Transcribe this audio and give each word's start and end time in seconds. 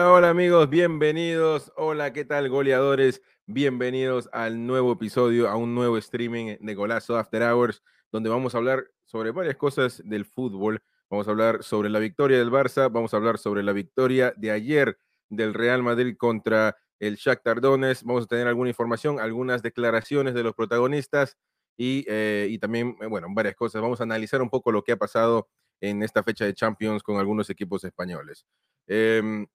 Hola, 0.00 0.12
hola 0.12 0.30
amigos, 0.30 0.70
bienvenidos. 0.70 1.74
Hola, 1.76 2.14
¿qué 2.14 2.24
tal 2.24 2.48
goleadores? 2.48 3.20
Bienvenidos 3.44 4.30
al 4.32 4.66
nuevo 4.66 4.92
episodio, 4.92 5.46
a 5.46 5.56
un 5.56 5.74
nuevo 5.74 5.98
streaming 5.98 6.56
de 6.58 6.74
Golazo 6.74 7.18
After 7.18 7.42
Hours, 7.42 7.82
donde 8.10 8.30
vamos 8.30 8.54
a 8.54 8.58
hablar 8.58 8.86
sobre 9.04 9.30
varias 9.30 9.56
cosas 9.56 10.00
del 10.06 10.24
fútbol. 10.24 10.82
Vamos 11.10 11.28
a 11.28 11.32
hablar 11.32 11.62
sobre 11.62 11.90
la 11.90 11.98
victoria 11.98 12.38
del 12.38 12.50
Barça, 12.50 12.90
vamos 12.90 13.12
a 13.12 13.18
hablar 13.18 13.36
sobre 13.36 13.62
la 13.62 13.74
victoria 13.74 14.32
de 14.38 14.50
ayer 14.50 14.96
del 15.28 15.52
Real 15.52 15.82
Madrid 15.82 16.16
contra 16.16 16.78
el 16.98 17.16
Shakhtar 17.16 17.60
Donetsk. 17.60 18.02
Vamos 18.06 18.24
a 18.24 18.26
tener 18.26 18.48
alguna 18.48 18.70
información, 18.70 19.20
algunas 19.20 19.62
declaraciones 19.62 20.32
de 20.32 20.42
los 20.42 20.54
protagonistas 20.54 21.36
y, 21.76 22.06
eh, 22.08 22.46
y 22.48 22.58
también, 22.58 22.96
eh, 23.02 23.06
bueno, 23.06 23.26
varias 23.32 23.54
cosas. 23.54 23.82
Vamos 23.82 24.00
a 24.00 24.04
analizar 24.04 24.40
un 24.40 24.48
poco 24.48 24.72
lo 24.72 24.82
que 24.82 24.92
ha 24.92 24.96
pasado 24.96 25.50
en 25.78 26.02
esta 26.02 26.22
fecha 26.22 26.46
de 26.46 26.54
Champions 26.54 27.02
con 27.02 27.18
algunos 27.18 27.50
equipos 27.50 27.84
españoles. 27.84 28.46
Em, 28.86 29.46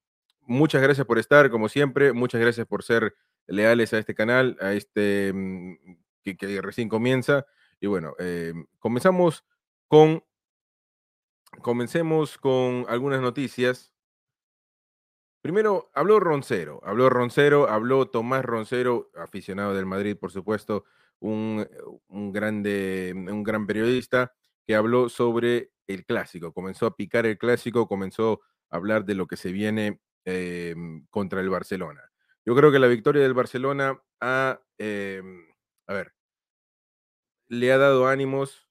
muchas 0.45 0.81
gracias 0.81 1.05
por 1.05 1.19
estar, 1.19 1.49
como 1.49 1.69
siempre. 1.69 2.13
Muchas 2.13 2.41
gracias 2.41 2.67
por 2.67 2.83
ser 2.83 3.15
leales 3.47 3.93
a 3.93 3.99
este 3.99 4.15
canal, 4.15 4.57
a 4.59 4.73
este 4.73 5.31
mm, 5.33 5.75
que, 6.23 6.61
recién 6.61 6.89
comienza. 6.89 7.45
Y 7.79 7.87
bueno, 7.87 8.15
eh, 8.19 8.53
comenzamos 8.79 9.45
con. 9.87 10.23
Comencemos 11.61 12.37
con 12.37 12.85
algunas 12.89 13.21
noticias. 13.21 13.93
Primero, 15.41 15.91
habló 15.93 16.19
Roncero, 16.19 16.81
habló 16.83 17.09
Roncero, 17.09 17.69
habló 17.69 18.07
Tomás 18.07 18.43
Roncero, 18.43 19.11
aficionado 19.15 19.73
del 19.73 19.85
Madrid, 19.85 20.17
por 20.17 20.31
supuesto, 20.31 20.85
un, 21.19 21.65
un, 22.07 22.33
grande, 22.33 23.13
un 23.15 23.43
gran 23.43 23.67
periodista 23.67 24.33
que 24.65 24.75
habló 24.75 25.07
sobre 25.07 25.71
el 25.87 26.03
clásico, 26.03 26.51
comenzó 26.51 26.87
a 26.87 26.95
picar 26.95 27.27
el 27.27 27.37
clásico, 27.37 27.87
comenzó 27.87 28.41
a 28.69 28.77
hablar 28.77 29.05
de 29.05 29.13
lo 29.13 29.27
que 29.27 29.37
se 29.37 29.51
viene 29.51 30.01
Em, 30.27 31.05
contra 31.11 31.39
el 31.39 31.51
Barcelona. 31.51 32.01
Yo 32.45 32.55
creo 32.55 32.71
que 32.71 32.79
la 32.79 32.87
victoria 32.87 33.21
del 33.21 33.35
Barcelona 33.35 34.01
ha, 34.19 34.59
em, 34.79 35.45
a 35.85 35.93
ver, 35.93 36.13
le 37.47 37.71
ha 37.71 37.77
dado 37.77 38.07
ánimos 38.07 38.67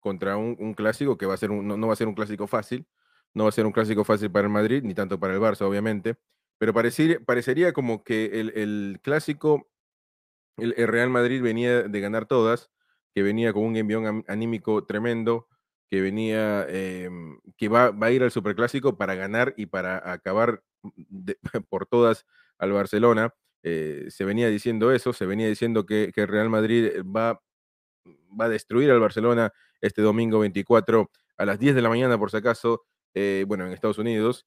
contra 0.00 0.36
un, 0.36 0.74
clásico 0.74 1.16
que 1.16 1.24
va 1.24 1.34
a 1.34 1.38
ser 1.38 1.50
un, 1.50 1.66
no, 1.66 1.86
va 1.86 1.94
a 1.94 1.96
ser 1.96 2.08
un 2.08 2.14
clásico 2.14 2.46
fácil, 2.46 2.86
no 3.32 3.44
va 3.44 3.48
a 3.48 3.52
ser 3.52 3.64
un 3.64 3.72
clásico 3.72 4.04
fácil 4.04 4.30
para 4.30 4.46
el 4.46 4.52
Madrid, 4.52 4.82
ni 4.82 4.94
tanto 4.94 5.18
para 5.18 5.32
el 5.32 5.40
Barça, 5.40 5.62
obviamente, 5.62 6.16
pero 6.58 6.74
parecería 6.74 7.72
como 7.72 8.04
que 8.04 8.26
el, 8.40 9.00
clásico, 9.02 9.70
el, 10.58 10.74
Real 10.88 11.08
Madrid 11.10 11.42
venía 11.42 11.84
de 11.84 12.00
ganar 12.00 12.26
todas, 12.26 12.70
que 13.14 13.22
venía 13.22 13.52
con 13.54 13.64
un 13.64 13.76
envión 13.76 14.24
anímico 14.28 14.84
tremendo, 14.84 15.48
que 15.90 16.02
venía, 16.02 16.66
em, 16.68 17.40
que 17.56 17.68
va, 17.68 17.90
va, 17.92 18.08
a 18.08 18.12
ir 18.12 18.22
al 18.22 18.30
Superclásico 18.30 18.98
para 18.98 19.14
ganar 19.14 19.54
y 19.56 19.66
para 19.66 20.12
acabar 20.12 20.62
por 21.68 21.86
todas 21.86 22.26
al 22.58 22.72
Barcelona. 22.72 23.34
Eh, 23.62 24.06
se 24.10 24.24
venía 24.24 24.48
diciendo 24.48 24.92
eso, 24.92 25.12
se 25.12 25.26
venía 25.26 25.48
diciendo 25.48 25.86
que, 25.86 26.10
que 26.14 26.26
Real 26.26 26.50
Madrid 26.50 26.86
eh, 26.86 27.02
va, 27.02 27.40
va, 28.38 28.46
a 28.46 28.48
destruir 28.48 28.90
al 28.90 28.98
Barcelona 28.98 29.52
este 29.80 30.02
domingo 30.02 30.40
24 30.40 31.10
a 31.36 31.44
las 31.44 31.58
10 31.58 31.76
de 31.76 31.82
la 31.82 31.88
mañana, 31.88 32.18
por 32.18 32.30
si 32.30 32.38
acaso, 32.38 32.84
eh, 33.14 33.44
bueno, 33.46 33.66
en 33.66 33.72
Estados 33.72 33.98
Unidos. 33.98 34.46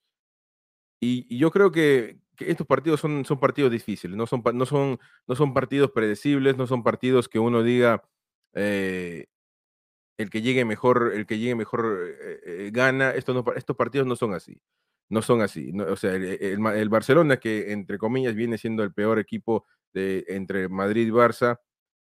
Y, 1.00 1.38
yo 1.38 1.52
creo 1.52 1.72
que, 1.72 2.20
estos 2.40 2.68
partidos 2.68 3.00
son, 3.00 3.24
son 3.24 3.40
partidos 3.40 3.72
difíciles, 3.72 4.18
no 4.18 4.28
son, 4.28 4.44
no, 4.54 4.66
son, 4.66 5.00
no 5.28 5.36
son 5.36 5.54
partidos 5.54 5.92
predecibles, 5.92 6.58
no 6.58 6.68
son 6.68 6.84
partidos 6.84 7.30
que 7.30 7.40
uno 7.40 7.64
diga, 7.64 8.04
el 10.18 10.30
que 10.30 10.42
llegue 10.42 10.66
mejor, 10.66 11.12
el 11.14 11.26
que 11.26 11.38
llegue 11.38 11.56
mejor 11.56 12.00
eh, 12.08 12.40
eh, 12.46 12.70
gana. 12.72 13.12
Estos, 13.12 13.44
estos 13.56 13.76
partidos 13.76 14.08
no 14.08 14.16
son 14.16 14.34
así. 14.34 14.60
No 15.10 15.22
son 15.22 15.42
así. 15.42 15.72
o 15.80 15.96
sea, 15.96 16.16
el, 16.16 16.90
Barcelona, 16.90 17.38
que 17.38 17.72
entre 17.72 17.98
comillas 17.98 18.36
viene 18.36 18.58
siendo 18.58 18.84
el 18.84 18.94
peor 18.94 19.20
equipo 19.20 19.66
de, 19.94 20.26
entre 20.28 20.68
Madrid 20.70 21.08
y 21.08 21.12
Barça, 21.12 21.60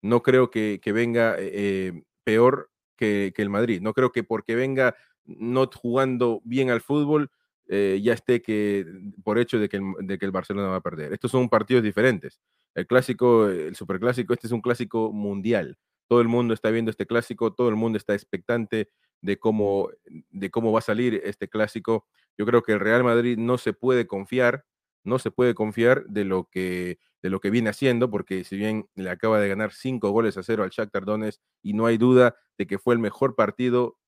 no 0.03 0.23
creo 0.23 0.51
que, 0.51 0.81
venga 0.87 1.37
eh, 1.39 2.03
peor 2.25 2.71
que, 2.97 3.33
el 3.37 3.51
Madrid. 3.51 3.81
No 3.83 3.93
creo 3.93 4.13
que 4.13 4.25
porque 4.25 4.55
venga 4.55 4.97
no 5.25 5.69
jugando 5.75 6.41
bien 6.45 6.71
al 6.71 6.81
fútbol, 6.81 7.31
ya 7.69 8.13
esté 8.13 8.43
que 8.43 8.87
por 9.25 9.39
hecho 9.39 9.59
de 9.59 9.69
que, 9.69 9.79
el, 9.79 10.07
de 10.07 10.19
que 10.19 10.27
el 10.27 10.31
Barcelona 10.31 10.69
va 10.69 10.77
a 10.77 10.81
perder. 10.81 11.13
Estos 11.13 11.33
son 11.33 11.49
partidos 11.49 11.83
diferentes. 11.83 12.41
El 12.75 12.87
clásico, 12.87 13.49
el 13.49 13.75
superclásico, 13.75 14.33
este 14.33 14.47
es 14.47 14.53
un 14.53 14.61
clásico 14.61 15.13
mundial 15.13 15.77
todo 16.09 16.21
el 16.21 16.29
mundo 16.29 16.55
está 16.55 16.71
viendo 16.71 16.91
este 16.91 17.07
clásico, 17.07 17.53
todo 17.53 17.69
el 17.69 17.77
mundo 17.77 17.99
está 17.99 18.15
expectante 18.15 18.91
de 19.21 19.39
cómo, 19.39 19.91
de 20.31 20.51
cómo 20.51 20.73
va 20.73 20.79
a 20.79 20.83
salir 20.83 21.21
este 21.25 21.49
clásico. 21.49 22.07
Yo 22.39 22.47
creo 22.47 22.63
que 22.63 22.73
el 22.73 22.81
Real 22.81 23.05
Madrid 23.05 23.39
no 23.39 23.59
se 23.59 23.73
puede 23.73 24.07
confiar, 24.07 24.65
no 25.05 25.19
se 25.19 25.31
puede 25.31 25.55
confiar 25.55 26.05
de 26.07 26.25
lo 26.25 26.49
que, 26.51 26.99
de 27.23 27.31
lo 27.31 27.41
que 27.41 27.51
viene 27.51 27.71
haciendo, 27.71 28.11
porque 28.11 28.45
si 28.45 28.57
bien 28.57 28.89
le 28.95 29.11
acaba 29.11 29.41
de 29.41 29.49
ganar 29.49 29.73
cinco 29.73 30.11
goles 30.11 30.37
a 30.37 30.43
cero 30.43 30.65
al 30.65 30.71
Shakhtar 30.71 31.05
Donetsk 31.05 31.41
y 31.63 31.73
no 31.73 31.87
hay 31.87 31.99
duda 31.99 32.37
de 32.59 32.67
que 32.67 32.79
fue 32.79 32.95
el 32.95 33.01
mejor 33.01 33.35
partido 33.35 33.99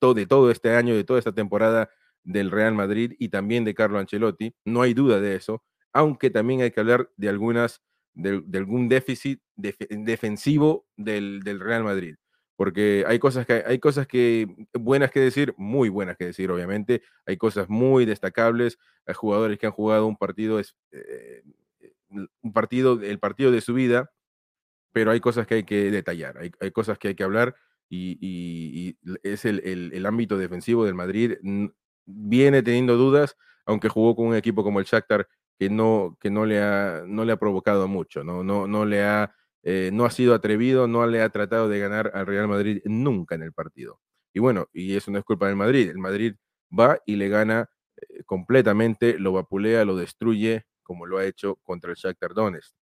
de 0.00 0.26
todo 0.26 0.50
este 0.50 0.74
año, 0.74 0.94
de 0.94 1.04
toda 1.04 1.18
esta 1.18 1.32
temporada 1.32 1.90
del 2.24 2.50
Real 2.50 2.74
Madrid 2.74 3.14
y 3.18 3.28
también 3.28 3.64
de 3.64 3.74
Carlo 3.74 3.98
Ancelotti, 3.98 4.54
no 4.64 4.82
hay 4.82 4.94
duda 4.94 5.20
de 5.20 5.36
eso, 5.36 5.62
aunque 5.92 6.30
también 6.30 6.62
hay 6.62 6.70
que 6.70 6.80
hablar 6.80 7.10
de 7.16 7.28
algunas 7.28 7.82
de, 8.14 8.42
algún 8.54 8.88
déficit 8.88 9.40
defensivo 9.56 10.86
del, 10.96 11.42
Real 11.60 11.84
Madrid. 11.84 12.16
Porque 12.56 13.04
hay 13.06 13.18
cosas, 13.18 13.46
que, 13.46 13.64
hay 13.66 13.78
cosas 13.78 14.06
que 14.06 14.46
buenas 14.74 15.10
que 15.10 15.20
decir, 15.20 15.54
muy 15.56 15.88
buenas 15.88 16.16
que 16.18 16.26
decir, 16.26 16.50
obviamente. 16.50 17.02
Hay 17.24 17.38
cosas 17.38 17.70
muy 17.70 18.04
destacables. 18.04 18.78
Hay 19.06 19.14
jugadores 19.14 19.58
que 19.58 19.66
han 19.66 19.72
jugado 19.72 20.06
un 20.06 20.16
partido, 20.16 20.60
eh, 20.60 21.42
un 22.10 22.52
partido, 22.52 23.00
el 23.02 23.18
partido 23.18 23.50
de 23.50 23.62
su 23.62 23.72
vida, 23.72 24.10
pero 24.92 25.10
hay 25.10 25.20
cosas 25.20 25.46
que 25.46 25.54
hay 25.54 25.64
que 25.64 25.90
detallar, 25.90 26.38
hay, 26.38 26.70
cosas 26.72 26.98
que 26.98 27.08
hay 27.08 27.14
que 27.14 27.24
hablar 27.24 27.54
y, 27.88 28.96
es 29.22 29.44
el, 29.44 29.60
el, 29.92 30.06
ámbito 30.06 30.36
defensivo 30.36 30.84
del 30.84 30.94
Madrid. 30.94 31.38
Viene 32.06 32.62
teniendo 32.62 32.96
dudas, 32.96 33.36
aunque 33.64 33.88
jugó 33.88 34.16
con 34.16 34.26
un 34.26 34.36
equipo 34.36 34.62
como 34.62 34.80
el 34.80 34.86
Shakhtar 34.86 35.28
que 35.60 35.68
no, 35.68 36.16
que 36.18 36.30
no, 36.30 36.46
le, 36.46 36.58
ha, 36.58 37.02
no 37.06 37.26
le 37.26 37.32
ha 37.32 37.36
provocado 37.36 37.86
mucho, 37.86 38.24
no, 38.24 38.42
no, 38.42 38.66
no 38.66 38.86
le 38.86 39.02
ha, 39.04 39.36
eh, 39.62 39.90
no 39.92 40.06
ha 40.06 40.10
sido 40.10 40.32
atrevido, 40.32 40.88
no 40.88 41.06
le 41.06 41.20
ha 41.20 41.28
tratado 41.28 41.68
de 41.68 41.78
ganar 41.78 42.10
al 42.14 42.26
Real 42.26 42.48
Madrid 42.48 42.80
nunca 42.86 43.34
en 43.34 43.42
el 43.42 43.52
partido. 43.52 44.00
Y 44.32 44.40
bueno, 44.40 44.68
y 44.72 44.96
eso 44.96 45.10
no 45.10 45.18
es 45.18 45.24
culpa 45.24 45.48
del 45.48 45.56
Madrid, 45.56 45.90
el 45.90 45.98
Madrid 45.98 46.34
va 46.76 46.98
y 47.04 47.16
le 47.16 47.28
gana 47.28 47.68
eh, 47.98 48.24
completamente, 48.24 49.18
lo 49.18 49.32
vapulea, 49.32 49.84
lo 49.84 49.96
destruye, 49.96 50.64
como 50.82 51.04
lo 51.04 51.18
ha 51.18 51.26
hecho 51.26 51.56
contra 51.56 51.90
el 51.90 51.96
Shakhtar 51.98 52.32
Donetsk. 52.32 52.74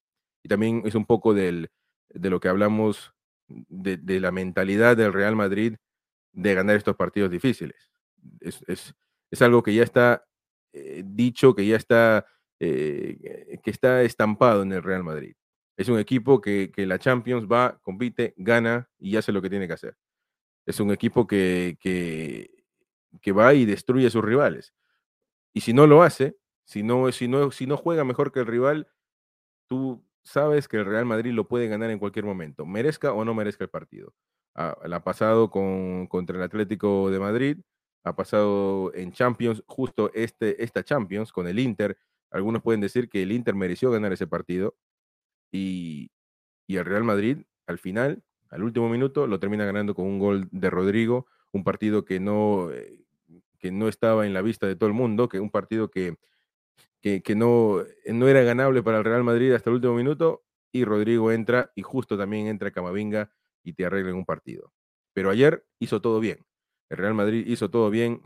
Y 0.45 0.49
también 0.49 0.83
es 0.85 0.95
un 0.95 1.05
poco 1.05 1.35
del, 1.35 1.71
de 2.11 2.31
lo 2.31 2.39
que 2.39 2.47
hablamos 2.47 3.13
de, 3.49 3.97
de, 3.97 4.21
la 4.21 4.31
mentalidad 4.31 4.97
del 4.97 5.13
Real 5.13 5.35
Madrid 5.35 5.75
de 6.31 6.55
ganar 6.55 6.77
estos 6.77 6.95
partidos 6.95 7.33
difíciles. 7.33 7.91
Es, 8.39 8.63
es, 8.69 8.95
es 9.33 9.43
algo 9.43 9.65
que 9.65 9.75
ya 9.75 9.83
está 9.83 10.25
eh, 10.73 11.03
dicho, 11.05 11.57
que 11.57 11.67
ya 11.67 11.75
está 11.75 12.25
eh, 12.61 13.59
que 13.63 13.71
está 13.71 14.03
estampado 14.03 14.63
en 14.63 14.73
el 14.73 14.83
Real 14.83 15.05
Madrid. 15.05 15.35
Es 15.77 15.89
un 15.89 15.99
equipo 15.99 16.41
que, 16.41 16.73
la 16.77 16.99
Champions 16.99 17.47
va, 17.47 17.79
compite, 17.83 18.35
gana 18.37 18.91
y 18.99 19.17
hace 19.17 19.31
lo 19.31 19.41
que 19.41 19.49
tiene 19.49 19.69
que 19.69 19.75
hacer. 19.75 19.97
Es 20.67 20.81
un 20.81 20.91
equipo 20.91 21.27
que, 21.27 21.79
que, 21.81 23.33
va 23.33 23.55
y 23.55 23.65
destruye 23.65 24.09
a 24.09 24.11
sus 24.11 24.25
rivales. 24.25 24.75
Y 25.55 25.61
si 25.61 25.73
no 25.73 25.87
lo 25.87 26.03
hace, 26.03 26.37
si 26.65 26.83
no, 26.83 27.13
si, 27.13 27.29
no, 27.29 27.53
si 27.53 27.67
no 27.67 27.77
juega 27.77 28.05
mejor 28.05 28.33
que 28.33 28.41
el 28.41 28.47
rival, 28.47 28.89
tú 29.69 30.05
sabes 30.25 30.69
que 30.69 30.79
el 30.79 30.85
Real 30.87 31.07
Madrid 31.07 31.33
lo 31.33 31.47
puede 31.47 31.69
ganar 31.69 31.91
en 31.91 31.99
cualquier 31.99 32.25
momento, 32.25 32.67
merezca 32.67 33.13
o 33.13 33.25
no 33.25 33.35
merezca 33.35 33.65
el 33.65 33.71
partido. 33.71 34.15
Ah, 34.57 34.77
la 34.85 34.97
ha 34.97 35.05
pasado 35.05 35.51
con, 35.51 36.09
contra 36.09 36.37
el 36.37 36.43
Atlético 36.43 37.11
de 37.11 37.21
Madrid, 37.21 37.59
ha 38.05 38.17
pasado 38.17 38.93
en 38.95 39.13
Champions, 39.13 39.63
justo 39.67 40.11
este, 40.13 40.63
esta 40.63 40.83
Champions 40.83 41.33
con 41.33 41.47
el 41.47 41.61
Inter, 41.61 41.97
algunos 42.31 42.63
pueden 42.63 42.81
decir 42.81 43.09
que 43.09 43.23
el 43.23 43.33
Inter 43.33 43.55
mereció 43.55 43.91
ganar 43.91 44.13
ese 44.13 44.27
partido 44.27 44.77
y, 45.53 46.11
el 46.69 46.85
Real 46.85 47.05
Madrid 47.05 47.39
al 47.67 47.79
final, 47.79 48.23
al 48.51 48.63
último 48.63 48.89
minuto, 48.89 49.27
lo 49.27 49.41
termina 49.41 49.65
ganando 49.65 49.95
con 49.95 50.07
un 50.07 50.19
gol 50.19 50.49
de 50.51 50.71
Rodrigo, 50.71 51.27
un 51.53 51.65
partido 51.65 52.05
que 52.05 52.21
no, 52.21 52.71
eh, 52.71 53.05
que 53.59 53.71
no 53.71 53.89
estaba 53.89 54.27
en 54.27 54.35
la 54.35 54.43
vista 54.43 54.67
de 54.67 54.77
todo 54.77 54.89
el 54.89 54.95
mundo, 54.95 55.29
que 55.29 55.41
un 55.41 55.51
partido 55.51 55.91
que, 55.91 56.17
que, 57.01 57.23
no, 57.35 57.83
no 58.07 58.29
era 58.29 58.43
ganable 58.43 58.83
para 58.83 58.99
el 58.99 59.05
Real 59.05 59.25
Madrid 59.25 59.53
hasta 59.53 59.71
el 59.71 59.77
último 59.77 59.95
minuto 59.95 60.45
y 60.73 60.85
Rodrigo 60.85 61.33
entra 61.33 61.73
y 61.75 61.83
justo 61.83 62.19
también 62.19 62.47
entra 62.47 62.71
Camavinga 62.71 63.31
y 63.63 63.73
te 63.73 63.87
arreglan 63.87 64.15
un 64.15 64.27
partido. 64.27 64.73
Pero 65.15 65.31
ayer 65.31 65.67
hizo 65.79 66.01
todo 66.01 66.21
bien. 66.21 66.45
El 66.91 66.99
Real 66.99 67.15
Madrid 67.15 67.47
hizo 67.47 67.71
todo 67.71 67.91
bien, 67.91 68.23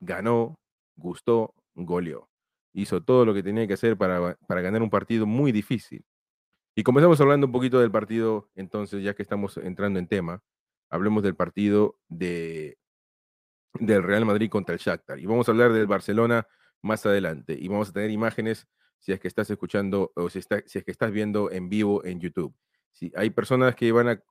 ganó, 0.00 0.58
gustó, 0.96 1.54
goleó 1.74 2.28
hizo 2.76 3.02
todo 3.02 3.24
lo 3.24 3.32
que 3.32 3.42
tenía 3.42 3.66
que 3.66 3.72
hacer 3.72 3.96
para, 3.96 4.36
ganar 4.48 4.82
un 4.82 4.90
partido 4.90 5.26
muy 5.26 5.50
difícil. 5.50 6.04
Y 6.74 6.82
comenzamos 6.82 7.18
hablando 7.20 7.46
un 7.46 7.52
poquito 7.52 7.80
del 7.80 7.90
partido, 7.90 8.50
entonces, 8.54 9.02
ya 9.02 9.14
que 9.14 9.22
estamos 9.22 9.56
entrando 9.56 9.98
en 9.98 10.06
tema, 10.06 10.42
hablemos 10.90 11.22
del 11.22 11.34
partido 11.34 11.98
de, 12.08 12.78
del 13.80 14.02
Real 14.02 14.26
Madrid 14.26 14.50
contra 14.50 14.74
el 14.74 14.80
Shakhtar. 14.80 15.18
Y 15.18 15.24
vamos 15.24 15.48
a 15.48 15.52
hablar 15.52 15.72
del 15.72 15.86
Barcelona 15.86 16.46
más 16.82 17.06
adelante. 17.06 17.56
Y 17.58 17.68
vamos 17.68 17.88
a 17.88 17.92
tener 17.92 18.10
imágenes 18.10 18.68
si 18.98 19.12
es 19.12 19.20
que 19.20 19.28
estás 19.28 19.48
escuchando 19.48 20.12
o 20.14 20.28
si 20.28 20.40
es 20.40 20.46
que 20.46 20.90
estás 20.90 21.10
viendo 21.12 21.50
en 21.50 21.70
vivo 21.70 22.04
en 22.04 22.20
YouTube. 22.20 22.54
Si 22.92 23.10
hay 23.16 23.30
personas 23.30 23.74
que 23.74 23.90
van 23.90 24.08
a 24.08 24.22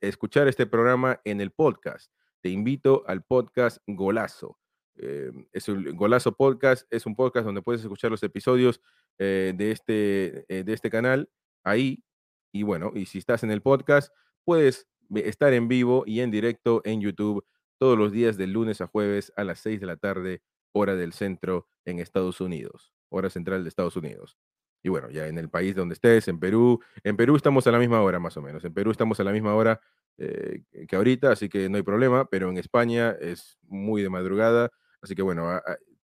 escuchar 0.00 0.48
este 0.48 0.66
programa 0.66 1.20
en 1.24 1.40
el 1.40 1.52
podcast, 1.52 2.12
te 2.40 2.48
invito 2.48 3.04
al 3.06 3.22
podcast 3.22 3.78
Golazo. 3.86 4.58
Eh, 4.96 5.32
es 5.52 5.68
un 5.68 5.84
Golazo 5.96 6.36
Podcast, 6.36 6.86
es 6.92 7.06
un 7.06 7.16
podcast 7.16 7.44
donde 7.44 7.62
puedes 7.62 7.82
escuchar 7.82 8.10
los 8.10 8.22
episodios 8.22 8.80
eh, 9.18 9.52
de, 9.56 9.70
este, 9.70 10.44
eh, 10.48 10.64
de 10.64 10.72
este 10.72 10.90
canal 10.90 11.30
ahí. 11.64 12.04
Y 12.52 12.62
bueno, 12.62 12.92
y 12.94 13.06
si 13.06 13.18
estás 13.18 13.42
en 13.42 13.50
el 13.50 13.62
podcast, 13.62 14.12
puedes 14.44 14.86
estar 15.14 15.52
en 15.52 15.68
vivo 15.68 16.04
y 16.06 16.20
en 16.20 16.30
directo 16.30 16.80
en 16.84 17.00
YouTube 17.00 17.44
todos 17.78 17.98
los 17.98 18.12
días 18.12 18.36
de 18.36 18.46
lunes 18.46 18.80
a 18.80 18.86
jueves 18.86 19.32
a 19.36 19.44
las 19.44 19.58
6 19.60 19.80
de 19.80 19.86
la 19.86 19.96
tarde, 19.96 20.42
hora 20.72 20.94
del 20.94 21.12
centro 21.12 21.66
en 21.84 21.98
Estados 21.98 22.40
Unidos, 22.40 22.92
hora 23.08 23.30
central 23.30 23.64
de 23.64 23.68
Estados 23.68 23.96
Unidos. 23.96 24.38
Y 24.82 24.90
bueno, 24.90 25.10
ya 25.10 25.26
en 25.26 25.38
el 25.38 25.48
país 25.48 25.74
donde 25.74 25.94
estés, 25.94 26.28
en 26.28 26.38
Perú, 26.38 26.80
en 27.02 27.16
Perú 27.16 27.36
estamos 27.36 27.66
a 27.66 27.72
la 27.72 27.78
misma 27.78 28.00
hora 28.02 28.20
más 28.20 28.36
o 28.36 28.42
menos, 28.42 28.64
en 28.64 28.72
Perú 28.72 28.90
estamos 28.90 29.18
a 29.18 29.24
la 29.24 29.32
misma 29.32 29.54
hora 29.54 29.80
que 30.16 30.94
ahorita, 30.94 31.32
así 31.32 31.48
que 31.48 31.68
no 31.68 31.76
hay 31.76 31.82
problema, 31.82 32.26
pero 32.26 32.48
en 32.48 32.56
España 32.56 33.16
es 33.20 33.58
muy 33.62 34.00
de 34.00 34.10
madrugada, 34.10 34.70
así 35.04 35.14
que 35.14 35.22
bueno, 35.22 35.60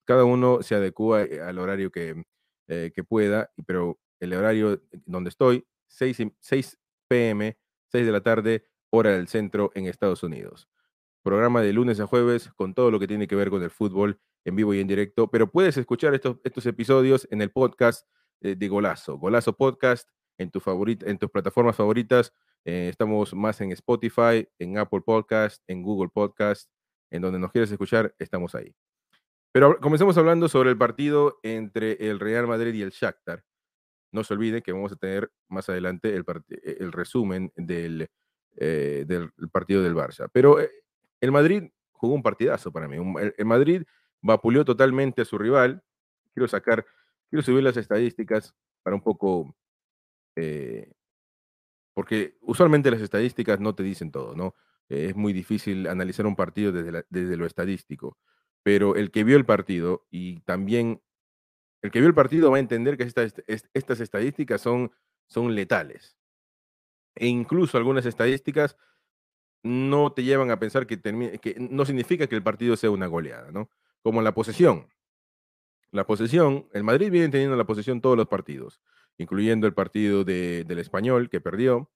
cada 0.05 0.25
uno 0.25 0.63
se 0.63 0.75
adecua 0.75 1.23
eh, 1.23 1.41
al 1.41 1.59
horario 1.59 1.93
que, 1.93 2.25
eh, 2.69 2.93
que 2.95 3.05
pueda, 3.05 3.51
pero 3.67 4.01
el 4.19 4.33
horario 4.33 4.83
donde 5.05 5.31
estoy, 5.31 5.67
6, 5.89 6.33
6 6.41 6.79
pm, 7.09 7.57
6 7.93 8.07
de 8.07 8.13
la 8.13 8.23
tarde, 8.23 8.65
hora 8.91 9.11
del 9.11 9.29
centro 9.29 9.71
en 9.75 9.87
Estados 9.87 10.23
Unidos. 10.23 10.69
Programa 11.23 11.61
de 11.63 11.73
lunes 11.73 12.01
a 12.01 12.07
jueves 12.07 12.51
con 12.57 12.75
todo 12.75 12.91
lo 12.91 12.99
que 12.99 13.07
tiene 13.07 13.29
que 13.29 13.37
ver 13.37 13.51
con 13.51 13.63
el 13.63 13.71
fútbol 13.71 14.21
en 14.45 14.57
vivo 14.57 14.75
y 14.75 14.81
en 14.81 14.87
directo, 14.87 15.29
pero 15.29 15.51
puedes 15.51 15.77
escuchar 15.77 16.15
estos, 16.15 16.39
estos 16.45 16.67
episodios 16.67 17.29
en 17.31 17.43
el 17.43 17.51
podcast 17.51 18.09
de 18.41 18.69
Golazo, 18.69 19.19
Golazo 19.19 19.55
Podcast, 19.55 20.09
en, 20.39 20.51
tu 20.51 20.61
favorita, 20.61 21.07
en 21.09 21.19
tus 21.19 21.31
plataformas 21.31 21.77
favoritas. 21.77 22.33
Eh, 22.65 22.89
estamos 22.91 23.35
más 23.35 23.61
en 23.61 23.73
Spotify, 23.73 24.49
en 24.59 24.79
Apple 24.79 25.01
Podcast, 25.01 25.63
en 25.67 25.83
Google 25.83 26.11
Podcast, 26.13 26.71
en 27.11 27.23
donde 27.23 27.39
nos 27.39 27.53
quieres 27.53 27.71
escuchar, 27.71 28.15
estamos 28.19 28.55
ahí. 28.55 28.75
Pero 29.53 29.79
comencemos 29.81 30.17
hablando 30.19 30.49
sobre 30.49 30.71
el 30.71 30.79
partido 30.79 31.39
entre 31.43 32.09
el 32.11 32.21
Real 32.21 32.47
Madrid 32.47 32.75
y 32.75 32.83
el 32.83 32.91
Shakhtar. 32.91 33.45
No 34.13 34.25
se 34.25 34.35
olviden 34.35 34.63
que 34.63 34.73
vamos 34.73 34.93
a 34.93 34.97
tener 34.97 35.31
más 35.49 35.69
adelante 35.69 36.15
el, 36.15 36.25
el 36.63 36.93
resumen 36.93 37.53
del, 37.57 38.09
eh, 38.59 39.05
del 39.07 39.31
partido 39.53 39.83
del 39.83 39.95
Barça. 39.95 40.31
Pero 40.33 40.59
eh, 40.59 40.71
el 41.21 41.31
Madrid 41.31 41.65
jugó 41.93 42.15
un 42.15 42.23
partidazo 42.23 42.73
para 42.73 42.89
mí. 42.89 42.97
El, 43.37 43.45
Madrid 43.45 43.83
vapuleó 44.23 44.65
totalmente 44.65 45.23
a 45.23 45.25
su 45.27 45.37
rival. 45.37 45.83
Quiero 46.33 46.49
sacar, 46.49 46.87
quiero 47.29 47.43
subir 47.43 47.63
las 47.63 47.77
estadísticas 47.77 48.55
para 48.83 48.97
un 48.97 49.03
poco, 49.03 49.55
eh, 50.37 50.91
porque 51.93 52.39
usualmente 52.41 52.91
las 52.91 53.03
estadísticas 53.03 53.61
no 53.61 53.75
te 53.75 53.83
dicen 53.83 54.11
todo, 54.11 54.35
¿no? 54.35 54.55
es 54.89 55.17
muy 55.17 55.33
difícil 55.33 55.89
analizar 55.89 56.27
un 56.27 56.37
partido 56.37 56.71
desde 56.71 57.37
lo 57.37 57.45
estadístico. 57.45 58.17
Pero 58.67 58.97
el 58.97 59.13
que 59.13 59.23
vio 59.23 59.37
el 59.37 59.47
partido 59.47 60.09
y 60.11 60.41
también 60.41 61.01
el 61.83 61.93
que 61.93 62.01
vio 62.01 62.09
el 62.09 62.15
partido 62.17 62.51
va 62.51 62.57
a 62.57 62.61
entender 62.61 62.97
que 62.97 63.05
estas 63.05 64.01
estadísticas 64.01 64.61
son, 64.61 64.91
son 65.29 65.55
letales 65.55 66.17
e 67.15 67.29
incluso 67.29 67.79
algunas 67.79 68.07
estadísticas 68.07 68.77
no 69.63 70.13
te 70.13 70.25
llevan 70.25 70.51
a 70.51 70.59
pensar 70.59 70.85
que, 70.85 71.01
que 71.01 71.57
no 71.61 71.85
significa 71.85 72.27
que 72.27 72.35
el 72.35 72.43
partido 72.43 72.77
sea 72.77 72.91
una 72.91 73.07
goleada, 73.07 73.53
¿no? 73.53 73.71
Como 74.03 74.21
la 74.21 74.35
posesión. 74.35 74.89
La 75.93 76.05
posesión, 76.05 76.69
el 76.73 76.83
Madrid 76.83 77.13
viene 77.13 77.29
teniendo 77.29 77.55
la 77.55 77.67
posesión 77.67 78.01
todos 78.01 78.17
los 78.17 78.27
partidos, 78.27 78.81
incluyendo 79.17 79.69
el 79.69 79.75
partido 79.75 80.25
del 80.25 80.79
Español 80.81 81.31
que 81.31 81.41
perdió, 81.41 81.89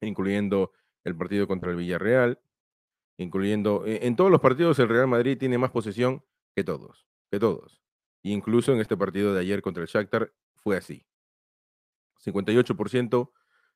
incluyendo 0.00 0.72
el 1.04 1.14
partido 1.16 1.46
contra 1.46 1.70
el 1.70 1.76
Villarreal, 1.76 2.40
incluyendo 3.18 3.84
e, 3.84 4.06
en 4.06 4.16
todos 4.16 4.30
los 4.30 4.40
partidos 4.40 4.78
el 4.78 4.88
Real 4.88 5.08
Madrid 5.08 5.36
tiene 5.36 5.58
más 5.58 5.70
posesión 5.70 6.24
que 6.54 6.64
todos, 6.64 7.06
que 7.30 7.38
todos. 7.38 7.82
Incluso 8.22 8.72
en 8.72 8.80
este 8.80 8.96
partido 8.96 9.34
de 9.34 9.40
ayer 9.40 9.60
contra 9.60 9.82
el 9.82 9.88
Shakhtar 9.88 10.32
fue 10.54 10.76
así. 10.76 11.04
58% 12.24 13.30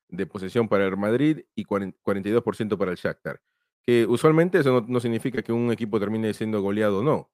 de 0.09 0.25
posesión 0.25 0.67
para 0.67 0.85
el 0.85 0.97
Madrid 0.97 1.45
y 1.55 1.65
42% 1.65 2.77
para 2.77 2.91
el 2.91 2.97
Shakhtar. 2.97 3.41
Que 3.83 4.05
usualmente 4.05 4.59
eso 4.59 4.85
no, 4.87 4.99
significa 4.99 5.41
que 5.41 5.51
un 5.51 5.71
equipo 5.71 5.99
termine 5.99 6.33
siendo 6.33 6.61
goleado 6.61 6.99
o 6.99 7.03
no, 7.03 7.31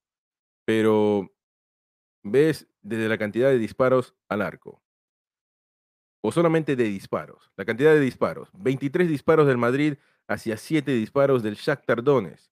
pero 0.65 1.31
ves 2.23 2.67
desde 2.81 3.07
la 3.07 3.17
cantidad 3.17 3.49
de 3.49 3.59
disparos 3.59 4.15
al 4.27 4.41
arco, 4.41 4.81
o 6.21 6.31
solamente 6.31 6.75
de 6.75 6.85
disparos, 6.85 7.51
la 7.55 7.65
cantidad 7.65 7.93
de 7.93 7.99
disparos, 7.99 8.49
23 8.53 9.07
disparos 9.07 9.47
del 9.47 9.57
Madrid 9.57 9.95
hacia 10.27 10.57
7 10.57 10.91
disparos 10.91 11.43
del 11.43 11.55
Shakhtar 11.55 12.03
Donetsk. 12.03 12.51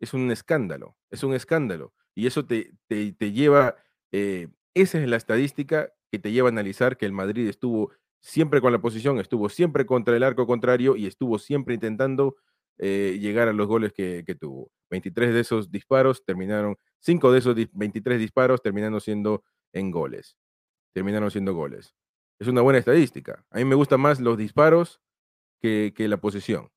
Es 0.00 0.14
un 0.14 0.30
escándalo, 0.30 0.96
es 1.10 1.22
un 1.22 1.34
escándalo. 1.34 1.92
Y 2.14 2.26
eso 2.26 2.44
te, 2.44 2.72
te, 2.88 3.32
lleva, 3.32 3.76
eh, 4.10 4.48
esa 4.74 5.00
es 5.00 5.08
la 5.08 5.16
estadística 5.16 5.92
que 6.10 6.18
te 6.18 6.32
lleva 6.32 6.48
a 6.48 6.52
analizar 6.52 6.96
que 6.96 7.06
el 7.06 7.12
Madrid 7.12 7.48
estuvo 7.48 7.92
siempre 8.20 8.60
con 8.60 8.72
la 8.72 8.80
posición, 8.80 9.18
estuvo 9.18 9.48
siempre 9.48 9.86
contra 9.86 10.16
el 10.16 10.22
arco 10.22 10.46
contrario 10.46 10.96
y 10.96 11.06
estuvo 11.06 11.38
siempre 11.38 11.74
intentando 11.74 12.36
eh, 12.78 13.18
llegar 13.20 13.48
a 13.48 13.52
los 13.52 13.66
goles 13.66 13.92
que, 13.92 14.24
tuvo. 14.38 14.70
23 14.90 15.34
de 15.34 15.40
esos 15.40 15.70
disparos 15.70 16.24
terminaron, 16.24 16.76
5 17.00 17.32
de 17.32 17.38
esos 17.38 17.56
23 17.72 18.18
disparos 18.18 18.62
terminaron 18.62 19.00
siendo 19.00 19.44
en 19.72 19.90
goles. 19.90 20.36
Terminaron 20.92 21.30
siendo 21.30 21.54
goles. 21.54 21.94
Es 22.42 22.48
una 22.48 22.60
buena 22.60 22.80
estadística. 22.80 23.46
A 23.50 23.58
mí 23.58 23.64
me 23.64 23.76
gustan 23.76 24.00
más 24.00 24.18
los 24.18 24.36
disparos 24.36 25.00
que, 25.60 25.94
que 25.94 26.08
la 26.08 26.16
posición. 26.16 26.72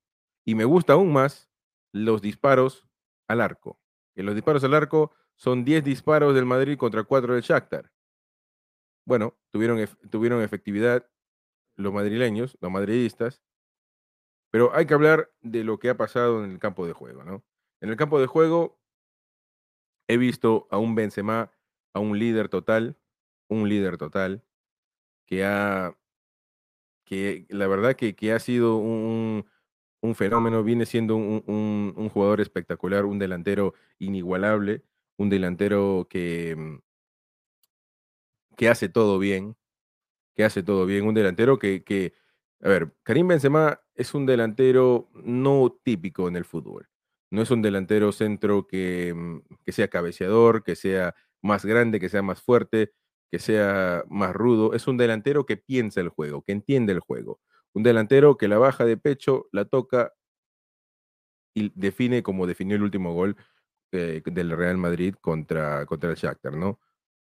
Y 0.46 0.54
me 0.54 0.64
gusta 0.64 0.94
aún 0.94 1.12
más 1.12 1.50
los 1.92 2.22
disparos 2.22 2.88
al 3.28 3.42
arco. 3.42 3.80
Que 4.14 4.22
los 4.22 4.36
disparos 4.36 4.64
al 4.64 4.76
arco 4.76 5.12
son 5.34 5.66
10 5.66 5.84
disparos 5.84 6.36
del 6.36 6.46
Madrid 6.46 6.78
contra 6.78 7.02
4 7.02 7.34
del 7.34 7.42
Shakhtar. 7.42 7.92
Bueno, 9.08 9.40
tuvieron, 9.50 9.84
tuvieron 10.12 10.44
efectividad 10.44 11.10
los 11.78 11.92
madrileños, 11.92 12.60
los 12.62 12.70
madridistas, 12.70 13.42
pero 14.52 14.72
hay 14.76 14.86
que 14.86 14.94
hablar 14.94 15.34
de 15.42 15.64
lo 15.64 15.80
que 15.80 15.90
ha 15.90 15.98
pasado 15.98 16.46
en 16.46 16.52
el 16.52 16.60
campo 16.60 16.86
de 16.86 16.94
juego, 16.94 17.24
¿no? 17.24 17.44
En 17.82 17.90
el 17.90 17.98
campo 17.98 18.22
de 18.22 18.28
juego 18.28 18.80
he 20.08 20.18
visto 20.18 20.68
a 20.70 20.78
un 20.78 20.94
Benzema, 20.94 21.52
a 21.96 22.02
un 22.02 22.20
líder 22.20 22.50
total, 22.50 23.00
un 23.50 23.68
líder 23.68 23.98
total, 23.98 24.44
que 25.26 25.44
ha, 25.46 25.96
que 27.06 27.46
la 27.50 27.68
verdad 27.68 27.96
que, 27.96 28.16
que 28.16 28.34
ha 28.34 28.40
sido 28.40 28.78
un, 28.78 29.46
un, 30.02 30.16
fenómeno, 30.16 30.64
viene 30.64 30.86
siendo 30.86 31.16
un, 31.16 31.44
un, 31.96 32.10
jugador 32.10 32.42
espectacular, 32.42 33.06
un 33.06 33.20
delantero 33.20 33.74
inigualable, 34.00 34.84
un 35.18 35.30
delantero 35.30 36.08
que, 36.10 36.56
mm, 36.58 36.80
que 38.58 38.70
hace 38.70 38.90
todo 38.90 39.20
bien, 39.20 39.56
que 40.36 40.44
hace 40.46 40.64
todo 40.64 40.86
bien, 40.86 41.08
un 41.08 41.16
delantero 41.16 41.60
que, 41.60 41.84
que, 41.84 42.14
a 42.62 42.70
ver, 42.70 42.94
Karim 43.04 43.28
Benzema 43.28 43.82
es 43.96 44.14
un 44.14 44.26
delantero 44.26 45.10
no 45.14 45.80
típico 45.84 46.28
en 46.28 46.36
el 46.36 46.46
fútbol. 46.46 46.90
No 47.32 47.42
es 47.42 47.52
un 47.52 47.62
delantero 47.62 48.12
centro 48.12 48.68
que, 48.68 49.14
mm, 49.16 49.40
que 49.66 49.72
sea 49.72 49.90
cabeceador, 49.90 50.64
que 50.64 50.76
sea 50.76 51.16
más 51.42 51.66
grande, 51.66 52.00
que 52.00 52.10
sea 52.10 52.22
más 52.22 52.42
fuerte, 52.42 52.94
que 53.32 53.40
sea 53.40 54.04
más 54.10 54.34
rudo. 54.34 54.74
Es 54.74 54.88
un 54.88 54.98
delantero 54.98 55.46
que 55.46 55.58
piensa 55.58 56.02
el 56.02 56.10
juego, 56.10 56.44
que 56.44 56.52
entiende 56.52 56.94
el 56.94 57.00
juego. 57.00 57.40
Un 57.74 57.84
delantero 57.84 58.38
que 58.38 58.48
la 58.48 58.58
baja 58.58 58.86
de 58.86 58.98
pecho, 58.98 59.48
la 59.52 59.66
toca 59.66 60.14
y 61.54 61.72
define 61.76 62.22
como 62.22 62.48
definió 62.48 62.76
el 62.76 62.84
último 62.84 63.14
gol 63.14 63.38
eh, 63.92 64.22
del 64.26 64.52
Real 64.52 64.78
Madrid 64.78 65.16
contra, 65.22 65.86
contra 65.86 66.10
el 66.10 66.18
Shakhtar, 66.18 66.56
¿no? 66.56 66.80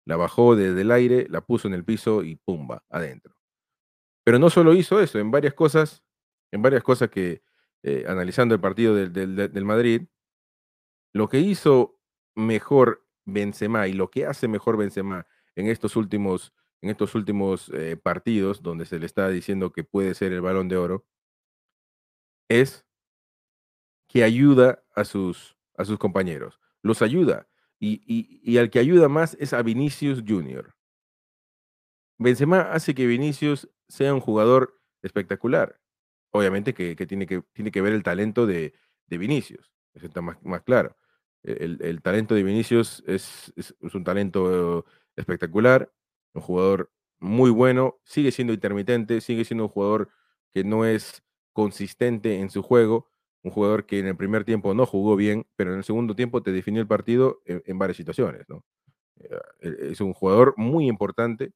La 0.07 0.17
bajó 0.17 0.57
desde 0.57 0.81
el 0.81 0.91
aire, 0.91 1.27
la 1.29 1.43
puso 1.43 1.69
en 1.69 1.75
el 1.75 1.85
piso 1.85 2.23
y 2.23 2.37
pumba, 2.37 2.83
adentro. 2.89 3.35
Pero 4.25 4.39
no 4.39 4.49
solo 4.51 4.75
hizo 4.75 5.01
eso, 5.01 5.19
en 5.19 5.31
varias 5.31 5.55
cosas, 5.55 6.03
en 6.51 6.63
varias 6.63 6.83
cosas 6.83 7.11
que, 7.11 7.43
eh, 7.83 8.05
analizando 8.09 8.55
el 8.55 8.61
partido 8.61 8.95
del, 8.95 9.65
Madrid, 9.65 10.09
lo 11.13 11.29
que 11.29 11.41
hizo 11.41 12.01
mejor 12.35 13.07
Benzema 13.27 13.87
y 13.87 13.93
lo 13.93 14.11
que 14.11 14.27
hace 14.27 14.49
mejor 14.49 14.79
Benzema 14.79 15.27
en 15.57 15.69
estos 15.69 15.97
últimos, 15.97 16.53
en 16.81 16.91
estos 16.91 17.15
últimos 17.15 17.71
eh, 17.75 17.97
partidos, 17.97 18.63
donde 18.63 18.87
se 18.87 18.99
le 18.99 19.07
está 19.07 19.29
diciendo 19.29 19.73
que 19.73 19.85
puede 19.85 20.15
ser 20.15 20.33
el 20.33 20.41
balón 20.41 20.69
de 20.69 20.77
oro, 20.77 21.07
es 22.49 22.87
que 24.09 24.23
ayuda 24.23 24.85
a 24.95 25.05
sus, 25.05 25.57
a 25.77 25.85
sus 25.85 25.99
compañeros. 25.99 26.61
Los 26.83 27.03
ayuda. 27.03 27.49
Y, 27.81 28.57
al 28.57 28.71
que 28.71 28.79
ayuda 28.79 29.09
más 29.09 29.37
es 29.41 29.53
a 29.53 29.63
Vinicius 29.63 30.23
Jr. 30.27 30.75
Benzema 32.17 32.73
hace 32.73 32.95
que 32.95 33.07
Vinicius 33.07 33.69
sea 33.89 34.15
un 34.15 34.21
jugador 34.21 34.81
espectacular. 35.03 35.81
Obviamente 36.31 36.73
que, 36.73 36.95
tiene, 37.07 37.27
que 37.27 37.43
tiene 37.53 37.71
que 37.71 37.83
ver 37.83 37.93
el 37.93 38.03
talento 38.03 38.47
de, 38.47 38.73
Vinicius, 39.09 39.71
eso 39.93 40.07
está 40.07 40.23
más, 40.23 40.43
más 40.43 40.63
claro. 40.63 40.97
el, 41.43 42.01
talento 42.03 42.35
de 42.35 42.43
Vinicius 42.43 43.03
es, 43.07 43.53
es, 43.55 43.75
un 43.95 44.03
talento 44.03 44.87
espectacular, 45.17 45.93
un 46.35 46.43
jugador 46.43 46.91
muy 47.21 47.51
bueno, 47.51 47.99
sigue 48.05 48.33
siendo 48.33 48.53
intermitente, 48.53 49.21
sigue 49.21 49.45
siendo 49.45 49.65
un 49.65 49.71
jugador 49.71 50.11
que 50.53 50.65
no 50.65 50.85
es 50.85 51.23
consistente 51.53 52.41
en 52.41 52.51
su 52.51 52.63
juego, 52.63 53.09
un 53.43 53.51
jugador 53.51 53.87
que 53.87 53.99
en 53.99 54.07
el 54.07 54.17
primer 54.17 54.45
tiempo 54.45 54.75
no 54.75 54.87
jugó 54.87 55.17
bien, 55.17 55.47
pero 55.57 55.73
en 55.73 55.79
el 55.79 55.85
segundo 55.85 56.15
tiempo 56.15 56.43
te 56.43 56.53
definió 56.53 56.81
el 56.81 56.89
partido 56.89 57.43
en, 57.45 57.79
varias 57.79 57.97
situaciones. 57.97 58.49
¿no? 58.49 58.65
Eh, 59.21 59.29
e, 59.61 59.93
es 59.93 60.01
un 60.01 60.13
jugador 60.13 60.55
muy 60.57 60.89
importante, 60.89 61.53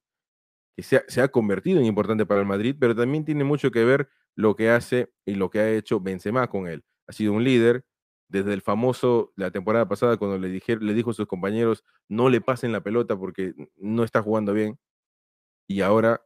que 0.77 0.83
se 0.83 0.99
ha, 0.99 1.05
se 1.09 1.21
ha, 1.21 1.29
convertido 1.29 1.81
en 1.81 1.87
importante 1.87 2.25
para 2.27 2.41
el 2.41 2.47
Madrid, 2.47 2.77
pero 2.79 2.95
también 2.95 3.25
tiene 3.25 3.45
mucho 3.45 3.71
que 3.71 3.85
ver 3.85 4.09
lo 4.37 4.55
que 4.55 4.71
hace 4.71 5.13
y 5.25 5.35
lo 5.35 5.51
que 5.51 5.59
ha 5.61 5.71
hecho 5.71 6.01
Benzema 6.01 6.49
con 6.49 6.69
él. 6.69 6.85
Ha 7.09 7.13
sido 7.13 7.33
un 7.33 7.43
líder, 7.43 7.85
desde 8.29 8.53
el 8.53 8.63
famoso, 8.63 9.33
la 9.37 9.51
temporada 9.51 9.89
pasada, 9.89 10.17
cuando 10.17 10.39
le, 10.39 10.49
dije, 10.49 10.77
le 10.77 10.95
dijo 10.95 11.11
a 11.11 11.15
sus 11.15 11.27
compañeros, 11.27 11.85
no 12.09 12.29
le 12.29 12.41
pasen 12.41 12.73
la 12.73 12.83
pelota 12.83 13.17
porque 13.17 13.55
no 13.77 14.05
está 14.05 14.23
jugando 14.23 14.53
bien, 14.53 14.79
y 15.67 15.81
ahora 15.83 16.23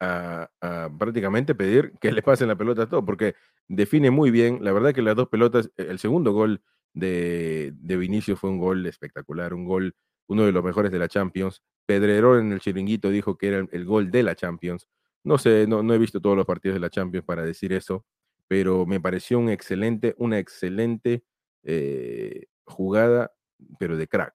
a, 0.00 0.50
prácticamente 0.98 1.54
pedir 1.54 1.92
que 2.00 2.12
le 2.12 2.22
pasen 2.22 2.48
la 2.48 2.56
pelota 2.56 2.82
a 2.82 2.88
todo, 2.88 3.04
porque 3.04 3.34
define 3.68 4.10
muy 4.10 4.30
bien, 4.30 4.58
la 4.62 4.72
verdad 4.72 4.94
que 4.94 5.02
las 5.02 5.16
dos 5.16 5.28
pelotas, 5.28 5.70
e, 5.76 5.82
el 5.84 5.98
segundo 5.98 6.32
gol 6.32 6.62
de, 6.94 7.72
de 7.76 7.96
Vinicio 7.96 8.36
fue 8.36 8.50
un 8.50 8.58
gol 8.58 8.84
espectacular, 8.86 9.54
un 9.54 9.64
gol, 9.64 9.94
uno 10.26 10.44
de 10.44 10.52
los 10.52 10.64
mejores 10.64 10.92
de 10.92 10.98
la 10.98 11.08
Champions. 11.08 11.62
Pedrerol 11.86 12.40
en 12.40 12.52
el 12.52 12.60
chiringuito 12.60 13.10
dijo 13.10 13.36
que 13.36 13.48
era 13.48 13.66
el, 13.70 13.84
gol 13.84 14.10
de 14.10 14.22
la 14.22 14.34
Champions. 14.34 14.88
No 15.24 15.38
sé, 15.38 15.66
no, 15.66 15.82
no 15.82 15.94
he 15.94 15.98
visto 15.98 16.20
todos 16.20 16.36
los 16.36 16.46
partidos 16.46 16.74
de 16.74 16.80
la 16.80 16.90
Champions 16.90 17.24
para 17.24 17.44
decir 17.44 17.72
eso, 17.72 18.04
pero 18.48 18.86
me 18.86 19.00
pareció 19.00 19.38
un 19.38 19.48
excelente, 19.48 20.14
una 20.18 20.38
excelente 20.38 21.24
eh, 21.64 22.46
jugada, 22.64 23.32
pero 23.78 23.96
de 23.96 24.08
crack. 24.08 24.34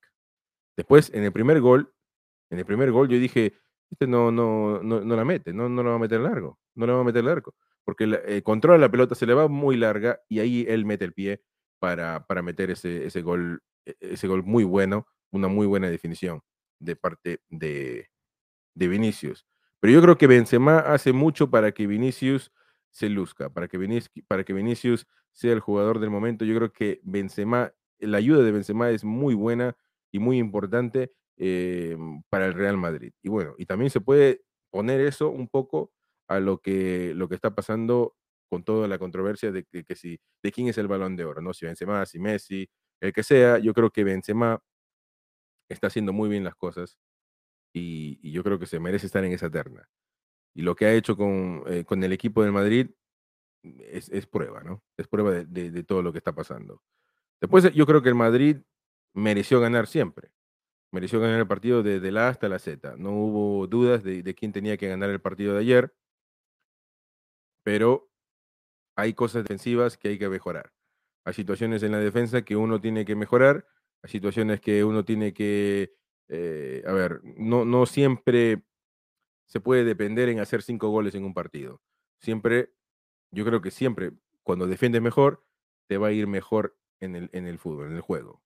Después, 0.75 1.11
en 1.13 1.23
el 1.23 1.31
primer 1.31 1.59
gol, 1.59 1.93
en 2.49 2.59
el 2.59 2.65
primer 2.65 2.91
gol 2.91 3.09
yo 3.09 3.17
dije, 3.17 3.53
este 3.89 4.07
no, 4.07 4.31
no, 4.31 4.81
no, 4.83 5.01
no 5.01 5.15
la 5.15 5.25
mete, 5.25 5.53
no, 5.53 5.69
no 5.69 5.83
la 5.83 5.89
va 5.91 5.95
a 5.95 5.99
meter 5.99 6.19
largo, 6.19 6.59
no 6.75 6.85
la 6.85 6.93
va 6.93 7.01
a 7.01 7.05
meter 7.05 7.23
largo, 7.23 7.55
porque 7.83 8.03
el 8.03 8.13
eh, 8.25 8.41
controla 8.43 8.77
la 8.77 8.91
pelota, 8.91 9.15
se 9.15 9.25
le 9.25 9.33
va 9.33 9.47
muy 9.47 9.77
larga 9.77 10.19
y 10.29 10.39
ahí 10.39 10.65
él 10.67 10.85
mete 10.85 11.05
el 11.05 11.13
pie 11.13 11.41
para, 11.79 12.25
para 12.25 12.41
meter 12.41 12.71
ese, 12.71 13.05
ese, 13.05 13.21
gol, 13.21 13.61
e, 13.85 13.95
ese 13.99 14.27
gol 14.27 14.43
muy 14.43 14.63
bueno, 14.63 15.07
una 15.31 15.47
muy 15.47 15.67
buena 15.67 15.89
definición 15.89 16.41
de 16.79 16.95
parte 16.95 17.41
de, 17.49 18.09
de 18.75 18.87
Vinicius. 18.87 19.45
Pero 19.79 19.93
yo 19.93 20.01
creo 20.01 20.17
que 20.17 20.27
Benzema 20.27 20.79
hace 20.79 21.13
mucho 21.13 21.49
para 21.49 21.71
que 21.71 21.87
Vinicius 21.87 22.51
se 22.97 23.09
luzca, 23.09 23.51
para 23.51 23.67
que, 23.67 23.77
Vinicius, 23.77 24.09
para 24.27 24.43
que 24.43 24.53
Vinicius 24.53 25.05
sea 25.31 25.53
el 25.53 25.59
jugador 25.59 25.99
del 25.99 26.09
momento. 26.09 26.45
Yo 26.45 26.55
creo 26.55 26.73
que 26.73 26.99
Benzema, 27.03 27.71
la 27.99 28.17
ayuda 28.17 28.43
de 28.43 28.51
Benzema 28.51 28.89
es 28.89 29.03
muy 29.03 29.35
buena 29.35 29.77
y 30.11 30.17
muy 30.17 30.39
importante 30.39 31.13
eh, 31.37 31.95
para 32.29 32.47
el 32.47 32.55
Real 32.55 32.77
Madrid. 32.77 33.13
Y 33.21 33.29
bueno, 33.29 33.53
y 33.59 33.67
también 33.67 33.91
se 33.91 34.01
puede 34.01 34.41
poner 34.71 34.99
eso 35.01 35.29
un 35.29 35.47
poco 35.47 35.91
a 36.27 36.39
lo 36.39 36.59
que, 36.59 37.13
lo 37.13 37.29
que 37.29 37.35
está 37.35 37.53
pasando 37.53 38.15
con 38.49 38.63
toda 38.63 38.87
la 38.87 38.97
controversia 38.97 39.51
de 39.51 39.63
que, 39.63 39.95
si, 39.95 40.19
de 40.41 40.51
quién 40.51 40.67
es 40.67 40.79
el 40.79 40.87
balón 40.87 41.15
de 41.15 41.25
oro, 41.25 41.41
¿no? 41.41 41.53
Si 41.53 41.67
Benzema, 41.67 42.03
si 42.07 42.17
Messi, 42.17 42.67
el 42.99 43.13
que 43.13 43.21
sea, 43.21 43.59
yo 43.59 43.75
creo 43.75 43.91
que 43.91 44.03
Benzema 44.03 44.59
está 45.69 45.87
haciendo 45.87 46.13
muy 46.13 46.29
bien 46.29 46.43
las 46.43 46.55
cosas 46.55 46.97
y, 47.73 48.31
yo 48.31 48.43
creo 48.43 48.57
que 48.57 48.65
se 48.65 48.79
merece 48.79 49.05
estar 49.05 49.23
en 49.23 49.33
esa 49.33 49.51
terna. 49.51 49.87
Y 50.57 50.63
lo 50.63 50.75
que 50.75 50.85
ha 50.85 50.93
hecho 50.93 51.15
con, 51.15 51.63
eh, 51.67 51.85
con 51.85 52.03
el 52.03 52.11
equipo 52.11 52.41
del 52.41 52.51
Madrid 52.51 52.89
es, 53.63 54.09
es, 54.09 54.25
prueba, 54.25 54.63
¿no? 54.63 54.81
Es 54.97 55.07
prueba 55.07 55.31
de, 55.31 55.71
de, 55.71 55.83
todo 55.83 56.01
lo 56.01 56.11
que 56.11 56.17
está 56.17 56.33
pasando. 56.33 56.81
Después 57.39 57.71
yo 57.73 57.85
creo 57.85 58.01
que 58.01 58.09
el 58.09 58.15
Madrid 58.15 58.57
mereció 59.13 59.59
ganar 59.59 59.87
siempre 59.87 60.31
mereció 60.91 61.19
ganar 61.19 61.39
el 61.39 61.47
partido 61.47 61.83
desde 61.83 62.11
la 62.11 62.27
A 62.27 62.29
hasta 62.29 62.49
la 62.49 62.59
Z. 62.59 62.95
No 62.97 63.11
hubo 63.11 63.67
dudas 63.67 64.03
de, 64.03 64.35
quién 64.35 64.51
tenía 64.51 64.77
que 64.77 64.87
ganar 64.87 65.09
el 65.09 65.21
partido 65.21 65.53
de 65.53 65.59
ayer, 65.59 65.93
pero 67.63 68.09
hay 68.95 69.13
cosas 69.13 69.43
defensivas 69.43 69.97
que 69.97 70.09
hay 70.09 70.17
que 70.17 70.29
mejorar. 70.29 70.73
Hay 71.25 71.33
situaciones 71.33 71.83
en 71.83 71.91
la 71.91 71.99
defensa 71.99 72.43
que 72.43 72.55
uno 72.55 72.79
tiene 72.79 73.05
que 73.05 73.15
mejorar, 73.15 73.67
hay 74.01 74.09
situaciones 74.09 74.61
que 74.61 74.83
uno 74.83 75.03
tiene 75.03 75.33
que, 75.33 75.93
eh, 76.29 76.83
a 76.87 76.93
ver, 76.93 77.21
no, 77.23 77.65
no 77.65 77.85
siempre 77.85 78.63
se 79.47 79.59
puede 79.59 79.83
depender 79.83 80.29
en 80.29 80.39
hacer 80.39 80.61
cinco 80.61 80.89
goles 80.89 81.15
en 81.15 81.25
un 81.25 81.33
partido. 81.33 81.81
Siempre, 82.19 82.71
yo 83.31 83.45
creo 83.45 83.61
que 83.61 83.71
siempre, 83.71 84.11
cuando 84.43 84.67
defiendes 84.67 85.01
mejor, 85.01 85.43
te 85.87 85.97
va 85.97 86.07
a 86.07 86.11
ir 86.11 86.27
mejor 86.27 86.77
en 86.99 87.15
el, 87.15 87.29
en 87.33 87.47
el 87.47 87.57
fútbol, 87.59 87.87
en 87.87 87.95
el 87.95 88.01
juego. 88.01 88.41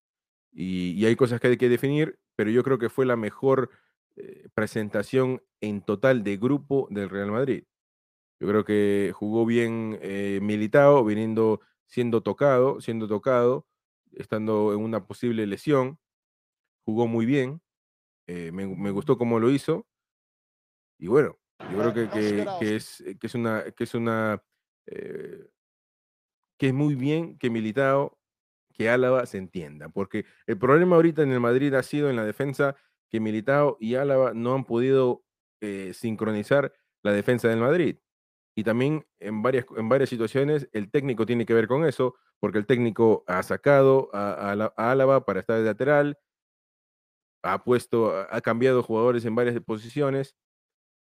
Y, 0.54 1.06
hay 1.06 1.16
cosas 1.16 1.40
que 1.40 1.48
hay 1.48 1.58
que 1.58 1.70
definir, 1.70 2.20
pero 2.36 2.52
yo 2.52 2.64
creo 2.64 2.78
que 2.78 2.90
fue 2.90 3.06
la 3.06 3.16
mejor 3.16 3.70
eh, 4.16 4.50
presentación 4.54 5.42
en 5.62 5.82
total 5.82 6.24
de 6.24 6.38
grupo 6.38 6.88
del 6.92 7.10
Real 7.10 7.32
Madrid. 7.32 7.64
Yo 8.40 8.48
creo 8.48 8.66
que 8.66 9.14
jugó 9.16 9.46
bien 9.46 10.00
eh, 10.02 10.40
Militao, 10.42 11.06
viniendo, 11.06 11.62
siendo 11.86 12.22
tocado, 12.22 12.82
siendo 12.82 13.08
tocado, 13.08 13.68
estando 14.14 14.74
en 14.74 14.80
una 14.80 15.06
posible 15.06 15.46
lesión. 15.48 16.00
Jugó 16.86 17.08
muy 17.08 17.26
bien. 17.26 17.62
Eh, 18.28 18.52
me, 18.52 18.92
gustó 18.92 19.18
cómo 19.18 19.40
lo 19.40 19.52
hizo. 19.52 19.86
Y 21.02 21.08
bueno, 21.08 21.38
yo 21.72 21.78
creo 21.80 21.94
que, 21.94 22.48
que, 22.60 22.76
es, 22.76 23.04
que 23.20 23.28
es 23.28 23.36
una, 23.36 23.64
que 23.76 23.84
es 23.84 23.96
una, 23.96 24.42
que 24.86 26.68
es 26.68 26.74
muy 26.74 26.94
bien 26.94 27.40
que 27.40 27.50
Militao 27.50 28.20
que 28.72 28.88
Álava 28.88 29.26
se 29.26 29.40
entienda, 29.40 29.90
porque 29.90 30.26
el 30.46 30.60
problema 30.60 30.96
ahorita 30.96 31.24
en 31.24 31.32
el 31.32 31.40
Madrid 31.40 31.74
ha 31.74 31.82
sido 31.82 32.10
en 32.10 32.16
la 32.16 32.24
defensa 32.24 32.76
que 33.10 33.20
Militao 33.20 33.78
y 33.80 33.96
Álava 33.96 34.34
no 34.36 34.54
han 34.54 34.64
podido 34.64 35.24
eh, 35.60 35.92
sincronizar 35.96 36.72
la 37.04 37.14
defensa 37.14 37.48
del 37.50 37.60
Madrid. 37.60 37.98
Y 38.56 38.64
también 38.64 39.08
en 39.20 39.42
varias, 39.42 39.66
en 39.76 39.90
varias 39.90 40.10
situaciones 40.10 40.70
el 40.72 40.92
técnico 40.92 41.26
tiene 41.26 41.48
que 41.48 41.56
ver 41.56 41.68
con 41.68 41.84
eso, 41.84 42.16
porque 42.40 42.60
el 42.60 42.68
técnico 42.68 43.24
ha 43.26 43.42
sacado 43.42 44.12
a, 44.14 44.52
Álava 44.76 45.26
para 45.26 45.40
estar 45.40 45.58
de 45.58 45.66
lateral, 45.66 46.20
ha 47.44 47.64
puesto, 47.64 48.16
ha 48.30 48.42
cambiado 48.42 48.84
jugadores 48.84 49.26
en 49.26 49.34
varias 49.34 49.60
posiciones, 49.62 50.36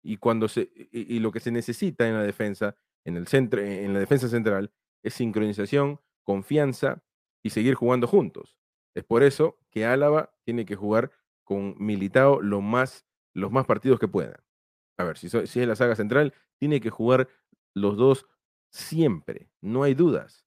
y 0.02 0.18
cuando 0.18 0.48
se, 0.48 0.70
y 0.92 1.20
lo 1.20 1.32
que 1.32 1.40
se 1.40 1.52
necesita 1.52 2.08
en 2.08 2.16
la 2.16 2.24
defensa, 2.24 2.76
en 3.04 3.18
el 3.18 3.28
centro, 3.28 3.62
en 3.62 3.94
la 3.94 4.00
defensa 4.00 4.28
central, 4.30 4.72
es 5.04 5.14
sincronización, 5.14 6.00
confianza 6.24 7.04
y 7.44 7.52
seguir 7.52 7.76
jugando 7.76 8.08
juntos. 8.08 8.58
Es 8.96 9.04
por 9.04 9.24
eso 9.24 9.60
que 9.70 9.86
Álava 9.86 10.32
tiene 10.44 10.66
que 10.66 10.76
jugar 10.76 11.12
con 11.44 11.76
Militao 11.80 12.42
más, 12.62 13.06
los 13.34 13.52
más 13.52 13.66
partidos 13.66 14.00
que 14.00 14.08
pueda. 14.08 14.44
A 14.98 15.04
ver, 15.04 15.18
si, 15.18 15.30
si 15.30 15.62
es 15.62 15.68
la 15.68 15.76
saga 15.76 15.96
central, 15.96 16.34
tiene 16.58 16.82
que 16.82 16.90
jugar 16.90 17.30
los 17.74 17.98
dos 17.98 18.28
siempre, 18.70 19.50
no 19.62 19.84
hay 19.84 19.94
dudas, 19.94 20.46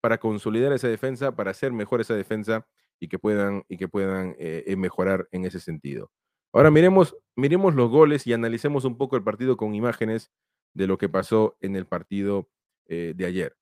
para 0.00 0.18
consolidar 0.18 0.72
esa 0.72 0.88
defensa, 0.88 1.34
para 1.34 1.50
hacer 1.50 1.72
mejor 1.72 2.00
esa 2.00 2.14
defensa 2.14 2.66
y 3.00 3.08
que 3.08 3.18
puedan, 3.18 3.64
y 3.68 3.76
que 3.76 3.88
puedan 3.88 4.36
eh, 4.38 4.64
eh, 4.66 4.76
mejorar 4.76 5.28
en 5.32 5.44
ese 5.44 5.60
sentido. 5.60 6.10
Ahora 6.52 6.70
miremos, 6.70 7.16
miremos 7.36 7.74
los 7.74 7.90
goles 7.90 8.26
y 8.26 8.32
analicemos 8.32 8.84
un 8.84 8.96
poco 8.96 9.16
el 9.16 9.22
partido 9.22 9.56
con 9.56 9.74
imágenes 9.74 10.32
de 10.74 10.86
lo 10.86 10.98
que 10.98 11.08
pasó 11.08 11.56
en 11.60 11.76
el 11.76 11.86
partido 11.86 12.48
eh, 12.86 13.14
de 13.16 13.26
ayer. 13.26 13.56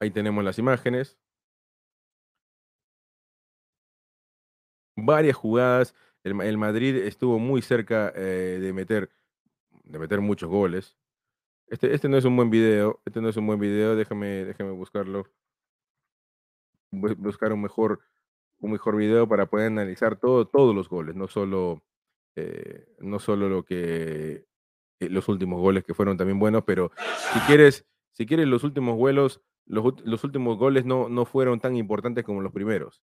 Ahí 0.00 0.10
tenemos 0.10 0.44
las 0.44 0.58
imágenes. 0.58 1.18
Varias 4.96 5.36
jugadas. 5.36 5.94
El, 6.24 6.58
Madrid 6.58 6.96
estuvo 6.96 7.38
muy 7.38 7.62
cerca 7.62 8.12
eh, 8.16 8.58
de, 8.60 8.72
meter, 8.72 9.10
de 9.84 9.98
meter 9.98 10.20
muchos 10.20 10.48
goles. 10.48 10.96
Este, 11.68 11.94
este 11.94 12.08
no 12.08 12.16
es 12.16 12.24
un 12.24 12.36
buen 12.36 12.50
video. 12.50 13.00
Este 13.04 13.20
no 13.20 13.28
es 13.28 13.36
un 13.36 13.46
buen 13.46 13.60
video. 13.60 13.96
Déjame, 13.96 14.44
déjame 14.44 14.70
buscarlo. 14.70 15.26
Buscar 16.90 17.52
un 17.52 17.62
mejor, 17.62 18.00
un 18.60 18.72
mejor 18.72 18.96
video 18.96 19.28
para 19.28 19.46
poder 19.46 19.68
analizar 19.68 20.18
todo, 20.18 20.46
todos 20.46 20.74
los 20.74 20.88
goles, 20.88 21.14
no 21.14 21.28
solo, 21.28 21.82
eh, 22.36 22.86
no 23.00 23.18
solo 23.18 23.48
lo 23.48 23.64
que 23.64 24.46
eh, 25.00 25.08
los 25.10 25.28
últimos 25.28 25.60
goles 25.60 25.84
que 25.84 25.94
fueron 25.94 26.16
también 26.16 26.38
buenos, 26.38 26.64
pero 26.64 26.90
si 27.32 27.40
quieres, 27.40 27.86
si 28.12 28.26
quieres 28.26 28.46
los 28.46 28.64
últimos 28.64 28.96
vuelos, 28.96 29.42
los, 29.66 30.24
últimos 30.24 30.58
goles 30.58 30.84
no, 30.84 31.08
no 31.08 31.24
fueron 31.26 31.60
tan 31.60 31.76
importantes 31.76 32.24
como 32.24 32.40
los 32.40 32.52
primeros. 32.52 33.02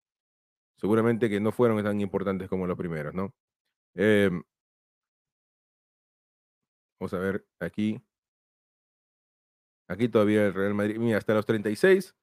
Seguramente 0.76 1.28
que 1.28 1.40
no 1.40 1.52
fueron 1.52 1.82
tan 1.84 2.00
importantes 2.00 2.48
como 2.48 2.66
los 2.66 2.76
primeros, 2.76 3.14
¿no? 3.14 3.34
Em 3.94 4.42
vamos 6.98 7.14
a 7.14 7.18
ver 7.18 7.46
aquí. 7.60 8.00
Aquí 9.88 10.08
todavía 10.08 10.46
el 10.46 10.54
Real 10.54 10.74
Madrid, 10.74 10.96
mira, 10.98 11.18
hasta 11.18 11.34
los 11.34 11.44
36, 11.44 12.14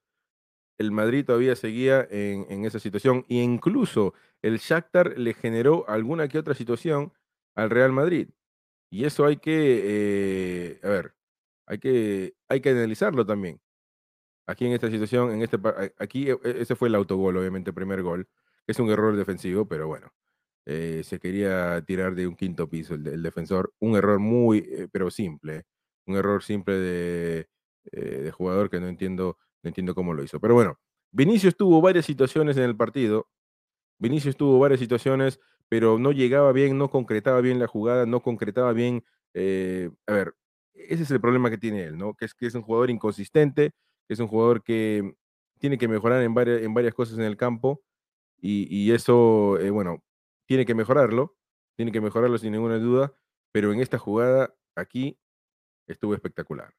el 0.78 0.90
Madrid 0.92 1.24
todavía 1.24 1.56
seguía 1.56 2.06
en, 2.10 2.64
esa 2.64 2.78
situación 2.78 3.24
e 3.28 3.36
incluso 3.36 4.14
el 4.42 4.58
Shakhtar 4.58 5.18
le 5.18 5.34
generó 5.34 5.88
alguna 5.88 6.28
que 6.28 6.38
otra 6.38 6.54
situación 6.54 7.12
al 7.54 7.70
Real 7.70 7.92
Madrid. 7.92 8.30
Y 8.90 9.04
eso 9.04 9.24
hay 9.26 9.38
que, 9.38 10.74
eh, 10.74 10.80
ver, 10.82 11.14
hay 11.66 11.78
que, 11.78 12.34
analizarlo 12.70 13.24
también. 13.26 13.60
Aquí 14.46 14.66
en 14.66 14.72
esta 14.72 14.90
situación, 14.90 15.32
en 15.32 15.42
este, 15.42 15.58
aquí 15.98 16.30
e, 16.30 16.38
e, 16.44 16.62
ese 16.62 16.76
fue 16.76 16.88
el 16.88 16.94
autogol, 16.96 17.36
obviamente, 17.36 17.72
primer 17.72 18.02
gol. 18.02 18.28
Es 18.66 18.78
un 18.80 18.90
error 18.90 19.16
defensivo, 19.16 19.66
pero 19.66 19.86
bueno, 19.88 20.12
eh, 20.66 21.02
se 21.04 21.18
quería 21.18 21.82
tirar 21.84 22.14
de 22.14 22.26
un 22.26 22.36
quinto 22.36 22.68
piso 22.68 22.94
el, 22.94 23.22
defensor. 23.22 23.72
Un 23.80 23.96
error 23.96 24.18
muy, 24.18 24.58
eh, 24.58 24.88
pero 24.92 25.10
simple. 25.10 25.64
Un 26.06 26.16
error 26.16 26.42
simple 26.42 26.74
de, 26.74 27.48
jugador 28.32 28.70
que 28.70 28.80
no 28.80 28.88
entiendo, 28.88 29.38
no 29.62 29.68
entiendo 29.68 29.94
cómo 29.94 30.14
lo 30.14 30.22
hizo. 30.22 30.40
Pero 30.40 30.54
bueno, 30.54 30.78
Vinicius 31.10 31.56
tuvo 31.56 31.80
varias 31.80 32.06
situaciones 32.06 32.56
en 32.56 32.64
el 32.64 32.76
partido. 32.76 33.28
Vinicius 33.98 34.36
tuvo 34.36 34.58
varias 34.58 34.80
situaciones, 34.80 35.40
pero 35.68 35.98
no 35.98 36.12
llegaba 36.12 36.52
bien, 36.52 36.78
no 36.78 36.90
concretaba 36.90 37.40
bien 37.40 37.58
la 37.58 37.66
jugada, 37.66 38.06
no 38.06 38.20
concretaba 38.20 38.72
bien. 38.72 39.04
a 39.34 40.12
ver, 40.12 40.34
ese 40.74 41.02
es 41.04 41.10
el 41.10 41.20
problema 41.20 41.50
que 41.50 41.58
tiene 41.58 41.84
él, 41.84 41.98
¿no? 41.98 42.14
Que 42.14 42.24
es 42.24 42.34
que 42.34 42.46
es 42.46 42.54
un 42.54 42.62
jugador 42.62 42.90
inconsistente, 42.90 43.72
es 44.08 44.18
un 44.18 44.28
jugador 44.28 44.62
que 44.62 45.14
tiene 45.58 45.78
que 45.78 45.88
mejorar 45.88 46.22
en 46.22 46.34
varias, 46.34 46.62
en 46.62 46.74
varias 46.74 46.94
cosas 46.94 47.18
en 47.18 47.24
el 47.24 47.36
campo 47.36 47.82
y, 48.44 48.90
eso, 48.92 49.58
eh, 49.60 49.70
bueno, 49.70 50.02
tiene 50.46 50.66
que 50.66 50.74
mejorarlo, 50.74 51.36
tiene 51.76 51.92
que 51.92 52.00
mejorarlo 52.00 52.36
sin 52.38 52.52
ninguna 52.52 52.78
duda, 52.78 53.14
pero 53.52 53.72
en 53.72 53.80
esta 53.80 53.98
jugada 53.98 54.52
aquí 54.74 55.16
estuvo 55.86 56.14
espectacular. 56.14 56.74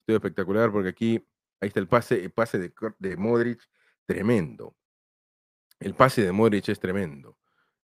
Estuvo 0.00 0.16
espectacular 0.16 0.72
porque 0.72 0.88
aquí, 0.88 1.24
ahí 1.62 1.68
está 1.68 1.78
el 1.78 1.86
pase, 1.86 2.24
el 2.24 2.32
pase 2.32 2.58
de, 2.58 3.16
Modric, 3.16 3.60
tremendo. 4.04 4.76
El 5.78 5.94
pase 5.94 6.22
de 6.22 6.32
Modric 6.32 6.68
es 6.68 6.80
tremendo, 6.80 7.38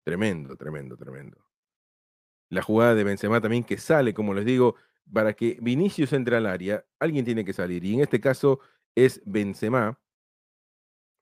tremendo, 0.02 0.56
tremendo, 0.56 0.96
tremendo. 0.96 1.46
La 2.48 2.62
jugada 2.62 2.94
de 2.94 3.04
Benzema 3.04 3.40
también 3.40 3.64
que 3.64 3.76
sale, 3.76 4.14
como 4.14 4.32
les 4.32 4.46
digo, 4.46 4.76
para 5.12 5.34
que 5.34 5.58
Vinicius 5.60 6.14
entre 6.14 6.36
al 6.36 6.46
área, 6.46 6.86
alguien 6.98 7.24
tiene 7.26 7.44
que 7.44 7.52
salir. 7.52 7.84
Y 7.84 7.94
en 7.94 8.00
este 8.00 8.18
caso 8.18 8.60
es 8.94 9.20
Benzema 9.26 10.00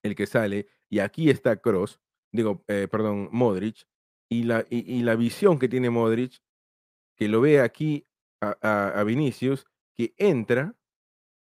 el 0.05 0.15
que 0.15 0.27
sale. 0.27 0.69
Y 0.89 1.01
aquí 1.01 1.31
está 1.31 1.57
Cross, 1.57 2.01
digo, 2.31 2.65
eh, 2.69 2.87
perdón, 2.89 3.31
Modric. 3.33 3.85
Y 4.29 4.45
la, 4.45 4.65
y, 4.71 5.03
la 5.03 5.17
visión 5.17 5.59
que 5.59 5.69
tiene 5.69 5.91
Modric, 5.91 6.41
que 7.17 7.29
lo 7.29 7.41
ve 7.41 7.61
aquí 7.61 8.07
a, 8.41 9.03
Vinicius, 9.05 9.67
que 9.95 10.15
entra 10.17 10.75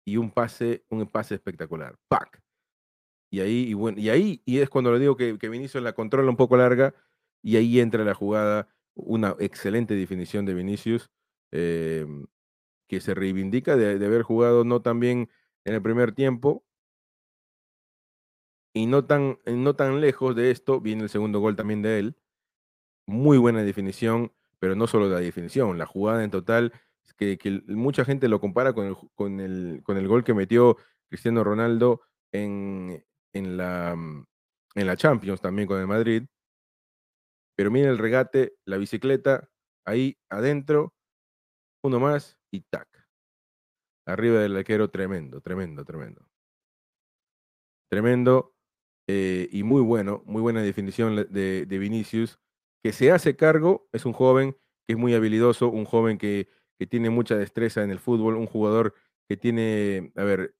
y 0.04 0.16
un 0.16 0.30
pase, 0.30 0.84
un 0.90 1.06
pase 1.06 1.34
espectacular. 1.34 1.96
¡Pac! 2.08 2.42
Y 3.30 3.40
ahí, 3.40 3.68
y 3.68 3.74
bueno, 3.74 3.98
y 3.98 4.10
ahí, 4.10 4.42
y 4.44 4.58
es 4.58 4.68
cuando 4.68 4.92
le 4.92 5.00
digo 5.00 5.16
que, 5.16 5.38
que 5.38 5.48
Vinicius 5.48 5.82
la 5.82 5.92
controla 5.94 6.30
un 6.30 6.36
poco 6.36 6.56
larga, 6.56 6.94
y 7.42 7.56
ahí 7.56 7.80
entra 7.80 8.04
la 8.04 8.14
jugada, 8.14 8.68
una 8.94 9.34
excelente 9.38 9.94
definición 9.94 10.46
de 10.46 10.54
Vinicius. 10.54 11.10
Em, 11.56 12.26
que 12.88 13.00
se 13.00 13.14
reivindica 13.14 13.76
de, 13.76 14.04
haber 14.04 14.22
jugado 14.22 14.64
no 14.64 14.82
tan 14.82 14.98
bien 14.98 15.30
en 15.64 15.74
el 15.74 15.82
primer 15.82 16.12
tiempo. 16.12 16.64
Y 18.74 18.86
no 18.86 19.04
tan, 19.06 19.38
no 19.46 19.76
tan 19.76 20.00
lejos 20.00 20.34
de 20.34 20.50
esto, 20.50 20.80
viene 20.80 21.04
el 21.04 21.08
segundo 21.08 21.38
gol 21.38 21.54
también 21.54 21.80
de 21.80 22.00
él. 22.00 22.16
Muy 23.06 23.38
buena 23.38 23.62
definición, 23.62 24.32
pero 24.58 24.74
no 24.74 24.88
solo 24.88 25.08
la 25.08 25.20
definición, 25.20 25.78
la 25.78 25.86
jugada 25.86 26.24
en 26.24 26.32
total, 26.32 26.72
que, 27.16 27.62
mucha 27.66 28.04
gente 28.04 28.28
lo 28.28 28.40
compara 28.40 28.72
con 28.72 28.86
el, 28.86 28.96
con, 29.14 29.40
el, 29.40 29.82
con 29.84 29.96
el 29.96 30.08
gol 30.08 30.24
que 30.24 30.34
metió 30.34 30.76
Cristiano 31.08 31.44
Ronaldo 31.44 32.02
en, 32.32 33.04
en, 33.32 33.56
la, 33.56 33.94
mm, 33.96 34.26
en 34.74 34.86
la 34.86 34.96
Champions 34.96 35.40
también 35.40 35.68
con 35.68 35.80
el 35.80 35.86
Madrid. 35.86 36.24
Pero 37.56 37.70
mira 37.70 37.90
el 37.90 37.98
regate, 37.98 38.56
la 38.64 38.78
bicicleta, 38.78 39.48
ahí 39.86 40.18
adentro, 40.28 40.94
uno 41.84 42.00
más 42.00 42.38
y 42.50 42.62
tac. 42.62 42.88
Arriba 44.06 44.40
del 44.40 44.56
arquero, 44.56 44.90
tremendo, 44.90 45.40
tremendo, 45.40 45.84
tremendo. 45.84 46.26
Tremendo 47.90 48.54
eh, 49.06 49.48
y 49.52 49.62
muy 49.62 49.82
bueno, 49.82 50.22
muy 50.26 50.42
buena 50.42 50.62
definición 50.62 51.14
de, 51.30 51.66
de, 51.66 51.78
Vinicius, 51.78 52.38
que 52.82 52.92
se 52.92 53.12
hace 53.12 53.36
cargo, 53.36 53.88
es 53.92 54.04
un 54.04 54.12
joven 54.12 54.56
que 54.86 54.94
es 54.94 54.98
muy 54.98 55.14
habilidoso, 55.14 55.68
un 55.68 55.84
joven 55.84 56.18
que, 56.18 56.48
que 56.78 56.86
tiene 56.86 57.10
mucha 57.10 57.36
destreza 57.36 57.82
en 57.82 57.90
el 57.90 57.98
fútbol, 58.00 58.36
un 58.36 58.46
jugador 58.46 58.94
que 59.28 59.36
tiene, 59.36 60.12
a 60.16 60.24
ver, 60.24 60.54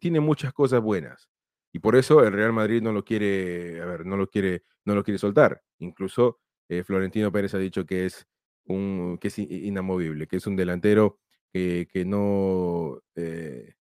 tiene 0.00 0.20
muchas 0.20 0.52
cosas 0.52 0.80
buenas. 0.80 1.28
Y 1.72 1.78
por 1.80 1.96
eso 1.96 2.24
el 2.24 2.32
Real 2.32 2.52
Madrid 2.52 2.82
no 2.82 2.92
lo 2.92 3.04
quiere, 3.04 3.82
a 3.82 3.86
ver, 3.86 4.06
no 4.06 4.16
lo 4.16 4.28
quiere, 4.28 4.64
no 4.84 4.94
lo 4.94 5.04
quiere 5.04 5.18
soltar. 5.18 5.62
Incluso 5.78 6.40
eh, 6.68 6.84
Florentino 6.84 7.30
Pérez 7.32 7.54
ha 7.54 7.58
dicho 7.58 7.84
que 7.84 8.06
es 8.06 8.26
un, 8.64 9.18
que 9.20 9.28
es 9.28 9.38
inamovible, 9.38 10.26
que 10.26 10.36
es 10.36 10.46
un 10.46 10.56
delantero 10.56 11.18
que, 11.52 11.88
que 11.92 12.04
no, 12.04 13.00
eh, 13.14 13.74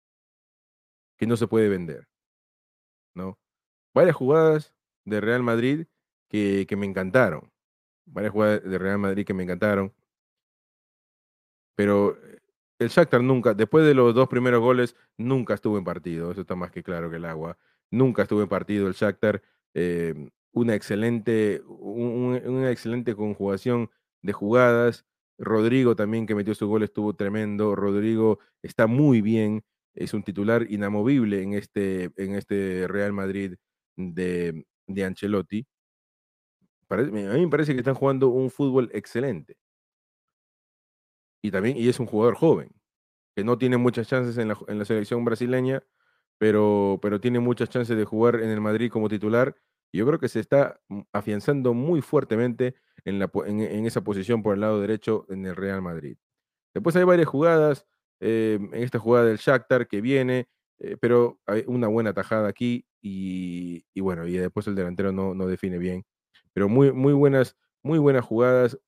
que 1.19 1.27
no 1.27 1.37
se 1.37 1.47
puede 1.49 1.69
vender. 1.69 2.09
¿no? 3.15 3.39
Varias 3.95 4.17
jugadas 4.17 4.75
de 5.05 5.21
Real 5.21 5.43
Madrid 5.43 5.87
que, 6.29 6.67
que 6.69 6.77
me 6.77 6.87
encantaron. 6.87 7.53
Varias 8.07 8.33
jugadas 8.33 8.63
de 8.65 8.79
Real 8.79 8.99
Madrid 8.99 9.27
que 9.27 9.35
me 9.35 9.43
encantaron. 9.43 9.95
Pero 11.75 12.17
el 12.79 12.89
Shakhtar 12.89 13.23
nunca, 13.23 13.55
después 13.55 13.87
de 13.87 13.95
los 13.95 14.15
dos 14.15 14.29
primeros 14.29 14.61
goles, 14.61 14.97
nunca 15.17 15.55
estuvo 15.55 15.79
en 15.79 15.85
partido. 15.85 16.33
Eso 16.33 16.43
está 16.43 16.55
más 16.57 16.71
que 16.71 16.83
claro 16.83 17.11
que 17.11 17.17
el 17.17 17.25
agua. 17.25 17.57
Nunca 17.91 18.23
estuvo 18.23 18.43
en 18.43 18.49
partido 18.49 18.89
el 18.89 18.95
Shakhtar. 18.95 19.43
Eh, 19.75 20.15
una 20.53 20.75
excelente, 20.75 21.63
una 21.67 22.71
excelente 22.71 23.15
conjugación 23.15 23.91
de 24.23 24.33
jugadas. 24.33 25.07
Rodrigo 25.39 25.97
también 25.97 26.27
que 26.27 26.35
metió 26.35 26.55
su 26.55 26.69
gol 26.69 26.83
estuvo 26.83 27.15
tremendo. 27.15 27.75
Rodrigo 27.75 28.39
está 28.63 28.87
muy 28.87 29.23
bien. 29.23 29.65
Es 29.95 30.15
un 30.15 30.23
titular 30.23 30.67
inamovible 30.71 31.43
en 31.43 31.55
este, 31.55 32.11
en 32.17 32.35
este 32.35 32.87
Real 32.89 33.13
Madrid 33.13 33.55
de, 33.97 34.65
de 34.87 35.05
Ancelotti. 35.05 35.67
a 36.91 36.97
mí 36.97 37.41
me 37.41 37.49
parece 37.49 37.73
que 37.73 37.81
están 37.81 37.95
jugando 37.95 38.29
un 38.29 38.51
fútbol 38.51 38.91
excelente. 38.93 39.57
Y 41.43 41.51
también, 41.51 41.77
y 41.77 41.89
es 41.89 42.01
un 42.01 42.07
jugador 42.07 42.37
joven, 42.37 42.71
que 43.37 43.45
no 43.45 43.59
tiene 43.59 43.77
muchas 43.77 44.09
chances 44.09 44.39
en 44.39 44.49
la, 44.49 44.59
en 44.69 44.79
la 44.79 44.85
selección 44.85 45.25
brasileña, 45.25 45.83
pero, 46.39 46.99
pero 47.03 47.21
tiene 47.21 47.41
muchas 47.41 47.69
chances 47.69 47.97
de 47.97 48.05
jugar 48.05 48.37
en 48.37 48.51
el 48.51 48.61
Madrid 48.61 48.91
como 48.91 49.09
titular 49.09 49.57
yo 49.93 50.07
creo 50.07 50.19
que 50.19 50.29
se 50.29 50.41
está 50.41 50.81
mm, 50.89 51.01
afianzando 51.13 51.75
muy 51.75 52.01
fuertemente 52.01 52.75
en, 53.05 53.19
la, 53.19 53.31
en, 53.47 53.87
esa 53.87 54.03
posición 54.03 54.43
por 54.43 54.55
el 54.55 54.61
lado 54.61 54.81
derecho 54.81 55.27
en 55.29 55.47
el 55.47 55.57
Real 55.57 55.83
Madrid. 55.83 56.17
Después 56.75 56.97
hay 56.97 57.05
varias 57.05 57.29
jugadas, 57.29 57.87
eh, 58.21 58.59
en 58.61 58.83
esta 58.83 58.99
jugada 58.99 59.27
del 59.27 59.39
Shakhtar 59.39 59.89
que 59.89 60.01
viene, 60.01 60.49
eh, 60.79 60.97
pero 61.01 61.41
hay 61.47 61.65
una 61.67 61.89
buena 61.89 62.15
tajada 62.15 62.49
aquí 62.49 62.87
y, 63.01 63.85
bueno, 64.01 64.27
y 64.27 64.33
después 64.37 64.67
el 64.69 64.75
delantero 64.75 65.13
no, 65.13 65.35
no 65.35 65.47
define 65.47 65.79
bien. 65.79 66.05
Pero 66.55 66.69
muy, 66.69 66.93
muy, 66.93 67.13
buenas, 67.13 67.57
muy 67.83 67.99
buenas 67.99 68.25
jugadas. 68.25 68.79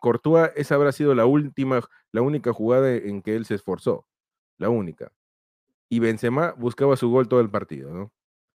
Courtois, 0.00 0.50
esa 0.56 0.74
habrá 0.74 0.92
sido 0.92 1.14
la 1.14 1.26
última, 1.26 1.80
la 2.12 2.22
única 2.22 2.52
jugada 2.52 2.94
en 2.94 3.22
que 3.22 3.36
él 3.36 3.44
se 3.44 3.54
esforzó, 3.54 4.06
la 4.58 4.68
única. 4.68 5.12
Y 5.88 6.00
Benzema 6.00 6.52
buscaba 6.52 6.96
su 6.96 7.10
gol 7.10 7.28
todo 7.28 7.40
el 7.40 7.50
partido, 7.50 7.92
¿no? 7.92 8.12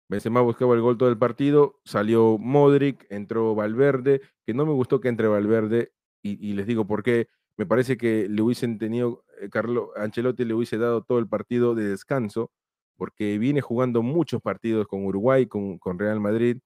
Benzema 0.08 0.40
buscaba 0.40 0.74
el 0.74 0.80
gol 0.80 0.98
todo 0.98 1.08
el 1.08 1.18
partido, 1.18 1.80
salió 1.84 2.36
Modric, 2.38 3.06
entró 3.10 3.54
Valverde, 3.54 4.20
que 4.44 4.54
no 4.54 4.66
me 4.66 4.72
gustó 4.72 5.00
que 5.00 5.08
entre 5.08 5.28
Valverde, 5.28 5.92
y, 6.22 6.52
les 6.52 6.66
digo 6.66 6.86
por 6.86 7.02
qué. 7.02 7.28
Me 7.56 7.66
parece 7.66 7.96
que 7.96 8.28
le 8.28 8.42
hubiesen 8.42 8.78
tenido, 8.78 9.24
eh, 9.40 9.48
Carlo 9.50 9.92
Ancelotti 9.96 10.44
le 10.44 10.54
hubiese 10.54 10.78
dado 10.78 11.02
todo 11.02 11.18
el 11.18 11.28
partido 11.28 11.74
de 11.74 11.84
descanso, 11.88 12.50
porque 12.96 13.38
viene 13.38 13.60
jugando 13.60 14.02
muchos 14.02 14.42
partidos 14.42 14.86
con 14.88 15.06
Uruguay, 15.06 15.46
con 15.46 15.98
Real 15.98 16.20
Madrid, 16.20 16.58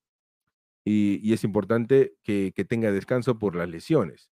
y, 0.85 1.33
es 1.33 1.44
importante 1.44 2.14
que, 2.22 2.53
tenga 2.68 2.92
descanso 2.92 3.38
por 3.38 3.57
las 3.57 3.68
lesiones. 3.68 4.31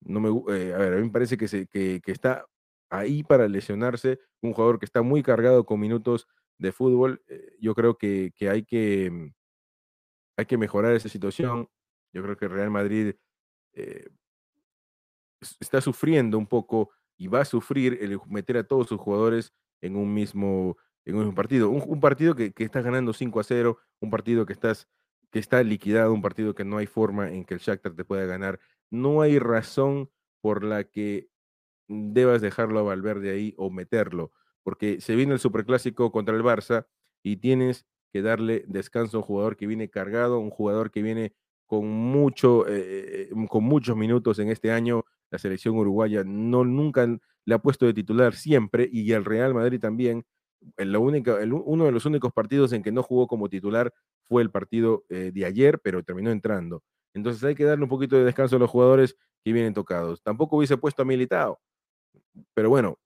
No 0.00 0.20
me, 0.20 0.28
eh, 0.54 0.74
a 0.74 0.78
ver, 0.78 0.94
a 0.94 0.96
mí 0.96 1.02
me 1.04 1.10
parece 1.10 1.36
que, 1.36 1.48
se, 1.48 1.66
que, 1.66 2.00
que 2.02 2.12
está 2.12 2.46
ahí 2.90 3.22
para 3.22 3.48
lesionarse, 3.48 4.18
un 4.40 4.52
jugador 4.52 4.78
que 4.78 4.86
está 4.86 5.02
muy 5.02 5.22
cargado 5.22 5.64
con 5.66 5.80
minutos 5.80 6.26
de 6.58 6.72
fútbol, 6.72 7.22
eh, 7.28 7.56
yo 7.60 7.74
creo 7.74 7.98
que, 7.98 8.32
que, 8.34 8.48
hay 8.48 8.64
que 8.64 9.10
mm, 9.10 9.28
hay 10.38 10.46
que 10.46 10.56
mejorar 10.56 10.94
esa 10.94 11.08
situación. 11.08 11.68
Yo 12.12 12.22
creo 12.22 12.36
que 12.36 12.46
Real 12.46 12.70
Madrid 12.70 13.14
eh, 13.72 14.08
está 15.58 15.80
sufriendo 15.80 16.38
un 16.38 16.46
poco 16.46 16.90
y 17.16 17.26
va 17.26 17.40
a 17.40 17.44
sufrir 17.44 17.98
el 18.00 18.20
meter 18.26 18.56
a 18.56 18.64
todos 18.64 18.86
sus 18.86 19.00
jugadores 19.00 19.52
en 19.80 19.96
un 19.96 20.14
mismo, 20.14 20.76
en 21.04 21.16
un 21.16 21.34
partido. 21.34 21.70
Un, 21.70 22.00
partido 22.00 22.36
que, 22.36 22.52
que, 22.52 22.62
estás 22.62 22.84
ganando 22.84 23.12
5 23.12 23.40
a 23.40 23.44
0, 23.44 23.78
un 24.00 24.10
partido 24.10 24.46
que, 24.46 24.52
estás, 24.52 24.86
que 25.32 25.40
está 25.40 25.60
liquidado, 25.64 26.12
un 26.12 26.22
partido 26.22 26.54
que 26.54 26.64
no 26.64 26.78
hay 26.78 26.86
forma 26.86 27.30
en 27.30 27.44
que 27.44 27.54
el 27.54 27.60
Shakhtar 27.60 27.94
te 27.94 28.04
pueda 28.04 28.24
ganar. 28.24 28.60
No 28.90 29.22
hay 29.22 29.38
razón 29.38 30.10
por 30.40 30.64
la 30.64 30.84
que 30.84 31.28
debas 31.88 32.40
dejarlo 32.42 32.80
a 32.80 32.82
Valverde 32.82 33.30
ahí 33.30 33.54
o 33.56 33.70
meterlo 33.70 34.32
porque 34.68 35.00
se 35.00 35.16
viene 35.16 35.32
el 35.32 35.38
superclásico 35.38 36.12
contra 36.12 36.36
el 36.36 36.42
Barça 36.42 36.86
y 37.22 37.38
tienes 37.38 37.86
que 38.12 38.20
darle 38.20 38.64
descanso 38.66 39.16
a 39.16 39.20
un 39.20 39.24
jugador 39.26 39.56
que 39.56 39.66
viene 39.66 39.88
cargado, 39.88 40.40
un 40.40 40.50
jugador 40.50 40.90
que 40.90 41.00
viene 41.00 41.32
con, 41.64 41.88
mucho, 41.88 42.68
eh, 42.68 43.30
eh, 43.30 43.46
con 43.48 43.64
muchos 43.64 43.96
minutos 43.96 44.38
en 44.38 44.50
este 44.50 44.70
año. 44.70 45.06
La 45.30 45.38
selección 45.38 45.74
uruguaya 45.76 46.22
no 46.22 46.66
nunca 46.66 47.06
le 47.46 47.54
ha 47.54 47.58
puesto 47.60 47.86
de 47.86 47.94
titular 47.94 48.34
siempre 48.34 48.86
y 48.92 49.10
el 49.12 49.24
Real 49.24 49.54
Madrid 49.54 49.80
también. 49.80 50.26
única, 50.76 51.38
uno 51.64 51.86
de 51.86 51.92
los 51.92 52.04
únicos 52.04 52.34
partidos 52.34 52.74
en 52.74 52.82
que 52.82 52.92
no 52.92 53.02
jugó 53.02 53.26
como 53.26 53.48
titular 53.48 53.94
fue 54.28 54.42
el 54.42 54.50
partido 54.50 55.06
eh, 55.08 55.30
de 55.32 55.46
ayer, 55.46 55.80
pero 55.80 56.02
terminó 56.02 56.30
entrando. 56.30 56.82
Entonces 57.14 57.42
hay 57.44 57.54
que 57.54 57.64
darle 57.64 57.84
un 57.84 57.90
poquito 57.90 58.16
de 58.16 58.24
descanso 58.24 58.56
a 58.56 58.58
los 58.58 58.70
jugadores 58.70 59.16
que 59.44 59.52
vienen 59.52 59.74
tocados. 59.74 60.22
Tampoco 60.22 60.56
hubiese 60.56 60.76
puesto 60.76 61.02
a 61.02 61.04
Militao, 61.04 61.60
pero 62.54 62.68
bueno, 62.70 62.98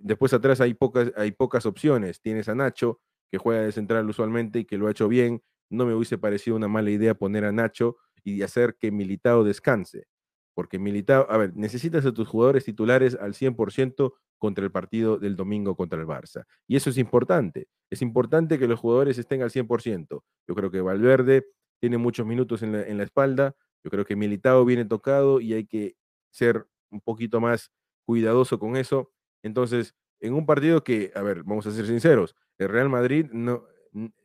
después 0.00 0.32
atrás 0.32 0.60
hay 0.60 0.74
pocas, 0.74 1.12
hay 1.16 1.32
pocas 1.32 1.66
opciones. 1.66 2.20
Tienes 2.20 2.48
a 2.48 2.54
Nacho, 2.54 3.00
que 3.30 3.38
juega 3.38 3.62
de 3.62 3.72
central 3.72 4.08
usualmente 4.08 4.60
y 4.60 4.64
que 4.64 4.78
lo 4.78 4.88
ha 4.88 4.90
hecho 4.90 5.08
bien. 5.08 5.42
No 5.70 5.86
me 5.86 5.94
hubiese 5.94 6.18
parecido 6.18 6.56
una 6.56 6.68
mala 6.68 6.90
idea 6.90 7.14
poner 7.14 7.44
a 7.44 7.52
Nacho 7.52 7.96
y 8.22 8.42
hacer 8.42 8.76
que 8.78 8.90
Militao 8.90 9.44
descanse. 9.44 10.06
Porque 10.54 10.78
Militao, 10.78 11.26
a 11.28 11.36
ver, 11.36 11.56
necesitas 11.56 12.06
a 12.06 12.12
tus 12.12 12.28
jugadores 12.28 12.64
titulares 12.64 13.16
al 13.20 13.34
100% 13.34 14.12
contra 14.38 14.64
el 14.64 14.70
partido 14.70 15.18
del 15.18 15.36
domingo 15.36 15.74
contra 15.74 16.00
el 16.00 16.06
Barça. 16.06 16.44
Y 16.68 16.76
eso 16.76 16.90
es 16.90 16.98
importante. 16.98 17.68
Es 17.90 18.02
importante 18.02 18.58
que 18.58 18.68
los 18.68 18.78
jugadores 18.78 19.18
estén 19.18 19.42
al 19.42 19.50
100%. 19.50 20.22
Yo 20.46 20.54
creo 20.54 20.70
que 20.70 20.80
Valverde 20.80 21.46
tiene 21.84 21.98
muchos 21.98 22.24
minutos 22.26 22.62
en 22.62 22.72
la, 22.72 23.04
espalda. 23.04 23.54
Yo 23.82 23.90
creo 23.90 24.06
que 24.06 24.16
Militao 24.16 24.64
viene 24.64 24.86
tocado 24.86 25.38
y 25.42 25.52
hay 25.52 25.66
que 25.66 25.96
ser 26.30 26.66
un 26.88 27.02
poquito 27.02 27.42
más 27.42 27.72
cuidadoso 28.06 28.58
con 28.58 28.78
eso. 28.78 29.12
Entonces, 29.42 29.94
en 30.18 30.32
un 30.32 30.46
partido 30.46 30.82
que, 30.82 31.12
a 31.14 31.20
ver, 31.20 31.42
vamos 31.42 31.66
a 31.66 31.72
ser 31.72 31.86
sinceros, 31.86 32.34
el 32.56 32.70
Real 32.70 32.88
Madrid, 32.88 33.26
no, 33.32 33.66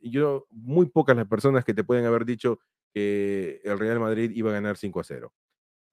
yo, 0.00 0.46
muy 0.48 0.86
pocas 0.86 1.14
las 1.14 1.26
personas 1.26 1.62
que 1.62 1.74
te 1.74 1.84
pueden 1.84 2.06
haber 2.06 2.24
dicho 2.24 2.60
que 2.94 3.60
el 3.62 3.78
Real 3.78 4.00
Madrid 4.00 4.30
iba 4.34 4.48
a 4.48 4.54
ganar 4.54 4.78
5 4.78 4.98
a 4.98 5.04
0. 5.04 5.30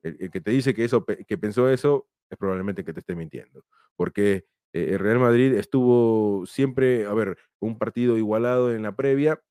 El, 0.04 0.32
que 0.32 0.40
te 0.40 0.52
dice 0.52 0.74
que, 0.74 0.86
eso, 0.86 1.04
que 1.04 1.38
pensó 1.38 1.70
eso 1.70 2.08
es 2.30 2.38
probablemente 2.38 2.86
que 2.86 2.94
te 2.94 3.02
esté 3.02 3.14
mintiendo. 3.14 3.66
Porque 3.98 4.46
eh, 4.72 4.92
el 4.94 5.00
Real 5.00 5.20
Madrid 5.20 5.54
estuvo 5.56 6.46
siempre, 6.46 7.06
a 7.08 7.14
ver, 7.14 7.38
un 7.60 7.78
partido 7.78 8.18
igualado 8.18 8.74
en 8.74 8.84
la 8.84 8.96
previa. 8.96 9.42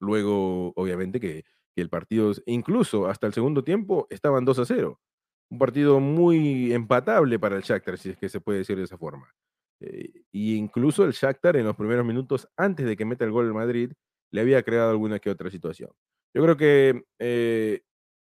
Luego, 0.00 0.72
obviamente, 0.76 1.20
que, 1.20 1.44
el 1.76 1.90
partido, 1.90 2.32
incluso 2.46 3.06
hasta 3.06 3.26
el 3.26 3.34
segundo 3.34 3.62
tiempo, 3.62 4.06
estaban 4.08 4.46
2 4.46 4.60
a 4.60 4.64
0. 4.64 4.98
Un 5.50 5.58
partido 5.58 6.00
muy 6.00 6.72
empatable 6.72 7.38
para 7.38 7.56
el 7.56 7.62
Shakhtar, 7.62 7.98
si 7.98 8.10
es 8.10 8.16
que 8.16 8.30
se 8.30 8.40
puede 8.40 8.60
decir 8.60 8.78
de 8.78 8.84
esa 8.84 8.96
forma. 8.96 9.34
Eh, 9.80 10.22
y 10.32 10.56
incluso 10.56 11.04
el 11.04 11.12
Shakhtar 11.12 11.54
en 11.56 11.66
los 11.66 11.76
primeros 11.76 12.06
minutos, 12.06 12.48
antes 12.56 12.86
de 12.86 12.96
que 12.96 13.04
meta 13.04 13.26
el 13.26 13.30
gol 13.30 13.44
el 13.44 13.52
Madrid, 13.52 13.92
le 14.30 14.40
había 14.40 14.62
creado 14.62 14.90
alguna 14.90 15.18
que 15.18 15.28
otra 15.28 15.50
situación. 15.50 15.90
Yo 16.34 16.42
creo 16.42 16.56
que 16.56 17.04
eh, 17.18 17.82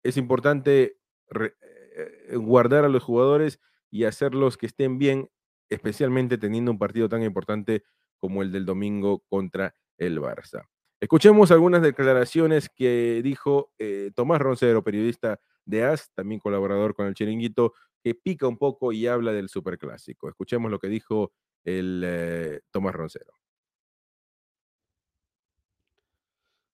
es 0.03 0.17
importante 0.17 0.99
eh, 1.39 2.37
guardar 2.37 2.87
a 2.87 2.89
los 2.89 3.03
jugadores 3.03 3.61
y 3.91 4.05
hacerlos 4.05 4.57
que 4.57 4.67
estén 4.67 4.99
bien, 4.99 5.31
especialmente 5.69 6.39
teniendo 6.39 6.71
un 6.71 6.79
partido 6.79 7.09
tan 7.09 7.23
importante 7.23 7.85
como 8.19 8.43
el 8.43 8.51
del 8.51 8.65
domingo 8.65 9.23
contra 9.29 9.75
el 9.99 10.21
Barça. 10.21 10.67
Escuchemos 10.99 11.51
algunas 11.51 11.83
declaraciones 11.83 12.71
que 12.71 13.21
dijo 13.23 13.73
eh, 13.79 14.13
Tomás 14.15 14.41
Roncero, 14.41 14.83
periodista 14.83 15.39
de 15.67 15.85
AS, 15.85 16.11
también 16.15 16.41
colaborador 16.41 16.95
con 16.95 17.07
el 17.07 17.15
Chiringuito, 17.15 17.75
que 18.03 18.15
pica 18.15 18.47
un 18.47 18.57
poco 18.57 18.93
y 18.93 19.07
habla 19.07 19.33
del 19.33 19.51
Superclásico. 19.51 20.29
Escuchemos 20.29 20.71
lo 20.71 20.79
que 20.79 20.89
dijo 20.89 21.33
el 21.65 22.03
eh, 22.05 22.61
Tomás 22.71 22.95
Roncero. 22.95 23.35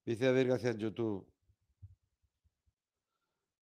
Dice 0.04 0.26
David 0.26 0.46
gracias 0.46 0.76
YouTube. 0.76 1.26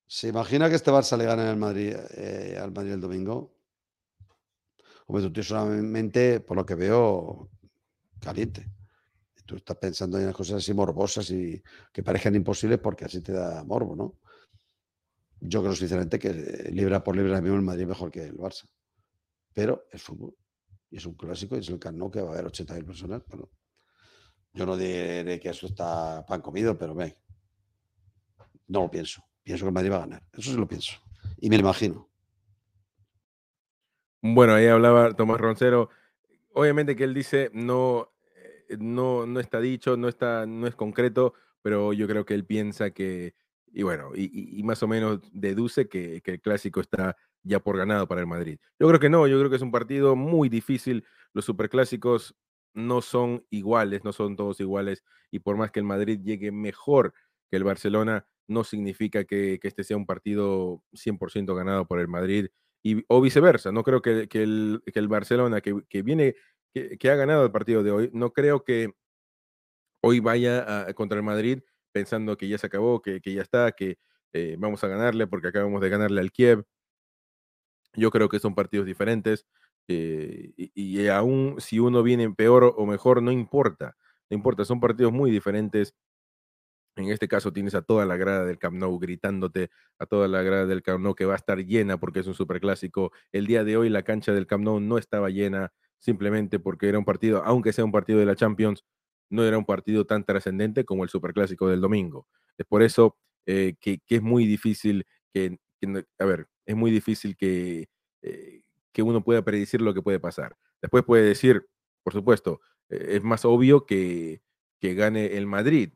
¿Se 0.06 0.28
imagina 0.28 0.68
que 0.68 0.74
este 0.74 0.90
Barça 0.90 1.16
le 1.16 1.24
gana 1.24 1.50
al 1.50 1.56
Madrid, 1.56 1.94
eh, 2.16 2.58
al 2.60 2.72
Madrid 2.72 2.92
el 2.92 3.00
domingo? 3.00 3.54
Hombre, 5.06 5.30
tú 5.30 5.42
solamente, 5.42 6.40
por 6.40 6.56
lo 6.56 6.66
que 6.66 6.74
veo, 6.74 7.48
caliente. 8.20 8.66
Tú 9.50 9.56
estás 9.56 9.76
pensando 9.78 10.18
en 10.18 10.32
cosas 10.32 10.58
así 10.58 10.72
morbosas 10.72 11.28
y 11.30 11.60
que 11.92 12.02
parezcan 12.02 12.36
imposibles 12.36 12.78
porque 12.78 13.04
así 13.04 13.20
te 13.20 13.32
da 13.32 13.64
morbo, 13.64 13.96
¿no? 13.96 14.18
Yo 15.40 15.60
creo 15.60 15.74
sinceramente 15.74 16.18
que 16.18 16.70
libra 16.72 17.02
por 17.02 17.16
libra 17.16 17.40
mismo 17.40 17.56
el 17.56 17.62
Madrid 17.62 17.86
mejor 17.86 18.10
que 18.10 18.24
el 18.26 18.36
Barça. 18.36 18.68
Pero 19.52 19.86
es 19.90 20.02
fútbol. 20.02 20.36
Y 20.90 20.98
es 20.98 21.06
un 21.06 21.14
clásico 21.14 21.56
y 21.56 21.60
es 21.60 21.68
el 21.68 21.78
Carnot 21.80 22.12
que 22.12 22.20
va 22.20 22.30
a 22.30 22.32
haber 22.34 22.46
80.000 22.46 22.84
personas. 22.84 23.22
Bueno, 23.26 23.50
yo 24.52 24.66
no 24.66 24.76
diré 24.76 25.40
que 25.40 25.48
eso 25.48 25.66
está 25.66 26.24
pan 26.24 26.40
comido, 26.40 26.78
pero 26.78 26.94
ve, 26.94 27.16
no 28.68 28.82
lo 28.82 28.90
pienso 28.90 29.24
pienso 29.42 29.64
que 29.64 29.68
el 29.68 29.74
Madrid 29.74 29.90
va 29.90 29.96
a 29.96 30.00
ganar. 30.00 30.22
Eso 30.32 30.50
sí 30.52 30.56
lo 30.56 30.68
pienso. 30.68 30.92
Y 31.38 31.50
me 31.50 31.56
lo 31.56 31.62
imagino. 31.62 32.08
Bueno, 34.22 34.54
ahí 34.54 34.66
hablaba 34.66 35.12
Tomás 35.14 35.40
Roncero. 35.40 35.90
Obviamente 36.52 36.94
que 36.94 37.04
él 37.04 37.14
dice 37.14 37.50
no, 37.52 38.02
eh, 38.02 38.09
no, 38.78 39.26
no 39.26 39.40
está 39.40 39.60
dicho, 39.60 39.96
no, 39.96 40.08
está, 40.08 40.46
no 40.46 40.66
es 40.66 40.74
concreto, 40.74 41.34
pero 41.62 41.92
yo 41.92 42.06
creo 42.06 42.24
que 42.24 42.34
él 42.34 42.44
piensa 42.44 42.90
que, 42.90 43.34
y 43.72 43.82
bueno, 43.82 44.10
y, 44.14 44.62
más 44.64 44.82
o 44.82 44.88
menos 44.88 45.20
deduce 45.32 45.88
que, 45.88 46.20
que, 46.22 46.32
el 46.32 46.40
clásico 46.40 46.80
está 46.80 47.16
ya 47.42 47.60
por 47.60 47.76
ganado 47.76 48.06
para 48.08 48.20
el 48.20 48.26
Madrid. 48.26 48.58
Yo 48.78 48.88
creo 48.88 49.00
que 49.00 49.10
no, 49.10 49.26
yo 49.26 49.38
creo 49.38 49.50
que 49.50 49.56
es 49.56 49.62
un 49.62 49.70
partido 49.70 50.16
muy 50.16 50.48
difícil. 50.48 51.04
Los 51.32 51.44
superclásicos 51.44 52.34
no 52.74 53.02
son 53.02 53.44
iguales, 53.50 54.04
no 54.04 54.12
son 54.12 54.36
todos 54.36 54.60
iguales, 54.60 55.04
y 55.30 55.40
por 55.40 55.56
más 55.56 55.70
que 55.70 55.80
el 55.80 55.86
Madrid 55.86 56.20
llegue 56.22 56.52
mejor 56.52 57.14
que 57.50 57.56
el 57.56 57.64
Barcelona, 57.64 58.26
no 58.50 58.64
significa 58.64 59.24
que, 59.24 59.58
este 59.62 59.84
sea 59.84 59.96
un 59.96 60.06
partido 60.06 60.82
100% 60.92 61.54
ganado 61.54 61.86
por 61.86 62.00
el 62.00 62.08
Madrid 62.08 62.48
y, 62.82 63.04
o 63.08 63.20
viceversa. 63.20 63.72
No 63.72 63.82
creo 63.82 64.02
que, 64.02 64.28
el, 64.32 65.08
Barcelona, 65.08 65.60
que, 65.60 66.02
viene, 66.02 66.34
que, 66.72 67.10
ha 67.10 67.14
ganado 67.16 67.44
el 67.44 67.52
partido 67.52 67.82
de 67.82 67.90
hoy, 67.90 68.10
no 68.12 68.32
creo 68.32 68.64
que 68.64 68.92
hoy 70.02 70.20
vaya 70.20 70.92
contra 70.94 71.18
el 71.18 71.24
Madrid 71.24 71.60
pensando 71.92 72.36
que 72.36 72.48
ya 72.48 72.58
se 72.58 72.66
acabó, 72.66 73.02
que, 73.02 73.20
ya 73.24 73.42
está, 73.42 73.72
que 73.72 73.98
eh, 74.32 74.56
vamos 74.58 74.82
a 74.84 74.88
ganarle 74.88 75.26
porque 75.26 75.48
acabamos 75.48 75.80
de 75.80 75.88
ganarle 75.88 76.20
al 76.20 76.32
Kiev. 76.32 76.64
Yo 77.94 78.10
creo 78.10 78.28
que 78.28 78.38
son 78.38 78.54
partidos 78.54 78.86
diferentes 78.86 79.46
eh, 79.88 80.52
y, 80.56 80.70
y, 80.74 81.08
aún 81.08 81.56
si 81.58 81.80
uno 81.80 82.02
viene 82.02 82.30
peor 82.32 82.74
o 82.76 82.86
mejor, 82.86 83.22
no 83.22 83.32
importa. 83.32 83.96
No 84.30 84.36
importa, 84.36 84.64
son 84.64 84.78
partidos 84.80 85.12
muy 85.12 85.30
diferentes 85.30 85.94
en 86.96 87.10
este 87.10 87.28
caso 87.28 87.52
tienes 87.52 87.74
a 87.74 87.82
toda 87.82 88.04
la 88.04 88.16
grada 88.16 88.44
del 88.44 88.58
Camp 88.58 88.76
Nou 88.76 88.98
gritándote, 88.98 89.70
a 89.98 90.06
toda 90.06 90.28
la 90.28 90.42
grada 90.42 90.66
del 90.66 90.82
Camp 90.82 91.02
Nou 91.02 91.14
que 91.14 91.24
va 91.24 91.34
a 91.34 91.36
estar 91.36 91.58
llena 91.64 91.98
porque 91.98 92.20
es 92.20 92.26
un 92.26 92.34
superclásico. 92.34 93.12
El 93.32 93.46
día 93.46 93.64
de 93.64 93.76
hoy 93.76 93.88
la 93.88 94.02
cancha 94.02 94.32
del 94.32 94.46
Camp 94.46 94.64
Nou 94.64 94.80
no 94.80 94.98
estaba 94.98 95.30
llena 95.30 95.72
simplemente 96.00 96.58
porque 96.58 96.88
era 96.88 96.98
un 96.98 97.04
partido, 97.04 97.42
aunque 97.44 97.72
sea 97.72 97.84
un 97.84 97.92
partido 97.92 98.18
de 98.18 98.26
la 98.26 98.34
Champions, 98.34 98.84
no 99.30 99.44
era 99.44 99.56
un 99.56 99.64
partido 99.64 100.06
tan 100.06 100.24
trascendente 100.24 100.84
como 100.84 101.04
el 101.04 101.10
superclásico 101.10 101.68
del 101.68 101.80
domingo. 101.80 102.26
Es 102.58 102.66
por 102.66 102.82
eso 102.82 103.16
eh, 103.46 103.74
que, 103.80 104.00
es 104.08 104.22
muy 104.22 104.46
difícil 104.46 105.06
que, 105.32 105.58
a 106.18 106.24
ver, 106.24 106.48
es 106.66 106.76
muy 106.76 106.90
difícil 106.90 107.36
que, 107.36 107.88
eh, 108.22 108.62
que 108.92 109.02
uno 109.02 109.22
pueda 109.22 109.42
predecir 109.42 109.80
lo 109.80 109.94
que 109.94 110.02
puede 110.02 110.18
pasar. 110.18 110.56
Después 110.82 111.04
puede 111.04 111.22
decir, 111.22 111.66
por 112.02 112.12
supuesto, 112.12 112.60
eh, 112.88 113.16
es 113.16 113.22
más 113.22 113.44
obvio 113.44 113.86
que, 113.86 114.42
que 114.80 114.94
gane 114.94 115.36
el 115.36 115.46
Madrid, 115.46 115.92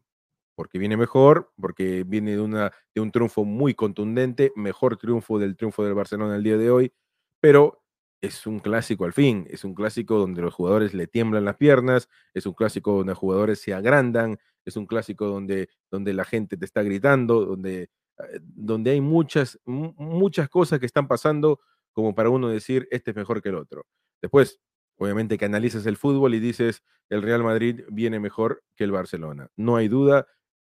porque 0.55 0.79
viene 0.79 0.97
mejor, 0.97 1.53
porque 1.61 2.05
viene 2.05 2.33
de, 2.33 2.41
una, 2.41 2.73
de 2.95 3.01
un 3.01 3.11
triunfo 3.11 3.45
muy 3.45 3.75
contundente, 3.75 4.53
mejor 4.55 4.97
triunfo 4.97 5.39
del 5.39 5.57
triunfo 5.57 5.85
del 5.85 5.95
Barcelona 5.95 6.37
el 6.37 6.45
día 6.45 6.57
de 6.57 6.71
hoy, 6.71 6.93
pero 7.41 7.84
es 8.25 8.47
un 8.47 8.59
clásico 8.59 9.05
al 9.05 9.13
fin, 9.13 9.47
es 9.51 9.65
un 9.65 9.75
clásico 9.75 10.19
donde 10.19 10.41
los 10.41 10.55
jugadores 10.55 10.95
le 10.95 11.07
tiemblan 11.07 11.45
las 11.45 11.57
piernas, 11.57 12.09
es 12.33 12.47
un 12.47 12.55
clásico 12.55 12.97
donde 12.97 13.13
los 13.13 13.19
jugadores 13.19 13.61
se 13.61 13.75
agrandan, 13.75 14.39
es 14.65 14.77
un 14.77 14.87
clásico 14.87 15.27
donde, 15.27 15.69
donde 15.91 16.15
la 16.15 16.25
gente 16.25 16.57
te 16.57 16.65
está 16.65 16.83
gritando, 16.83 17.45
donde, 17.45 17.83
eh, 17.83 18.41
donde 18.41 18.93
hay 18.93 19.01
muchas, 19.03 19.61
muchas 19.67 20.49
cosas 20.49 20.81
que 20.81 20.87
están 20.87 21.07
pasando 21.07 21.61
como 21.93 22.15
para 22.15 22.31
uno 22.31 22.49
decir, 22.49 22.89
este 22.91 23.11
es 23.11 23.17
mejor 23.17 23.43
que 23.43 23.51
el 23.51 23.57
otro. 23.57 23.85
Después, 24.23 24.59
obviamente 24.97 25.37
que 25.37 25.45
analizas 25.45 25.85
el 25.85 25.99
fútbol 25.99 26.35
y 26.35 26.41
dices, 26.41 26.83
el 27.11 27.23
Real 27.23 27.43
Madrid 27.43 27.83
viene 27.91 28.19
mejor 28.21 28.65
que 28.75 28.85
el 28.85 28.93
Barcelona. 28.93 29.49
No 29.57 29.77
hay 29.77 29.89
duda, 29.89 30.27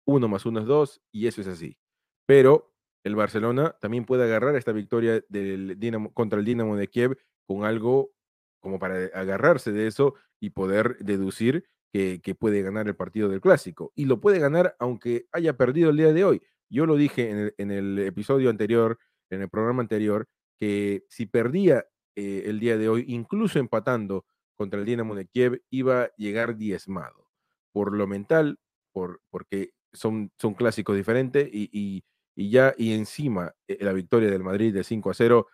uno 0.06 0.30
más 0.30 0.46
uno 0.46 0.62
es 0.62 0.66
dos 0.66 1.02
y 1.12 1.28
eso 1.28 1.42
es 1.42 1.48
así. 1.48 1.78
Pero 2.26 2.74
el 3.04 3.16
Barcelona 3.16 3.76
también 3.82 4.06
puede 4.06 4.24
agarrar 4.24 4.56
esta 4.56 4.72
victoria 4.72 5.22
del 5.28 5.78
contra 6.14 6.40
el 6.40 6.46
Dinamo 6.46 6.78
de 6.78 6.88
Kiev 6.88 7.18
con 7.45 7.65
algo 7.65 8.12
como 8.60 8.80
para 8.80 9.06
agarrarse 9.13 9.71
de 9.71 9.88
eso 9.88 10.15
y 10.39 10.51
poder 10.51 10.97
deducir 10.99 11.65
que, 11.91 12.36
puede 12.39 12.62
ganar 12.62 12.88
el 12.88 12.95
partido 12.95 13.30
del 13.30 13.41
clásico. 13.41 13.91
Y 13.95 14.06
lo 14.06 14.21
puede 14.21 14.39
ganar 14.39 14.75
aunque 14.80 15.27
haya 15.32 15.58
perdido 15.58 15.89
el 15.89 15.97
día 15.97 16.13
de 16.13 16.23
hoy. 16.23 16.41
Yo 16.69 16.86
lo 16.86 16.95
dije 16.95 17.54
en 17.58 17.71
el, 17.71 17.99
episodio 17.99 18.49
anterior, 18.49 18.97
en 19.30 19.41
el 19.41 19.49
programa 19.49 19.82
anterior, 19.82 20.27
que 20.58 21.04
si 21.10 21.25
perdía 21.25 21.86
eh, 22.15 22.43
el 22.45 22.60
día 22.60 22.77
de 22.77 22.88
hoy, 22.88 23.06
incluso 23.08 23.60
empatando 23.60 24.25
contra 24.56 24.80
el 24.80 24.86
Dinamo 24.86 25.15
de 25.15 25.27
Kiev, 25.27 25.62
iba 25.69 26.04
a 26.04 26.15
llegar 26.15 26.56
diezmado. 26.56 27.27
Por 27.73 27.93
lo 27.93 28.08
mental, 28.08 28.60
por, 28.93 29.21
porque 29.30 29.73
son, 29.91 30.32
son 30.38 30.54
clásicos 30.54 30.95
diferentes 30.95 31.49
y, 31.51 32.04
ya, 32.36 32.73
y 32.77 32.93
encima 32.93 33.54
eh, 33.67 33.77
la 33.82 33.93
victoria 33.93 34.30
del 34.30 34.43
Madrid 34.43 34.73
de 34.73 34.84
5 34.84 35.10
a 35.10 35.13
0, 35.13 35.47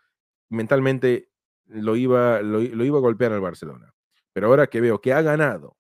mentalmente 0.50 1.30
lo 1.68 1.96
iba, 1.96 2.42
lo, 2.42 2.62
iba 2.62 2.98
a 2.98 3.02
golpear 3.02 3.34
al 3.34 3.42
Barcelona. 3.42 3.94
Pero 4.34 4.48
ahora 4.48 4.68
que 4.68 4.82
veo 4.82 5.02
que 5.02 5.14
ha 5.14 5.22
ganado 5.22 5.78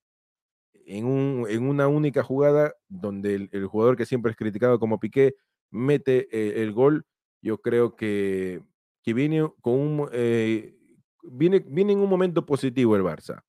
en, 0.85 1.05
un, 1.05 1.45
en 1.49 1.67
una 1.67 1.87
única 1.87 2.23
jugada 2.23 2.73
donde 2.87 3.49
el, 3.51 3.65
jugador 3.67 3.97
que 3.97 4.05
siempre 4.05 4.31
es 4.31 4.37
criticado 4.37 4.79
como 4.79 4.99
Piqué 4.99 5.35
mete 5.69 6.27
eh, 6.31 6.63
el 6.63 6.71
gol, 6.73 7.05
yo 7.41 7.59
creo 7.59 7.95
que, 7.95 8.61
que 9.03 9.13
viene 9.13 9.49
con 9.61 9.73
un... 9.73 10.09
Eh, 10.11 10.75
viene, 11.23 11.59
viene 11.59 11.93
en 11.93 11.99
un 11.99 12.09
momento 12.09 12.45
positivo 12.45 12.95
el 12.95 13.03
Barça. 13.03 13.43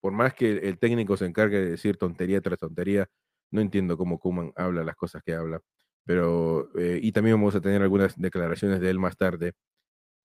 Por 0.00 0.12
más 0.12 0.34
que 0.34 0.50
el 0.50 0.78
técnico 0.78 1.16
se 1.16 1.26
encargue 1.26 1.58
de 1.58 1.70
decir 1.70 1.96
tontería 1.96 2.40
tras 2.40 2.58
tontería, 2.58 3.08
no 3.50 3.60
entiendo 3.60 3.96
cómo 3.96 4.18
Kuman 4.18 4.52
habla 4.56 4.84
las 4.84 4.96
cosas 4.96 5.22
que 5.22 5.34
habla. 5.34 5.60
Pero, 6.04 6.70
eh, 6.78 7.00
y 7.02 7.12
también 7.12 7.36
vamos 7.36 7.54
a 7.54 7.60
tener 7.60 7.82
algunas 7.82 8.16
declaraciones 8.18 8.80
de 8.80 8.90
él 8.90 8.98
más 8.98 9.16
tarde. 9.16 9.52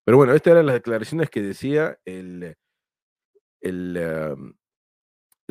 Pero 0.06 0.18
bueno, 0.18 0.34
estas 0.34 0.52
eran 0.52 0.66
las 0.66 0.76
declaraciones 0.76 1.30
que 1.30 1.42
decía 1.42 1.98
el, 2.06 2.56
el 3.62 4.56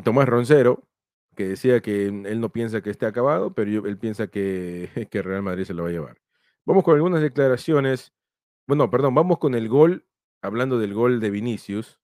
Tomás 0.04 0.28
Roncero, 0.28 0.82
que 1.34 1.48
decía 1.48 1.80
que 1.80 2.06
él 2.06 2.40
no 2.40 2.50
piensa 2.50 2.82
que 2.82 2.90
esté 2.90 3.06
acabado, 3.06 3.54
pero 3.54 3.86
él 3.86 3.98
piensa 3.98 4.26
que, 4.26 4.90
que 5.10 5.22
Real 5.22 5.42
Madrid 5.42 5.64
se 5.64 5.74
lo 5.74 5.84
va 5.84 5.88
a 5.88 5.92
llevar. 5.92 6.18
Vamos 6.64 6.84
con 6.84 6.94
algunas 6.94 7.22
declaraciones. 7.22 8.12
Bueno, 8.68 8.90
perdón, 8.90 9.14
vamos 9.14 9.38
con 9.38 9.54
el 9.54 9.68
gol, 9.68 10.06
hablando 10.42 10.78
del 10.78 10.94
gol 10.94 11.20
de 11.20 11.30
Vinicius. 11.30 11.98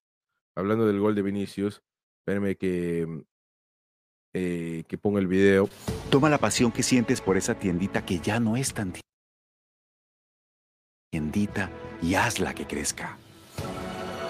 Hablando 0.57 0.87
del 0.87 0.99
gol 0.99 1.15
de 1.15 1.23
Vinicius. 1.23 1.83
Espérenme 2.21 2.57
que, 2.57 3.25
eh, 4.35 4.85
que 4.89 4.99
ponga 4.99 5.21
el 5.21 5.29
video. 5.29 5.69
Toma 6.11 6.29
la 6.29 6.39
pasión 6.39 6.73
que 6.73 6.83
sientes 6.83 7.21
por 7.21 7.37
esa 7.37 7.59
tiendita 7.59 8.05
que 8.05 8.19
ya 8.19 8.41
no 8.41 8.57
es 8.57 8.75
tan 8.75 8.93
tiendita 11.11 11.71
y 12.03 12.15
hazla 12.15 12.55
que 12.55 12.67
crezca. 12.67 13.17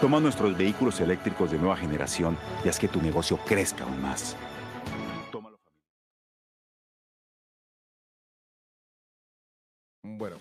Toma 0.01 0.21
nuestros 0.21 0.57
vehículos 0.57 1.01
eléctricos 1.01 1.51
de 1.51 1.59
nueva 1.59 1.77
generación 1.77 2.37
y 2.65 2.69
haz 2.69 2.79
que 2.79 2.89
tu 2.89 3.03
negocio 3.03 3.39
crezca 3.47 3.85
aún 3.85 4.01
más. 4.01 4.37
Bueno. 10.05 10.37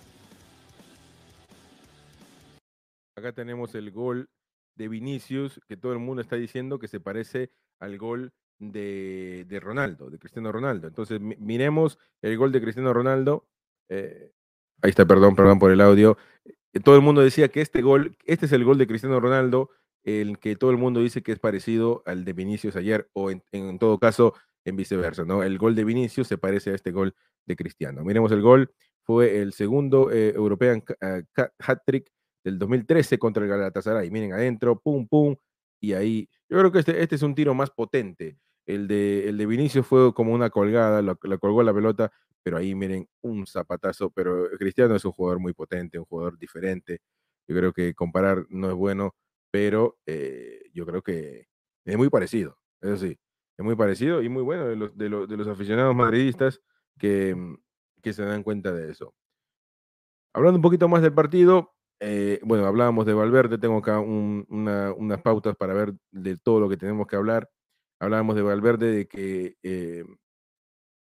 Acá 3.16 3.34
tenemos 3.34 3.74
el 3.74 3.92
gol 3.92 4.30
de 4.76 4.88
Vinicius, 4.88 5.60
que 5.68 5.76
todo 5.76 5.92
el 5.94 6.00
mundo 6.00 6.22
está 6.22 6.36
diciendo 6.36 6.78
que 6.78 6.88
se 6.88 7.00
parece 7.00 7.52
al 7.80 7.98
gol 7.98 8.32
de, 8.60 9.60
Ronaldo, 9.62 10.12
de 10.12 10.20
Cristiano 10.20 10.52
Ronaldo. 10.52 10.88
Entonces, 10.88 11.20
miremos 11.20 11.98
el 12.22 12.38
gol 12.38 12.52
de 12.52 12.62
Cristiano 12.62 12.94
Ronaldo. 12.94 13.48
Eh, 13.90 14.34
ahí 14.82 14.90
está, 14.90 15.06
perdón, 15.06 15.36
perdón 15.36 15.60
por 15.60 15.72
el 15.72 15.82
audio. 15.82 16.18
Eh, 16.46 16.80
todo 16.80 16.96
el 16.96 17.02
mundo 17.02 17.22
decía 17.22 17.50
que 17.50 17.62
este 17.62 17.82
gol, 17.82 18.18
este 18.26 18.46
es 18.46 18.52
el 18.52 18.64
gol 18.64 18.78
de 18.78 18.88
Cristiano 18.88 19.20
Ronaldo, 19.20 19.70
el 20.04 20.40
que 20.40 20.56
todo 20.56 20.72
el 20.72 20.78
mundo 20.78 21.02
dice 21.02 21.22
que 21.22 21.32
es 21.32 21.40
parecido 21.40 22.04
al 22.06 22.24
de 22.24 22.34
Vinicius 22.34 22.76
ayer, 22.76 23.10
o 23.14 23.30
en, 23.32 23.80
todo 23.80 24.00
caso, 24.00 24.34
en 24.64 24.76
viceversa, 24.76 25.26
¿no? 25.26 25.44
El 25.44 25.58
gol 25.58 25.76
de 25.76 25.84
Vinicius 25.84 26.28
se 26.28 26.38
parece 26.38 26.72
a 26.72 26.76
este 26.76 26.92
gol 26.92 27.16
de 27.46 27.56
Cristiano. 27.56 28.04
Miremos 28.04 28.32
el 28.32 28.42
gol 28.42 28.72
fue 29.08 29.40
el 29.42 29.54
segundo 29.54 30.12
eh, 30.12 30.34
European 30.36 30.84
ah, 31.02 31.22
hat-trick 31.60 32.12
del 32.44 32.60
2013 32.60 33.18
contra 33.18 33.44
el 33.44 33.50
Galatasaray. 33.50 34.12
Miren 34.12 34.34
adentro, 34.34 34.80
pum, 34.80 35.08
pum, 35.08 35.36
y 35.80 35.94
ahí. 35.94 36.30
Yo 36.50 36.58
creo 36.60 36.72
que 36.72 36.80
este, 36.80 37.02
este 37.02 37.16
es 37.16 37.22
un 37.22 37.34
tiro 37.34 37.54
más 37.54 37.72
potente. 37.72 38.38
El 38.66 38.88
de, 38.88 39.30
el 39.30 39.38
de 39.38 39.46
Vinicius 39.46 39.88
fue 39.88 40.14
como 40.14 40.34
una 40.34 40.50
colgada, 40.50 41.02
la, 41.02 41.16
colgó 41.16 41.64
la 41.64 41.74
pelota, 41.74 42.12
pero 42.48 42.56
ahí 42.56 42.74
miren, 42.76 43.06
un 43.24 43.46
zapatazo. 43.46 44.10
Pero 44.10 44.48
Cristiano 44.58 44.96
es 44.96 45.04
un 45.04 45.12
jugador 45.12 45.38
muy 45.38 45.52
potente, 45.52 46.00
un 46.00 46.06
jugador 46.06 46.38
diferente. 46.38 47.02
Yo 47.46 47.54
creo 47.58 47.74
que 47.74 47.94
comparar 47.94 48.46
no 48.48 48.70
es 48.70 48.74
bueno, 48.74 49.16
pero 49.52 49.98
eh, 50.06 50.62
yo 50.74 50.86
creo 50.86 51.02
que 51.02 51.48
es 51.84 51.98
muy 51.98 52.10
parecido, 52.10 52.58
eso 52.80 52.96
sí, 52.96 53.20
es 53.58 53.66
muy 53.66 53.76
parecido 53.76 54.22
y 54.22 54.30
muy 54.30 54.44
bueno 54.44 54.66
de 54.66 54.78
los, 54.78 54.98
de 54.98 55.10
los, 55.10 55.48
aficionados 55.50 55.94
madridistas 55.94 56.62
que, 56.98 57.36
mm, 57.36 57.58
que 58.02 58.14
se 58.14 58.24
dan 58.24 58.44
cuenta 58.44 58.72
de 58.72 58.92
eso. 58.92 59.14
Hablando 60.34 60.60
un 60.60 60.62
poquito 60.62 60.88
más 60.88 61.02
del 61.02 61.14
partido, 61.14 61.74
eh, 62.00 62.40
bueno, 62.44 62.66
hablábamos 62.66 63.06
de 63.06 63.14
Valverde, 63.14 63.58
tengo 63.58 63.80
acá 63.80 64.00
unas 64.00 65.22
pautas 65.22 65.58
para 65.58 65.74
ver 65.74 65.96
de 66.12 66.38
todo 66.38 66.62
lo 66.62 66.70
que 66.70 66.78
tenemos 66.78 67.08
que 67.08 67.18
hablar. 67.18 67.50
Hablábamos 68.00 68.38
de 68.38 68.42
Valverde, 68.42 68.92
de 68.94 69.08
que 69.08 69.58
eh, 69.64 70.06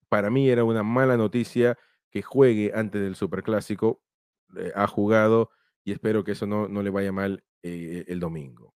para 0.09 0.31
mí 0.31 0.49
era 0.49 0.65
una 0.65 0.83
mala 0.83 1.17
noticia 1.17 1.79
que 2.11 2.23
juegue 2.23 2.73
antes 2.75 3.01
del 3.03 3.17
Superclásico. 3.17 4.03
Eh, 4.57 4.73
ha 4.75 4.87
jugado 4.87 5.51
y 5.85 5.93
espero 5.93 6.25
que 6.25 6.33
eso 6.33 6.47
no, 6.47 6.69
no 6.69 6.83
le 6.83 6.91
vaya 6.91 7.13
mal 7.13 7.45
el 7.63 8.21
domingo. 8.21 8.73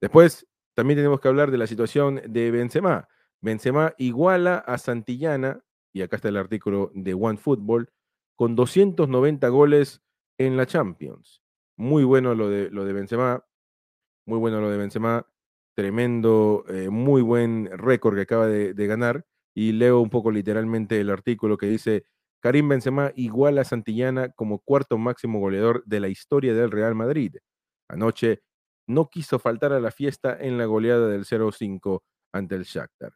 Después, 0.00 0.46
también 0.74 0.98
tenemos 0.98 1.20
que 1.20 1.28
hablar 1.28 1.50
de 1.50 1.58
la 1.58 1.66
situación 1.66 2.20
de 2.26 2.50
Benzema. 2.50 3.08
Benzema 3.40 3.94
iguala 3.96 4.58
a 4.58 4.76
Santillana 4.76 5.64
y 5.94 6.02
acá 6.02 6.16
está 6.16 6.28
el 6.28 6.36
artículo 6.36 6.90
de 6.94 7.14
One 7.14 7.38
Football, 7.38 7.88
con 8.34 8.56
290 8.56 9.48
goles 9.48 10.02
en 10.38 10.56
la 10.56 10.66
Champions. 10.66 11.40
Muy 11.76 12.02
bueno 12.02 12.34
lo 12.34 12.48
de, 12.48 12.68
lo 12.70 12.84
de 12.84 12.92
Benzema, 12.92 13.44
muy 14.26 14.38
bueno 14.38 14.60
lo 14.60 14.70
de 14.70 14.76
Benzema, 14.76 15.26
tremendo, 15.74 16.64
eh, 16.68 16.88
muy 16.90 17.22
buen 17.22 17.70
récord 17.78 18.16
que 18.16 18.22
acaba 18.22 18.46
de, 18.48 18.86
ganar. 18.86 19.24
Y 19.54 19.72
leo 19.72 20.00
un 20.00 20.10
poco 20.10 20.30
literalmente 20.30 21.00
el 21.00 21.10
artículo 21.10 21.56
que 21.56 21.66
dice, 21.66 22.04
Karim 22.40 22.68
Benzema 22.68 23.12
iguala 23.14 23.62
a 23.62 23.64
Santillana 23.64 24.30
como 24.30 24.58
cuarto 24.58 24.98
máximo 24.98 25.38
goleador 25.38 25.82
de 25.86 26.00
la 26.00 26.08
historia 26.08 26.54
del 26.54 26.70
Real 26.70 26.94
Madrid. 26.94 27.36
Anoche 27.88 28.42
no 28.86 29.08
quiso 29.08 29.38
faltar 29.38 29.72
a 29.72 29.80
la 29.80 29.90
fiesta 29.90 30.36
en 30.38 30.58
la 30.58 30.66
goleada 30.66 31.08
del 31.08 31.24
0-5 31.24 32.02
ante 32.32 32.56
el 32.56 32.64
Shakhtar 32.64 33.12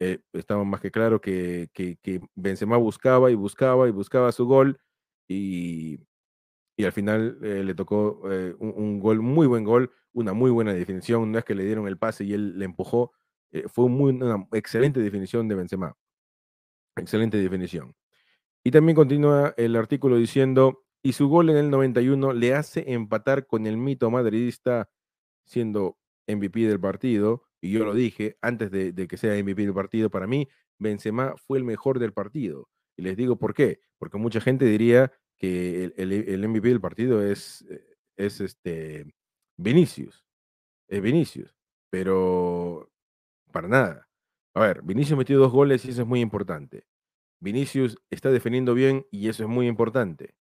eh, 0.00 0.20
estaba 0.32 0.64
más 0.64 0.80
que 0.80 0.90
claro 0.90 1.20
que, 1.20 1.70
que, 1.72 2.20
Benzema 2.34 2.76
buscaba 2.76 3.30
y 3.30 3.34
buscaba 3.34 3.88
y 3.88 3.92
buscaba 3.92 4.32
su 4.32 4.46
gol 4.46 4.78
y, 5.28 6.00
al 6.78 6.92
final 6.92 7.38
eh, 7.42 7.62
le 7.64 7.74
tocó 7.74 8.20
eh, 8.30 8.54
un, 8.58 8.98
gol, 9.00 9.20
muy 9.20 9.46
buen 9.46 9.64
gol, 9.64 9.92
una 10.12 10.32
muy 10.32 10.50
buena 10.50 10.72
definición, 10.74 11.32
no 11.32 11.38
es 11.38 11.44
que 11.44 11.54
le 11.54 11.64
dieron 11.64 11.86
el 11.88 11.98
pase 11.98 12.24
y 12.24 12.34
él 12.34 12.58
le 12.58 12.64
empujó, 12.64 13.12
eh, 13.54 13.68
fue 13.68 13.84
una 13.84 14.48
excelente 14.52 14.98
definición 14.98 15.46
de 15.46 15.54
Benzema, 15.54 15.96
excelente 16.96 17.38
definición. 17.38 17.94
Y 18.64 18.72
también 18.72 18.96
continúa 18.96 19.54
el 19.56 19.76
artículo 19.76 20.16
diciendo, 20.16 20.84
y 21.02 21.12
su 21.12 21.28
gol 21.28 21.50
en 21.50 21.56
el 21.58 21.70
91 21.70 22.32
le 22.32 22.54
hace 22.54 22.92
empatar 22.92 23.46
con 23.46 23.66
el 23.68 23.76
mito 23.76 24.10
madridista 24.10 24.90
siendo 25.44 25.98
MVP 26.26 26.66
del 26.66 26.80
partido 26.80 27.44
y 27.60 27.70
yo 27.70 27.84
lo 27.84 27.94
dije 27.94 28.36
antes 28.42 28.72
de, 28.72 28.92
que 29.06 29.16
sea 29.16 29.40
MVP 29.40 29.62
del 29.62 29.72
partido, 29.72 30.10
para 30.10 30.26
mí 30.26 30.48
Benzema 30.78 31.36
fue 31.36 31.58
el 31.58 31.64
mejor 31.64 32.00
del 32.00 32.12
partido. 32.12 32.68
Y 32.96 33.02
les 33.02 33.16
digo 33.16 33.36
por 33.38 33.54
qué, 33.54 33.80
porque 33.98 34.18
mucha 34.18 34.40
gente 34.40 34.64
diría 34.64 35.12
que 35.38 35.92
el, 35.96 36.48
MVP 36.48 36.68
del 36.68 36.80
partido 36.80 37.22
es, 37.22 37.64
eh, 37.70 37.84
es 38.16 38.40
este 38.40 39.06
Vinicius, 39.56 40.26
es 40.88 41.00
Vinicius, 41.00 41.54
pero 41.88 42.90
para 43.54 43.68
nada. 43.68 44.08
A 44.54 44.60
ver, 44.60 44.82
Vinicius 44.82 45.16
metió 45.16 45.38
dos 45.38 45.52
goles 45.52 45.86
y 45.86 45.90
eso 45.90 46.02
es 46.02 46.08
muy 46.08 46.20
importante. 46.20 46.84
Vinicius 47.40 47.96
está 48.10 48.30
defendiendo 48.30 48.74
bien 48.74 49.06
y 49.10 49.28
eso 49.28 49.44
es 49.44 49.48
muy 49.48 49.66
importante. 49.68 50.34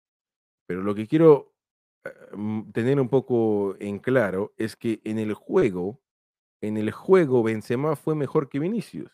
Pero 0.67 0.83
lo 0.83 0.95
que 0.95 1.07
quiero 1.07 1.55
eh, 2.05 2.11
mm, 2.35 2.73
tener 2.73 2.99
un 2.99 3.09
poco 3.09 3.77
en 3.79 3.99
claro 4.01 4.53
es 4.57 4.77
que 4.77 5.01
en 5.05 5.19
el 5.19 5.35
juego 5.35 6.03
en 6.63 6.77
el 6.77 6.93
juego 6.93 7.43
Benzema 7.43 7.97
fue 7.97 8.15
mejor 8.15 8.49
que 8.49 8.61
Vinicius. 8.61 9.11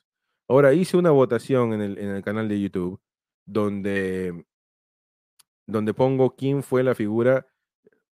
Ahora 0.49 0.75
hice 0.75 0.97
una 0.97 1.11
votación 1.11 1.73
en 1.73 1.81
el, 1.81 2.23
canal 2.23 2.49
de 2.49 2.61
YouTube 2.61 3.01
donde, 3.47 4.47
donde 5.67 5.95
pongo 5.95 6.37
quién 6.37 6.63
fue 6.63 6.83
la 6.83 6.95
figura, 6.95 7.47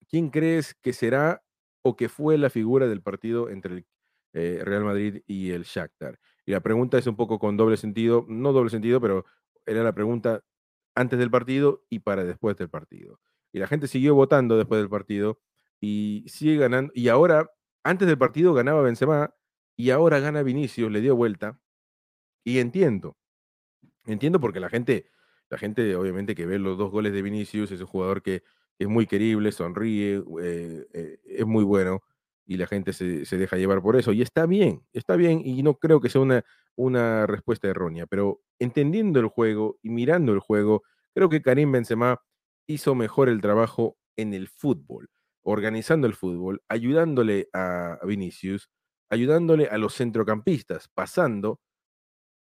quién 0.08 0.30
crees 0.30 0.74
que 0.74 0.92
será 0.92 1.44
o 1.82 1.96
que 1.96 2.08
fue 2.08 2.38
la 2.38 2.50
figura 2.50 2.88
del 2.88 3.02
partido 3.02 3.48
entre 3.48 3.74
el 3.74 3.86
eh, 4.32 4.62
Real 4.64 4.84
Madrid 4.84 5.22
y 5.26 5.50
el 5.50 5.64
Shakhtar. 5.64 6.18
Y 6.46 6.52
la 6.52 6.60
pregunta 6.60 6.98
es 6.98 7.06
un 7.06 7.16
poco 7.16 7.38
con 7.38 7.56
doble 7.56 7.76
sentido, 7.76 8.24
no 8.28 8.52
doble 8.52 8.70
sentido, 8.70 9.00
pero 9.00 9.24
era 9.66 9.82
la 9.82 9.92
pregunta 9.94 10.42
antes 10.94 11.18
del 11.18 11.30
partido 11.30 11.84
y 11.88 12.00
para 12.00 12.24
después 12.24 12.56
del 12.56 12.68
partido. 12.68 13.20
Y 13.52 13.58
la 13.58 13.66
gente 13.66 13.88
siguió 13.88 14.14
votando 14.14 14.56
después 14.56 14.80
del 14.80 14.90
partido 14.90 15.40
y 15.80 16.24
sigue 16.28 16.56
ganando. 16.56 16.92
Y 16.94 17.08
ahora 17.08 17.50
antes 17.84 18.06
del 18.08 18.18
partido 18.18 18.54
ganaba 18.54 18.82
Benzema 18.82 19.34
y 19.76 19.90
ahora 19.90 20.20
gana 20.20 20.42
Vinicius, 20.42 20.90
le 20.90 21.00
dio 21.00 21.16
vuelta. 21.16 21.58
Y 22.44 22.58
entiendo, 22.58 23.16
entiendo 24.06 24.40
porque 24.40 24.60
la 24.60 24.68
gente, 24.68 25.10
la 25.48 25.58
gente 25.58 25.94
obviamente 25.96 26.34
que 26.34 26.46
ve 26.46 26.58
los 26.58 26.78
dos 26.78 26.90
goles 26.90 27.12
de 27.12 27.22
Vinicius, 27.22 27.70
es 27.70 27.80
un 27.80 27.86
jugador 27.86 28.22
que 28.22 28.42
es 28.78 28.88
muy 28.88 29.06
querible, 29.06 29.52
sonríe, 29.52 30.22
eh, 30.42 30.86
eh, 30.92 31.20
es 31.24 31.46
muy 31.46 31.64
bueno 31.64 32.02
y 32.50 32.56
la 32.56 32.66
gente 32.66 32.92
se, 32.92 33.24
deja 33.38 33.56
llevar 33.56 33.80
por 33.80 33.96
eso. 33.96 34.12
Y 34.12 34.22
está 34.22 34.46
bien, 34.46 34.82
está 34.92 35.16
bien 35.16 35.40
y 35.44 35.62
no 35.62 35.74
creo 35.78 36.00
que 36.00 36.08
sea 36.08 36.20
una, 36.20 36.44
una 36.76 37.26
respuesta 37.26 37.68
errónea, 37.68 38.06
pero 38.06 38.40
entendiendo 38.58 39.20
el 39.20 39.28
juego 39.28 39.78
y 39.82 39.90
mirando 39.90 40.32
el 40.32 40.40
juego, 40.40 40.82
creo 41.14 41.28
que 41.28 41.42
Karim 41.42 41.70
Benzema 41.72 42.20
hizo 42.66 42.94
mejor 42.94 43.28
el 43.28 43.40
trabajo 43.40 43.96
en 44.16 44.34
el 44.34 44.48
fútbol 44.48 45.08
organizando 45.42 46.06
el 46.06 46.14
fútbol, 46.14 46.62
ayudándole 46.68 47.48
a 47.54 47.98
Vinicius 48.04 48.68
ayudándole 49.10 49.66
a 49.66 49.76
los 49.76 49.96
centrocampistas, 49.96 50.88
pasando. 50.88 51.60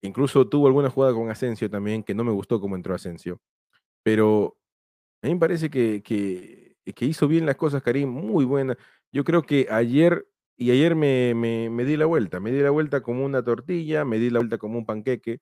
Incluso 0.04 0.48
tuvo 0.48 0.68
alguna 0.68 0.90
jugada 0.90 1.14
con 1.14 1.30
Asensio 1.32 1.70
también, 1.70 2.04
que 2.04 2.14
no 2.14 2.24
me 2.24 2.32
gustó 2.32 2.60
cómo 2.62 2.76
entró 2.76 2.94
Asensio. 2.94 3.40
Pero 4.04 4.58
a 5.24 5.28
mí 5.28 5.34
me 5.34 5.40
parece 5.40 5.70
que, 5.70 6.04
que 6.04 7.06
hizo 7.06 7.28
bien 7.28 7.46
las 7.46 7.56
cosas, 7.56 7.82
Karim, 7.82 8.10
muy 8.10 8.46
buena. 8.46 8.78
Yo 9.14 9.24
creo 9.24 9.44
que 9.44 9.68
ayer, 9.70 10.28
y 10.58 10.72
ayer 10.72 10.96
me, 10.96 11.34
me, 11.36 11.70
me, 11.70 11.86
di 11.86 11.98
la 11.98 12.06
vuelta, 12.06 12.40
me 12.40 12.52
di 12.52 12.60
la 12.62 12.70
vuelta 12.72 13.02
como 13.02 13.26
una 13.26 13.44
tortilla, 13.44 14.06
me 14.06 14.20
di 14.20 14.30
la 14.30 14.40
vuelta 14.40 14.58
como 14.58 14.78
un 14.80 14.86
panqueque, 14.86 15.40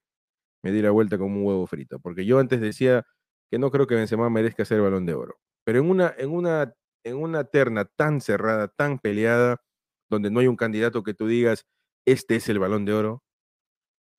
me 0.63 0.71
di 0.71 0.81
la 0.81 0.91
vuelta 0.91 1.17
como 1.17 1.37
un 1.39 1.45
huevo 1.47 1.67
frito, 1.67 1.99
porque 1.99 2.25
yo 2.25 2.39
antes 2.39 2.61
decía 2.61 3.05
que 3.51 3.59
no 3.59 3.71
creo 3.71 3.87
que 3.87 3.95
Benzema 3.95 4.29
merezca 4.29 4.65
ser 4.65 4.81
balón 4.81 5.05
de 5.05 5.13
oro. 5.15 5.37
Pero 5.65 5.79
en 5.79 5.89
una, 5.89 6.13
en 6.17 6.31
una, 6.31 6.73
en 7.05 7.17
una 7.17 7.45
terna 7.45 7.85
tan 7.85 8.21
cerrada, 8.21 8.69
tan 8.69 8.99
peleada, 8.99 9.61
donde 10.09 10.31
no 10.31 10.39
hay 10.41 10.47
un 10.47 10.57
candidato 10.57 11.03
que 11.03 11.13
tú 11.13 11.27
digas, 11.27 11.65
este 12.05 12.35
es 12.37 12.49
el 12.49 12.59
balón 12.59 12.85
de 12.85 12.93
oro, 12.93 13.23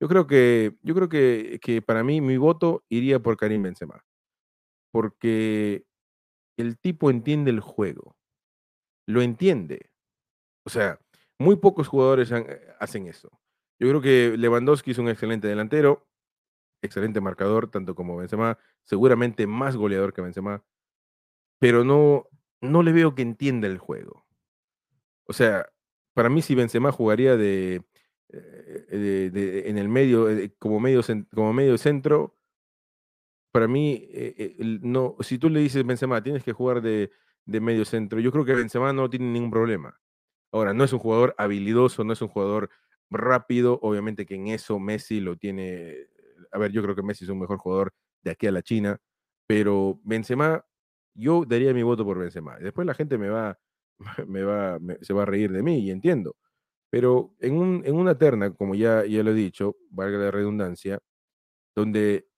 yo 0.00 0.08
creo 0.08 0.26
que, 0.26 0.76
yo 0.82 0.94
creo 0.94 1.08
que, 1.08 1.58
que 1.62 1.82
para 1.82 2.04
mí 2.04 2.20
mi 2.20 2.36
voto 2.36 2.84
iría 2.88 3.20
por 3.20 3.36
Karim 3.36 3.62
Benzema. 3.62 4.04
Porque 4.92 5.84
el 6.58 6.78
tipo 6.78 7.10
entiende 7.10 7.50
el 7.50 7.60
juego. 7.60 8.16
Lo 9.06 9.22
entiende. 9.22 9.90
O 10.64 10.70
sea, 10.70 10.98
muy 11.38 11.56
pocos 11.56 11.88
jugadores 11.88 12.30
eh, 12.32 12.60
hacen 12.80 13.06
eso. 13.06 13.30
Yo 13.78 13.88
creo 13.88 14.00
que 14.00 14.36
Lewandowski 14.36 14.90
es 14.90 14.98
un 14.98 15.08
excelente 15.08 15.46
delantero, 15.48 16.08
excelente 16.82 17.20
marcador, 17.20 17.70
tanto 17.70 17.94
como 17.94 18.16
Benzema, 18.16 18.58
seguramente 18.84 19.46
más 19.46 19.76
goleador 19.76 20.12
que 20.12 20.22
Benzema, 20.22 20.64
pero 21.58 21.84
no, 21.84 22.28
no 22.60 22.82
le 22.82 22.92
veo 22.92 23.14
que 23.14 23.22
entienda 23.22 23.66
el 23.66 23.78
juego. 23.78 24.26
O 25.24 25.32
sea, 25.32 25.70
para 26.14 26.30
mí 26.30 26.42
si 26.42 26.54
Benzema 26.54 26.90
jugaría 26.90 27.36
de, 27.36 27.84
eh, 28.30 29.64
en 29.66 29.78
el 29.78 29.88
medio, 29.88 30.30
eh, 30.30 30.54
como 30.58 30.80
medio, 30.80 31.02
como 31.34 31.52
medio 31.52 31.76
centro, 31.78 32.34
para 33.52 33.68
mí, 33.68 34.08
no, 34.82 35.16
si 35.20 35.38
tú 35.38 35.48
le 35.48 35.60
dices 35.60 35.84
Benzema, 35.86 36.22
tienes 36.22 36.44
que 36.44 36.52
jugar 36.52 36.82
de, 36.82 37.10
de 37.46 37.60
medio 37.60 37.84
centro, 37.84 38.20
yo 38.20 38.32
creo 38.32 38.44
que 38.44 38.54
Benzema 38.54 38.92
no 38.92 39.08
tiene 39.08 39.26
ningún 39.26 39.50
problema. 39.50 39.98
Ahora, 40.52 40.74
no 40.74 40.84
es 40.84 40.92
un 40.92 40.98
jugador 40.98 41.34
habilidoso, 41.38 42.04
no 42.04 42.12
es 42.12 42.22
un 42.22 42.28
jugador 42.28 42.70
rápido, 43.10 43.78
obviamente 43.82 44.26
que 44.26 44.34
en 44.34 44.48
eso 44.48 44.78
Messi 44.78 45.20
lo 45.20 45.36
tiene, 45.36 45.94
a 46.52 46.58
ver, 46.58 46.72
yo 46.72 46.82
creo 46.82 46.96
que 46.96 47.02
Messi 47.02 47.24
es 47.24 47.30
un 47.30 47.38
mejor 47.40 47.58
jugador 47.58 47.92
de 48.22 48.32
aquí 48.32 48.46
a 48.46 48.52
la 48.52 48.62
China, 48.62 48.98
pero 49.46 50.00
Benzema, 50.04 50.64
yo 51.14 51.44
daría 51.46 51.72
mi 51.72 51.82
voto 51.82 52.04
por 52.04 52.18
Benzema. 52.18 52.58
Después 52.58 52.86
la 52.86 52.94
gente 52.94 53.18
me 53.18 53.28
va, 53.28 53.58
me 54.26 54.42
va, 54.42 54.78
se 55.00 55.14
va 55.14 55.22
a 55.22 55.26
reír 55.26 55.52
de 55.52 55.62
mí 55.62 55.78
y 55.80 55.90
entiendo. 55.90 56.36
Pero 56.90 57.34
en, 57.40 57.54
un, 57.56 57.82
en 57.84 57.96
una 57.96 58.16
terna, 58.18 58.52
como 58.54 58.74
ya, 58.74 59.04
ya 59.06 59.22
lo 59.22 59.30
he 59.32 59.34
dicho, 59.34 59.76
valga 59.90 60.18
la 60.18 60.30
redundancia, 60.30 61.00
donde, 61.76 62.28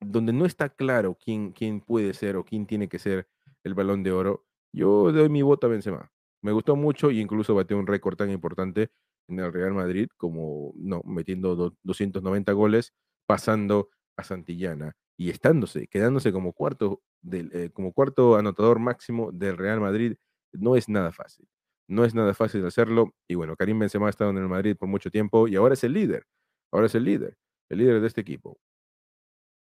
donde 0.00 0.32
no 0.32 0.46
está 0.46 0.70
claro 0.70 1.16
quién, 1.22 1.52
quién 1.52 1.80
puede 1.80 2.14
ser 2.14 2.36
o 2.36 2.44
quién 2.44 2.66
tiene 2.66 2.88
que 2.88 2.98
ser 2.98 3.28
el 3.64 3.74
balón 3.74 4.02
de 4.02 4.12
oro, 4.12 4.46
yo 4.72 5.12
doy 5.12 5.28
mi 5.28 5.42
voto 5.42 5.66
a 5.66 5.70
Benzema. 5.70 6.10
Me 6.42 6.52
gustó 6.52 6.76
mucho 6.76 7.10
y 7.10 7.20
incluso 7.20 7.54
batió 7.54 7.78
un 7.78 7.86
récord 7.86 8.16
tan 8.16 8.30
importante 8.30 8.90
en 9.28 9.38
el 9.38 9.52
Real 9.52 9.74
Madrid 9.74 10.08
como, 10.16 10.72
no, 10.76 11.02
metiendo 11.04 11.76
290 11.82 12.52
goles, 12.52 12.92
pasando 13.26 13.90
a 14.16 14.24
Santillana 14.24 14.96
y 15.16 15.30
estándose, 15.30 15.86
quedándose 15.86 16.32
como 16.32 16.52
cuarto, 16.52 17.02
del, 17.20 17.50
eh, 17.52 17.70
como 17.72 17.92
cuarto 17.92 18.36
anotador 18.36 18.78
máximo 18.78 19.30
del 19.32 19.56
Real 19.56 19.80
Madrid, 19.80 20.16
no 20.52 20.76
es 20.76 20.88
nada 20.88 21.12
fácil. 21.12 21.46
No 21.88 22.04
es 22.04 22.14
nada 22.14 22.34
fácil 22.34 22.64
hacerlo. 22.66 23.14
Y 23.28 23.34
bueno, 23.34 23.56
Karim 23.56 23.78
Benzema 23.78 24.06
ha 24.06 24.10
estado 24.10 24.30
en 24.30 24.38
el 24.38 24.48
Madrid 24.48 24.76
por 24.76 24.88
mucho 24.88 25.10
tiempo 25.10 25.46
y 25.48 25.56
ahora 25.56 25.74
es 25.74 25.84
el 25.84 25.92
líder. 25.92 26.26
Ahora 26.72 26.86
es 26.86 26.94
el 26.94 27.04
líder, 27.04 27.36
el 27.68 27.78
líder 27.78 28.00
de 28.00 28.06
este 28.06 28.22
equipo. 28.22 28.58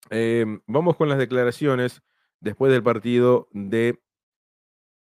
Em, 0.10 0.62
vamos 0.68 0.96
con 0.96 1.10
las 1.10 1.18
declaraciones 1.18 2.02
después 2.40 2.72
del 2.72 2.84
partido 2.84 3.48
de, 3.52 4.00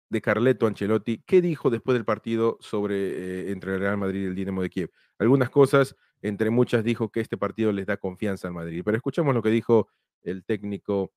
de 0.10 0.22
Carleto 0.22 0.68
Ancelotti. 0.68 1.24
¿Qué 1.26 1.42
dijo 1.42 1.70
después 1.70 1.96
del 1.96 2.06
partido 2.06 2.58
sobre 2.62 2.96
eh, 2.96 3.52
entre 3.52 3.76
el 3.76 3.80
Real 3.80 3.98
Madrid 3.98 4.24
y 4.24 4.26
el 4.26 4.36
Dinamo 4.36 4.62
de 4.62 4.70
Kiev? 4.70 4.92
Algunas 5.20 5.50
cosas, 5.50 5.96
entre 6.22 6.50
muchas, 6.50 6.84
dijo 6.84 7.10
que 7.10 7.22
este 7.22 7.38
partido 7.38 7.72
les 7.72 7.86
da 7.86 7.98
confianza 7.98 8.48
al 8.48 8.54
Madrid. 8.54 8.82
Pero 8.84 8.98
escuchemos 8.98 9.34
lo 9.34 9.42
que 9.42 9.50
dijo 9.50 9.90
el 10.24 10.44
técnico 10.44 11.14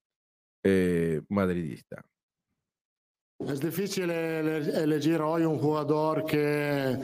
eh, 0.63 1.23
madridista. 1.29 2.05
Es 3.39 3.61
difícil 3.61 4.11
elegir 4.11 5.21
hoy 5.21 5.45
un 5.45 5.59
jugador 5.59 6.27
que 6.27 6.99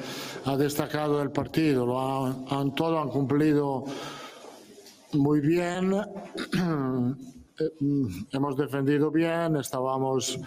ha 0.45 0.57
destacado 0.57 1.23
el 1.23 1.31
partido. 1.31 1.87
Lo 1.87 2.27
han, 2.27 2.75
todos 2.75 3.01
han 3.01 3.09
cumplido 3.09 3.85
muy 5.13 5.41
bien. 5.41 5.93
Eh, 7.59 7.71
hemos 8.33 8.57
defendido 8.57 9.11
bien, 9.11 9.57
estábamos 9.57 10.39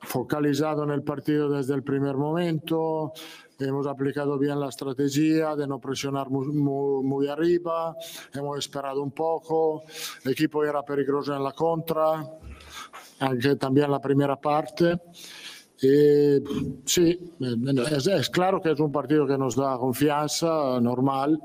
focalizados 0.00 0.84
en 0.84 0.90
el 0.90 1.02
partido 1.02 1.48
desde 1.48 1.74
el 1.74 1.82
primer 1.82 2.16
momento. 2.16 3.12
Hemos 3.58 3.86
aplicado 3.86 4.38
bien 4.38 4.58
la 4.58 4.68
estrategia 4.68 5.54
de 5.54 5.66
no 5.66 5.78
presionar 5.78 6.28
muy, 6.28 6.48
muy, 6.48 7.28
arriba. 7.28 7.96
Hemos 8.34 8.58
esperado 8.58 9.02
un 9.02 9.12
poco. 9.12 9.84
El 10.24 10.32
equipo 10.32 10.64
era 10.64 10.82
peligroso 10.82 11.34
en 11.34 11.44
la 11.44 11.52
contra 11.52 12.28
anche 13.20 13.56
también 13.56 13.90
la 13.90 14.00
primera 14.00 14.36
parte. 14.36 15.00
Sí, 15.76 17.32
es, 17.40 18.06
es, 18.06 18.30
claro 18.30 18.60
que 18.60 18.72
es 18.72 18.80
un 18.80 18.92
partido 18.92 19.26
que 19.26 19.36
nos 19.36 19.56
da 19.56 19.76
confianza, 19.78 20.80
normal, 20.80 21.40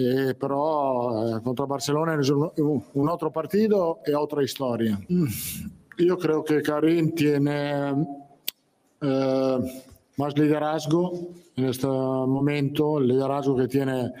eh, 0.00 0.32
pero 0.38 1.38
eh, 1.38 1.42
contra 1.42 1.66
Barcelona 1.66 2.16
es 2.20 2.30
un, 2.30 2.48
un, 2.94 3.08
otro 3.08 3.32
partido 3.32 3.98
y 4.06 4.12
otra 4.12 4.44
historia. 4.44 4.96
Yo 5.98 6.16
creo 6.16 6.44
que 6.44 6.62
Karim 6.62 7.16
tiene 7.16 8.06
eh, 9.00 9.58
más 10.16 10.38
liderazgo 10.38 11.30
en 11.56 11.64
este 11.64 11.88
momento, 11.88 12.98
el 12.98 13.08
liderazgo 13.08 13.56
que 13.56 13.66
tiene 13.66 14.12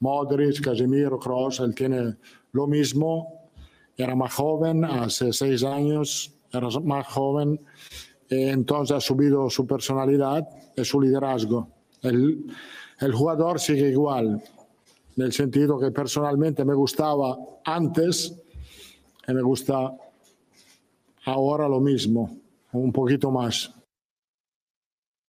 Modric, 0.00 0.60
Casemiro, 0.60 1.18
Kroos, 1.18 1.60
él 1.60 1.74
tiene 1.74 2.14
lo 2.52 2.66
mismo 2.66 3.48
era 3.96 4.14
más 4.14 4.34
joven, 4.34 4.84
hace 4.84 5.32
seis 5.32 5.64
años 5.64 6.30
era 6.52 6.68
más 6.84 7.06
joven, 7.06 7.58
entonces 8.28 8.96
ha 8.98 9.00
subido 9.00 9.48
su 9.48 9.66
personalidad 9.66 10.46
y 10.76 10.84
su 10.84 11.00
liderazgo. 11.00 11.68
El, 12.02 12.52
el 13.00 13.12
jugador 13.14 13.58
sigue 13.60 13.88
igual, 13.88 14.42
en 15.16 15.22
el 15.22 15.32
sentido 15.32 15.78
que 15.78 15.90
personalmente 15.90 16.64
me 16.64 16.74
gustaba 16.74 17.36
antes 17.64 18.34
y 19.26 19.32
me 19.32 19.42
gusta 19.42 19.92
ahora 21.24 21.68
lo 21.68 21.80
mismo, 21.80 22.38
un 22.72 22.92
poquito 22.92 23.30
más. 23.30 23.74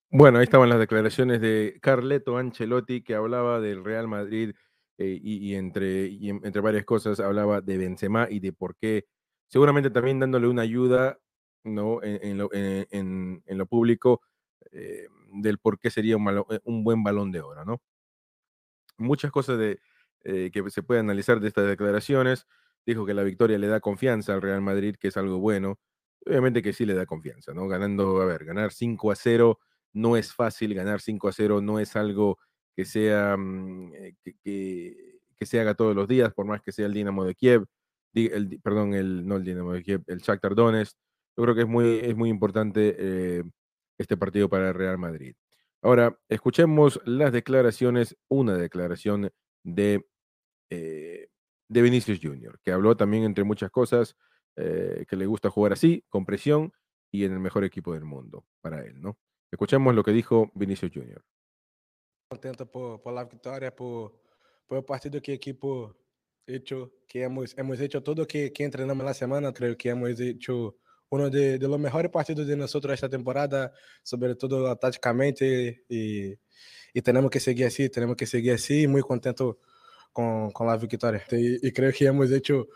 Bueno, 0.09 0.39
ahí 0.39 0.43
estaban 0.43 0.69
las 0.69 0.79
declaraciones 0.79 1.39
de 1.41 1.79
Carleto 1.81 2.37
Ancelotti 2.37 3.01
que 3.01 3.15
hablaba 3.15 3.61
del 3.61 3.83
Real 3.83 4.07
Madrid 4.07 4.53
eh, 4.97 5.19
y, 5.23 5.55
entre, 5.55 6.13
entre 6.27 6.61
varias 6.61 6.85
cosas 6.85 7.19
hablaba 7.19 7.61
de 7.61 7.77
Benzema 7.77 8.27
y 8.29 8.39
de 8.39 8.51
por 8.53 8.75
qué, 8.75 9.05
seguramente 9.47 9.89
también 9.89 10.19
dándole 10.19 10.47
una 10.47 10.63
ayuda 10.63 11.17
¿no? 11.63 12.03
en, 12.03 12.37
lo, 12.37 12.49
en, 12.51 13.41
lo, 13.47 13.65
público 13.65 14.21
eh, 14.71 15.07
del 15.33 15.59
por 15.59 15.79
qué 15.79 15.89
sería 15.89 16.17
un, 16.17 16.27
eh, 16.27 16.59
un, 16.65 16.83
buen 16.83 17.03
balón 17.03 17.31
de 17.31 17.41
oro. 17.41 17.63
¿no? 17.63 17.81
Muchas 19.01 19.31
cosas 19.31 19.57
de, 19.57 19.79
que 20.23 20.63
se 20.69 20.83
pueden 20.83 21.05
analizar 21.05 21.39
de 21.39 21.47
estas 21.47 21.67
declaraciones. 21.67 22.47
Dijo 22.85 23.05
que 23.05 23.13
la 23.13 23.23
victoria 23.23 23.57
le 23.57 23.67
da 23.67 23.79
confianza 23.79 24.33
al 24.33 24.41
Real 24.41 24.61
Madrid, 24.61 24.95
que 24.99 25.09
es 25.09 25.17
algo 25.17 25.39
bueno. 25.39 25.79
Obviamente 26.25 26.61
que 26.61 26.73
sí 26.73 26.85
le 26.85 26.93
da 26.93 27.05
confianza, 27.05 27.53
¿no? 27.53 27.67
Ganando, 27.67 28.21
a 28.21 28.25
ver, 28.25 28.45
ganar 28.45 28.71
5 28.71 29.11
a 29.11 29.15
0 29.15 29.59
no 29.93 30.17
es 30.17 30.33
fácil, 30.33 30.73
ganar 30.73 31.01
5 31.01 31.27
a 31.27 31.31
0 31.31 31.61
no 31.61 31.79
es 31.79 31.95
algo 31.95 32.37
que 32.75 32.85
sea 32.85 33.35
mm, 33.37 33.93
eh, 33.95 34.13
que, 34.23 34.35
que, 35.35 35.45
se 35.45 35.59
haga 35.59 35.73
todos 35.73 35.95
los 35.95 36.07
días, 36.07 36.33
por 36.33 36.45
más 36.45 36.61
que 36.61 36.71
sea 36.71 36.85
el 36.85 36.93
Dinamo 36.93 37.25
de 37.25 37.35
Kiev, 37.35 37.65
el, 38.13 38.59
perdón, 38.61 38.93
el, 38.93 39.25
no 39.27 39.37
el 39.37 39.43
Dinamo 39.43 39.73
de 39.73 39.83
Kiev, 39.83 40.03
el 40.07 40.19
Shakhtar 40.19 40.55
Donetsk. 40.55 40.95
Yo 41.37 41.43
creo 41.43 41.55
que 41.55 41.61
es 41.61 41.67
muy, 41.67 41.99
es 41.99 42.15
muy 42.15 42.29
importante 42.29 42.95
eh, 42.97 43.43
este 43.97 44.17
partido 44.17 44.49
para 44.49 44.69
el 44.69 44.73
Real 44.75 44.97
Madrid. 44.97 45.35
Ahora, 45.81 46.19
escuchemos 46.29 46.99
las 47.05 47.31
declaraciones, 47.31 48.15
una 48.27 48.55
declaración 48.55 49.31
de, 49.63 50.07
eh, 50.69 51.29
Vinicius 51.69 52.19
Jr., 52.21 52.59
que 52.63 52.71
habló 52.71 52.95
también, 52.95 53.23
entre 53.23 53.43
muchas 53.43 53.71
cosas, 53.71 54.15
que 54.53 55.15
le 55.15 55.25
gusta 55.25 55.49
jugar 55.49 55.73
así, 55.73 56.03
con 56.09 56.25
presión 56.25 56.71
y 57.11 57.25
en 57.25 57.33
el 57.33 57.39
mejor 57.39 57.63
equipo 57.63 57.93
del 57.93 58.05
mundo 58.05 58.45
para 58.61 58.85
él, 58.85 59.01
¿no? 59.01 59.17
Escuchemos 59.51 59.93
lo 59.93 60.03
que 60.03 60.11
dijo 60.11 60.49
Vinicius 60.55 60.91
Jr. 60.93 61.21
contento 62.29 62.65
por, 62.71 63.13
la 63.13 63.25
victoria, 63.25 63.75
por, 63.75 64.21
el 64.69 64.85
partido 64.85 65.21
que 65.21 65.33
equipo 65.33 65.93
hecho, 66.47 66.93
que 67.05 67.23
hemos, 67.23 67.57
hemos 67.57 67.79
hecho 67.81 68.01
todo 68.01 68.25
que, 68.25 68.53
que 68.53 68.63
entrenamos 68.63 69.05
la 69.05 69.13
semana, 69.13 69.51
creo 69.51 69.75
que 69.75 69.89
hemos 69.89 70.17
hecho 70.21 70.77
uno 71.11 71.29
de, 71.29 71.59
de, 71.59 71.67
los 71.67 71.77
mejores 71.77 72.09
partidos 72.09 72.47
de 72.47 72.55
nosotros 72.55 72.93
esta 72.93 73.09
temporada, 73.09 73.71
sobre 74.01 74.35
todo 74.35 74.75
tácticamente, 74.77 75.83
y, 75.89 76.33
y, 76.93 77.01
tenemos 77.01 77.29
que 77.29 77.39
seguir 77.39 77.65
así, 77.65 77.89
tenemos 77.89 78.15
que 78.15 78.25
seguir 78.25 78.53
así, 78.53 78.87
muy 78.87 79.01
contento 79.01 79.59
con, 80.13 80.51
con 80.51 80.67
la 80.67 80.77
victoria. 80.77 81.21
Y, 81.31 81.67
y, 81.67 81.71
que 81.71 82.05
hemos 82.05 82.31
hecho 82.31 82.69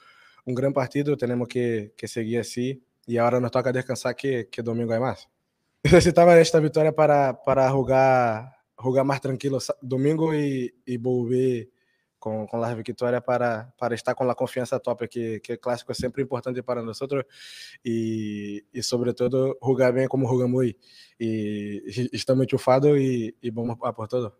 un 0.46 0.54
gran 0.54 0.74
partido, 0.74 1.16
tenemos 1.16 1.48
que, 1.48 1.94
que 1.96 2.10
seguir 2.10 2.40
así, 2.40 2.84
y 3.08 3.18
ahora 3.18 3.40
nos 3.40 3.52
toca 3.52 3.72
descansar 3.72 4.16
que, 4.18 4.50
que 4.50 4.62
domingo 4.62 4.94
hay 4.94 5.00
más. 5.00 5.30
Necesitaba 5.84 6.38
esta 6.38 6.60
victoria 6.60 6.94
para, 6.94 7.42
para 7.42 7.70
jugar, 7.72 8.52
jugar 8.76 9.06
más 9.06 9.22
tranquilo 9.22 9.60
domingo 9.82 10.36
y, 10.36 10.76
y 10.86 10.98
volver 10.98 11.70
con, 12.26 12.48
con 12.48 12.60
la 12.60 12.74
victoria 12.74 13.22
para, 13.22 13.72
para 13.78 13.94
estar 13.94 14.16
con 14.16 14.26
la 14.26 14.34
confianza 14.34 14.80
top, 14.80 15.08
que, 15.08 15.40
que 15.44 15.54
el 15.54 15.60
clásico 15.60 15.92
es 15.92 16.00
siempre 16.00 16.24
importante 16.24 16.64
para 16.64 16.82
nosotros 16.82 17.24
y, 17.84 18.64
y 18.76 18.82
sobre 18.82 19.14
todo 19.14 19.60
jugar 19.62 19.94
bien 19.94 20.08
como 20.08 20.28
jugamos 20.28 20.62
hoy. 20.62 20.76
Y, 21.20 21.88
y 21.88 22.16
estamos 22.16 22.42
enchufados 22.42 22.98
y, 22.98 23.38
y, 23.40 23.52
vamos 23.52 23.78
a 23.84 23.94
por 23.94 24.08
todo. 24.08 24.40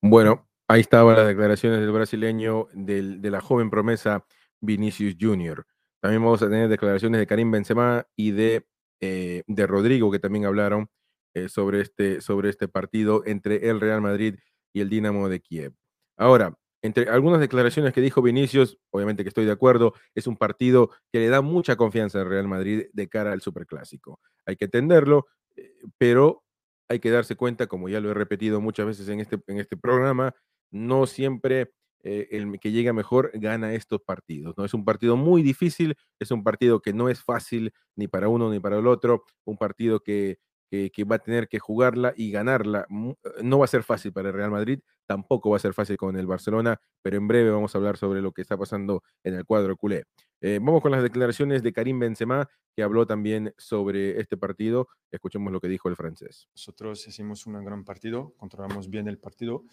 Bueno, 0.00 0.48
ahí 0.68 0.82
estaban 0.82 1.16
las 1.16 1.26
declaraciones 1.26 1.80
del 1.80 1.90
brasileño 1.90 2.68
del, 2.72 3.20
de 3.20 3.30
la 3.32 3.40
joven 3.40 3.70
promesa 3.70 4.24
Vinicius 4.60 5.16
Junior. 5.20 5.66
También 6.00 6.22
vamos 6.22 6.42
a 6.42 6.48
tener 6.48 6.68
declaraciones 6.68 7.18
de 7.18 7.26
Karim 7.26 7.50
Benzema 7.50 8.06
y 8.14 8.30
de, 8.30 8.68
eh, 9.00 9.42
de 9.48 9.66
Rodrigo, 9.66 10.12
que 10.12 10.20
también 10.20 10.44
hablaron 10.44 10.88
eh, 11.34 11.48
sobre, 11.48 11.80
este, 11.80 12.20
sobre 12.20 12.50
este 12.50 12.68
partido 12.68 13.24
entre 13.26 13.68
el 13.68 13.80
Real 13.80 14.00
Madrid 14.00 14.36
y 14.72 14.80
el 14.80 14.88
Dinamo 14.88 15.28
de 15.28 15.40
Kiev. 15.40 15.74
Ahora, 16.16 16.56
entre 16.84 17.08
algunas 17.08 17.40
declaraciones 17.40 17.94
que 17.94 18.02
dijo 18.02 18.20
Vinicius, 18.20 18.78
obviamente 18.90 19.22
que 19.22 19.30
estoy 19.30 19.46
de 19.46 19.52
acuerdo, 19.52 19.94
es 20.14 20.26
un 20.26 20.36
partido 20.36 20.90
que 21.10 21.18
le 21.18 21.28
da 21.28 21.40
mucha 21.40 21.76
confianza 21.76 22.20
al 22.20 22.28
Real 22.28 22.46
Madrid 22.46 22.84
de 22.92 23.08
cara 23.08 23.32
al 23.32 23.40
Superclásico. 23.40 24.20
Hay 24.44 24.56
que 24.56 24.66
entenderlo, 24.66 25.26
eh, 25.56 25.72
pero 25.96 26.44
hay 26.90 27.00
que 27.00 27.10
darse 27.10 27.36
cuenta, 27.36 27.68
como 27.68 27.88
ya 27.88 28.00
lo 28.00 28.10
he 28.10 28.14
repetido 28.14 28.60
muchas 28.60 28.84
veces 28.84 29.08
en 29.08 29.20
este, 29.20 29.40
en 29.46 29.60
este 29.60 29.78
programa, 29.78 30.34
no 30.70 31.06
siempre 31.06 31.72
eh, 32.02 32.28
el 32.32 32.60
que 32.60 32.70
llega 32.70 32.92
mejor 32.92 33.30
gana 33.32 33.72
estos 33.72 34.02
partidos. 34.02 34.54
¿no? 34.58 34.66
Es 34.66 34.74
un 34.74 34.84
partido 34.84 35.16
muy 35.16 35.42
difícil, 35.42 35.96
es 36.20 36.30
un 36.32 36.44
partido 36.44 36.82
que 36.82 36.92
no 36.92 37.08
es 37.08 37.24
fácil 37.24 37.72
ni 37.96 38.08
para 38.08 38.28
uno 38.28 38.50
ni 38.50 38.60
para 38.60 38.78
el 38.78 38.86
otro, 38.88 39.24
un 39.46 39.56
partido 39.56 40.00
que 40.00 40.36
que, 40.74 40.90
que, 40.90 41.04
va 41.04 41.16
a 41.16 41.18
tener 41.18 41.48
que 41.48 41.58
jugarla 41.58 42.12
y 42.16 42.30
ganarla. 42.30 42.86
No 42.88 43.58
va 43.58 43.64
a 43.64 43.68
ser 43.68 43.82
fácil 43.82 44.12
para 44.12 44.28
el 44.28 44.34
Real 44.34 44.50
Madrid, 44.50 44.80
tampoco 45.06 45.50
va 45.50 45.56
a 45.56 45.60
ser 45.60 45.72
fácil 45.72 45.96
con 45.96 46.16
el 46.16 46.26
Barcelona, 46.26 46.80
pero 47.02 47.16
en 47.16 47.28
breve 47.28 47.50
vamos 47.50 47.74
a 47.74 47.78
hablar 47.78 47.96
sobre 47.96 48.20
lo 48.20 48.32
que 48.32 48.42
está 48.42 48.56
pasando 48.56 49.02
en 49.22 49.34
el 49.34 49.44
cuadro 49.44 49.76
culé. 49.76 50.04
Eh, 50.40 50.58
vamos 50.60 50.82
con 50.82 50.90
las 50.90 51.02
declaraciones 51.02 51.62
de 51.62 51.72
Karim 51.72 51.98
Benzema, 51.98 52.48
que 52.74 52.82
habló 52.82 53.06
también 53.06 53.54
sobre 53.56 54.20
este 54.20 54.36
partido. 54.36 54.88
Escuchemos 55.10 55.52
lo 55.52 55.60
que 55.60 55.68
dijo 55.68 55.88
el 55.88 55.96
francés. 55.96 56.48
Nosotros 56.54 57.06
hicimos 57.06 57.46
un 57.46 57.64
gran 57.64 57.84
partido, 57.84 58.34
controlamos 58.36 58.90
bien 58.90 59.08
el 59.08 59.18
partido. 59.18 59.64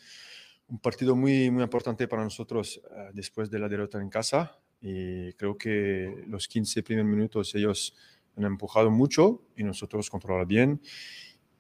Un 0.67 0.79
partido 0.79 1.15
muy, 1.15 1.51
muy 1.51 1.63
importante 1.63 2.07
para 2.07 2.23
nosotros 2.23 2.81
uh, 2.85 3.11
después 3.13 3.49
de 3.49 3.59
la 3.59 3.67
derrota 3.67 4.01
en 4.01 4.09
casa. 4.09 4.59
Y 4.79 5.33
creo 5.33 5.57
que 5.57 6.23
los 6.27 6.47
15 6.47 6.83
primeros 6.83 7.11
minutos 7.11 7.53
ellos 7.53 7.93
han 8.37 8.45
empujado 8.45 8.89
mucho 8.91 9.41
y 9.55 9.63
nosotros 9.63 10.09
controlar 10.09 10.45
bien 10.45 10.81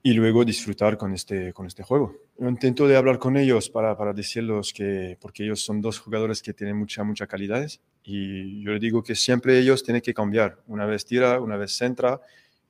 y 0.03 0.13
luego 0.13 0.43
disfrutar 0.43 0.97
con 0.97 1.13
este, 1.13 1.53
con 1.53 1.67
este 1.67 1.83
juego. 1.83 2.15
Yo 2.37 2.49
intento 2.49 2.87
de 2.87 2.97
hablar 2.97 3.19
con 3.19 3.37
ellos 3.37 3.69
para, 3.69 3.95
para 3.95 4.13
decirles 4.13 4.73
que, 4.73 5.17
porque 5.21 5.43
ellos 5.43 5.61
son 5.61 5.81
dos 5.81 5.99
jugadores 5.99 6.41
que 6.41 6.53
tienen 6.53 6.77
mucha, 6.77 7.03
mucha 7.03 7.27
calidad 7.27 7.67
y 8.03 8.63
yo 8.63 8.71
les 8.71 8.81
digo 8.81 9.03
que 9.03 9.13
siempre 9.13 9.59
ellos 9.59 9.83
tienen 9.83 10.01
que 10.01 10.13
cambiar. 10.13 10.57
Una 10.67 10.85
vez 10.85 11.05
tira, 11.05 11.39
una 11.39 11.55
vez 11.55 11.73
centra 11.77 12.19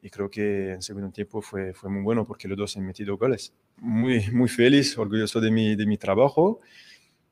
y 0.02 0.10
creo 0.10 0.30
que 0.30 0.74
en 0.74 0.82
segundo 0.82 1.10
tiempo 1.12 1.42
fue, 1.42 1.74
fue 1.74 1.90
muy 1.90 2.02
bueno 2.02 2.26
porque 2.26 2.48
los 2.48 2.58
dos 2.58 2.76
han 2.76 2.86
metido 2.86 3.18
goles. 3.18 3.54
Muy, 3.78 4.30
muy 4.32 4.50
feliz, 4.50 4.98
orgulloso 4.98 5.40
de 5.40 5.52
mi, 5.52 5.76
de 5.76 5.86
mi 5.86 5.98
trabajo 5.98 6.60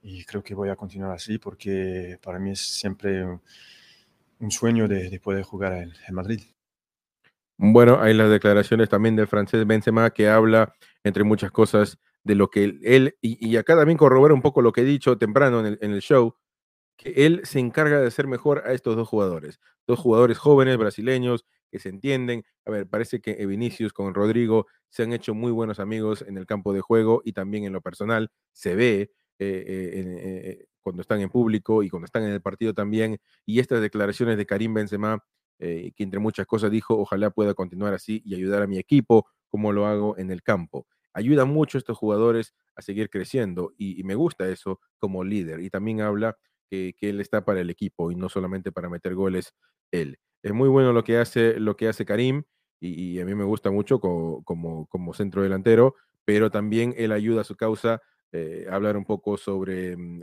y 0.01 0.24
creo 0.24 0.41
que 0.41 0.55
voy 0.55 0.70
a 0.70 0.78
continuar 0.78 1.11
así 1.11 1.39
porque 1.39 2.17
para 2.22 2.39
mí 2.39 2.51
es 2.51 2.61
siempre 2.61 3.26
un, 3.26 4.51
sueño 4.51 4.88
de, 4.88 5.09
de, 5.09 5.20
poder 5.20 5.43
jugar 5.43 5.74
en 5.74 6.15
Madrid. 6.15 6.41
Bueno, 7.62 7.99
hay 7.99 8.14
las 8.14 8.30
declaraciones 8.30 8.88
también 8.88 9.18
del 9.18 9.28
francés 9.28 9.68
Benzema 9.68 10.12
que 10.12 10.30
habla, 10.30 10.74
entre 11.03 11.26
muchas 11.26 11.51
cosas, 11.51 11.99
de 12.24 12.34
lo 12.36 12.49
que 12.49 12.64
él, 12.64 13.18
y, 13.22 13.45
y, 13.45 13.57
acá 13.57 13.76
también 13.76 13.97
corrobora 13.97 14.34
un 14.34 14.41
poco 14.41 14.62
lo 14.62 14.72
que 14.72 14.80
he 14.82 14.86
dicho 14.86 15.18
temprano 15.18 15.60
en 15.60 15.66
el, 15.66 15.80
en 15.82 15.91
el, 15.91 15.99
show, 16.01 16.36
que 16.97 17.26
él 17.26 17.41
se 17.43 17.60
encarga 17.60 17.99
de 17.99 18.07
hacer 18.07 18.28
mejor 18.28 18.64
a 18.66 18.72
estos 18.72 18.95
dos 18.95 19.10
jugadores, 19.10 19.60
dos 19.88 19.99
jugadores 19.99 20.38
jóvenes 20.38 20.78
brasileños 20.78 21.45
que 21.70 21.80
se 21.80 21.89
entienden. 21.89 22.45
A 22.66 22.72
ver, 22.72 22.88
parece 22.88 23.20
que 23.20 23.45
Vinicius 23.45 23.91
con 23.91 24.14
Rodrigo 24.14 24.68
se 24.89 25.03
han 25.03 25.12
hecho 25.12 25.34
muy 25.34 25.51
buenos 25.51 25.82
amigos 25.82 26.24
en 26.26 26.38
el 26.38 26.45
campo 26.45 26.74
de 26.74 26.80
juego 26.80 27.22
y 27.26 27.34
también 27.34 27.66
en 27.66 27.74
lo 27.74 27.82
personal 27.82 28.32
se 28.53 28.76
ve 28.76 29.01
eh, 29.01 29.12
eh, 29.39 29.91
eh, 29.95 30.66
cuando 30.82 31.01
están 31.01 31.20
en 31.20 31.30
público 31.30 31.84
y 31.84 31.89
cuando 31.89 32.05
están 32.05 32.24
en 32.24 32.32
el 32.32 32.41
partido 32.41 32.74
también. 32.74 33.20
Y 33.45 33.60
estas 33.60 33.82
declaraciones 33.82 34.38
de 34.38 34.45
Karim 34.45 34.74
Benzema 34.74 35.24
eh, 35.60 35.91
que 35.95 36.03
entre 36.03 36.20
muchas 36.20 36.47
cosas 36.47 36.72
dijo, 36.72 36.97
ojalá 36.97 37.30
pueda 37.32 37.53
continuar 37.53 37.93
así 37.93 38.22
y 38.26 38.36
ayudar 38.36 38.64
a 38.64 38.68
mi 38.68 38.78
equipo 38.78 39.28
como 39.49 39.72
lo 39.74 39.86
hago 39.86 40.18
en 40.18 40.32
el 40.32 40.41
campo. 40.41 40.88
Ayuda 41.14 41.45
mucho 41.45 41.78
a 41.78 41.80
estos 41.80 41.97
jugadores 41.97 42.53
a 42.76 42.82
seguir 42.82 43.10
creciendo 43.10 43.74
y, 43.78 44.03
me 44.03 44.16
gusta 44.16 44.47
eso 44.47 44.80
como 44.99 45.24
líder. 45.24 45.60
Y 45.60 45.70
también 45.70 46.01
habla 46.01 46.38
que, 46.70 46.93
él 47.01 47.20
está 47.20 47.43
para 47.43 47.62
el 47.62 47.70
equipo 47.70 48.12
y 48.12 48.16
no 48.16 48.30
solamente 48.30 48.72
para 48.72 48.89
meter 48.89 49.16
goles 49.16 49.53
él. 49.91 50.18
Es 50.43 50.53
muy 50.53 50.70
bueno 50.70 50.93
lo 50.93 51.03
que 51.03 51.18
hace, 51.18 51.60
lo 51.60 51.76
que 51.76 51.89
hace 51.89 52.05
Karim 52.05 52.43
y, 52.80 53.20
a 53.20 53.26
mí 53.26 53.36
me 53.36 53.43
gusta 53.43 53.72
mucho 53.72 53.99
como, 53.99 54.43
como, 54.43 54.88
como, 54.88 55.14
centro 55.14 55.43
delantero, 55.43 55.95
pero 56.24 56.49
también 56.49 56.93
él 56.95 57.12
ayuda 57.12 57.41
a 57.41 57.43
su 57.43 57.57
causa 57.57 58.01
eh, 58.32 58.68
a 58.70 58.76
hablar 58.76 58.95
un 58.95 59.03
poco 59.03 59.36
sobre, 59.38 59.97
mm, 59.97 60.22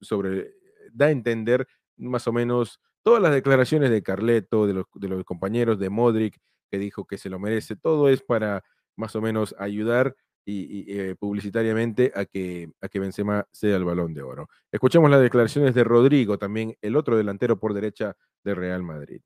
sobre, 0.00 0.52
da 0.92 1.06
a 1.06 1.10
entender 1.10 1.66
más 1.96 2.28
o 2.28 2.32
menos 2.32 2.80
todas 3.08 3.22
las 3.22 3.32
declaraciones 3.32 3.88
de 3.90 4.02
Carleto, 4.02 4.66
de 4.66 4.74
los, 4.74 5.24
compañeros 5.24 5.78
de 5.78 5.88
Modric, 5.88 6.38
que 6.70 6.78
dijo 6.78 7.06
que 7.06 7.16
se 7.16 7.30
lo 7.30 7.38
merece, 7.38 7.74
todo 7.74 8.10
es 8.10 8.20
para 8.20 8.62
más 8.96 9.16
o 9.16 9.22
menos 9.22 9.54
ayudar 9.58 10.14
y, 10.44 10.84
eh, 10.94 11.16
publicitariamente 11.18 12.12
a 12.14 12.26
que, 12.26 12.70
a 12.82 12.88
que 12.88 13.00
Benzema 13.00 13.46
sea 13.50 13.76
el 13.76 13.86
balón 13.86 14.12
de 14.12 14.20
oro. 14.20 14.46
Escuchemos 14.70 15.10
las 15.10 15.22
declaraciones 15.22 15.74
de 15.74 15.84
Rodrigo, 15.84 16.36
también 16.36 16.76
el 16.82 16.96
otro 16.96 17.16
delantero 17.16 17.58
por 17.58 17.72
derecha 17.72 18.14
de 18.44 18.54
Real 18.54 18.82
Madrid. 18.82 19.22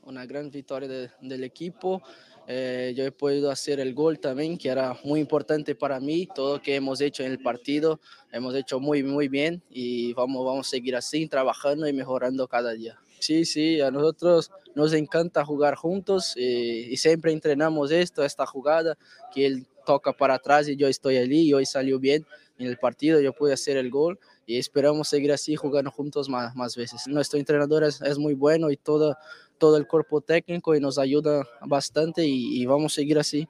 Una 0.00 0.24
gran 0.24 0.50
victoria 0.50 0.88
de, 0.88 1.10
del 1.20 1.44
equipo. 1.44 2.00
Eh, 2.46 2.92
yo 2.96 3.04
he 3.04 3.12
podido 3.12 3.50
hacer 3.50 3.80
el 3.80 3.94
gol 3.94 4.18
también, 4.18 4.58
que 4.58 4.68
era 4.68 4.98
muy 5.04 5.20
importante 5.20 5.74
para 5.74 6.00
mí. 6.00 6.28
Todo 6.34 6.56
lo 6.56 6.62
que 6.62 6.74
hemos 6.74 7.00
hecho 7.00 7.22
en 7.22 7.32
el 7.32 7.38
partido, 7.38 8.00
hemos 8.32 8.54
hecho 8.54 8.80
muy, 8.80 9.02
muy 9.02 9.28
bien 9.28 9.62
y 9.70 10.12
vamos, 10.14 10.44
vamos 10.44 10.66
a 10.66 10.70
seguir 10.70 10.96
así, 10.96 11.26
trabajando 11.28 11.86
y 11.86 11.92
mejorando 11.92 12.48
cada 12.48 12.72
día. 12.72 12.98
Sí, 13.20 13.44
sí, 13.44 13.80
a 13.80 13.90
nosotros 13.92 14.50
nos 14.74 14.92
encanta 14.94 15.44
jugar 15.44 15.76
juntos 15.76 16.34
y, 16.36 16.92
y 16.92 16.96
siempre 16.96 17.32
entrenamos 17.32 17.92
esto, 17.92 18.24
esta 18.24 18.46
jugada, 18.46 18.98
que 19.32 19.46
él 19.46 19.66
toca 19.86 20.12
para 20.12 20.34
atrás 20.34 20.68
y 20.68 20.76
yo 20.76 20.88
estoy 20.88 21.18
allí 21.18 21.42
y 21.42 21.54
hoy 21.54 21.66
salió 21.66 21.98
bien 21.98 22.26
en 22.58 22.66
el 22.66 22.78
partido, 22.78 23.20
yo 23.20 23.32
pude 23.32 23.52
hacer 23.52 23.76
el 23.76 23.90
gol 23.90 24.18
y 24.46 24.58
esperamos 24.58 25.08
seguir 25.08 25.32
así 25.32 25.56
jugando 25.56 25.90
juntos 25.90 26.28
más, 26.28 26.54
más 26.56 26.76
veces. 26.76 27.06
Nuestro 27.06 27.38
entrenador 27.38 27.84
es, 27.84 28.00
es 28.02 28.18
muy 28.18 28.34
bueno 28.34 28.70
y 28.70 28.76
todo, 28.76 29.16
todo 29.62 29.76
el 29.76 29.86
cuerpo 29.86 30.20
técnico 30.20 30.74
y 30.74 30.80
nos 30.80 30.98
ayuda 30.98 31.46
bastante 31.64 32.24
y, 32.26 32.60
y 32.60 32.66
vamos 32.66 32.94
a 32.94 32.96
seguir 32.96 33.16
así. 33.16 33.46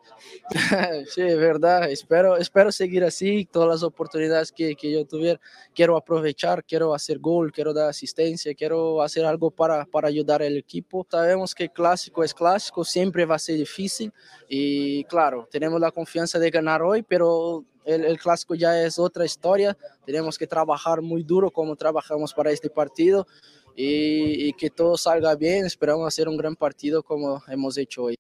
sí, 1.08 1.22
es 1.22 1.38
verdad, 1.38 1.90
espero, 1.90 2.36
espero 2.36 2.70
seguir 2.70 3.02
así, 3.02 3.48
todas 3.50 3.66
las 3.66 3.82
oportunidades 3.82 4.52
que, 4.52 4.76
que, 4.76 4.92
yo 4.92 5.06
tuviera, 5.06 5.40
quiero 5.74 5.96
aprovechar, 5.96 6.64
quiero 6.64 6.92
hacer 6.92 7.18
gol, 7.18 7.50
quiero 7.50 7.72
dar 7.72 7.88
asistencia, 7.88 8.54
quiero 8.54 9.00
hacer 9.00 9.24
algo 9.24 9.50
para, 9.50 9.86
para 9.86 10.08
ayudar 10.08 10.42
al 10.42 10.54
equipo. 10.54 11.06
Sabemos 11.10 11.54
que 11.54 11.70
clásico 11.70 12.22
es 12.22 12.34
clásico, 12.34 12.84
siempre 12.84 13.24
va 13.24 13.36
a 13.36 13.38
ser 13.38 13.56
difícil 13.56 14.12
y 14.50 15.04
claro, 15.04 15.48
tenemos 15.50 15.80
la 15.80 15.92
confianza 15.92 16.38
de 16.38 16.50
ganar 16.50 16.82
hoy, 16.82 17.02
pero 17.02 17.64
el, 17.86 18.04
el, 18.04 18.18
clásico 18.18 18.54
ya 18.54 18.82
es 18.82 18.98
otra 18.98 19.24
historia. 19.24 19.78
Tenemos 20.04 20.36
que 20.36 20.46
trabajar 20.46 21.00
muy 21.00 21.22
duro 21.22 21.50
como 21.50 21.74
trabajamos 21.74 22.34
para 22.34 22.50
este 22.50 22.68
partido 22.68 23.26
y, 23.76 24.48
y, 24.48 24.52
que 24.54 24.70
todo 24.70 24.96
salga 24.96 25.34
bien. 25.36 25.64
Esperamos 25.64 26.06
hacer 26.06 26.28
un 26.28 26.36
gran 26.36 26.56
partido 26.56 27.02
como 27.02 27.42
hemos 27.48 27.76
hecho 27.78 28.04
hoy. 28.04 28.16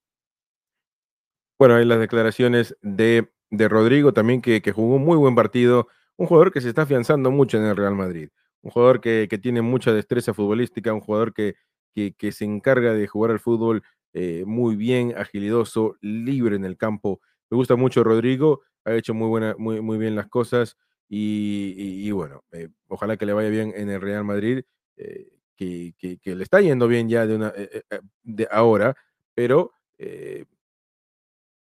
Bueno, 1.58 1.76
hay 1.76 1.84
las 1.84 2.00
declaraciones 2.00 2.76
de, 2.82 3.30
de 3.50 3.68
Rodrigo 3.68 4.12
también 4.12 4.42
que, 4.42 4.62
que, 4.62 4.72
jugó 4.72 4.96
un 4.96 5.04
muy 5.04 5.16
buen 5.16 5.34
partido. 5.34 5.88
Un 6.16 6.26
jugador 6.26 6.52
que 6.52 6.60
se 6.60 6.68
está 6.68 6.82
afianzando 6.82 7.30
mucho 7.30 7.58
en 7.58 7.64
el 7.64 7.76
Real 7.76 7.94
Madrid. 7.94 8.30
Un 8.62 8.70
jugador 8.70 9.00
que, 9.00 9.26
que 9.28 9.38
tiene 9.38 9.62
mucha 9.62 9.92
destreza 9.92 10.34
futbolística, 10.34 10.92
un 10.92 11.00
jugador 11.00 11.32
que, 11.32 11.54
que 11.94 12.32
se 12.32 12.44
encarga 12.44 12.94
de 12.94 13.06
jugar 13.06 13.30
al 13.32 13.40
fútbol 13.40 13.82
eh, 14.14 14.44
muy 14.46 14.76
bien, 14.76 15.14
agilidoso, 15.16 15.96
libre 16.00 16.56
en 16.56 16.64
el 16.64 16.76
campo. 16.76 17.20
Me 17.50 17.56
gusta 17.56 17.76
mucho 17.76 18.04
Rodrigo, 18.04 18.62
ha 18.84 18.94
hecho 18.94 19.14
muy, 19.14 19.28
buena, 19.28 19.54
muy, 19.58 19.80
muy 19.80 19.98
bien 19.98 20.14
las 20.14 20.28
cosas 20.28 20.76
y, 21.08 21.74
y, 21.76 22.08
y 22.08 22.10
bueno, 22.10 22.44
eh, 22.52 22.68
ojalá 22.88 23.16
que 23.16 23.26
le 23.26 23.32
vaya 23.32 23.48
bien 23.48 23.72
en 23.76 23.90
el 23.90 24.00
Real 24.00 24.24
Madrid. 24.24 24.64
Eh, 24.96 25.28
que, 25.56 25.94
le 26.24 26.42
está 26.42 26.60
yendo 26.60 26.88
bien 26.88 27.08
ya 27.08 27.26
de, 27.26 27.36
una, 27.36 27.52
eh, 27.56 27.82
eh, 27.90 28.00
de 28.22 28.48
ahora, 28.50 28.96
pero 29.34 29.72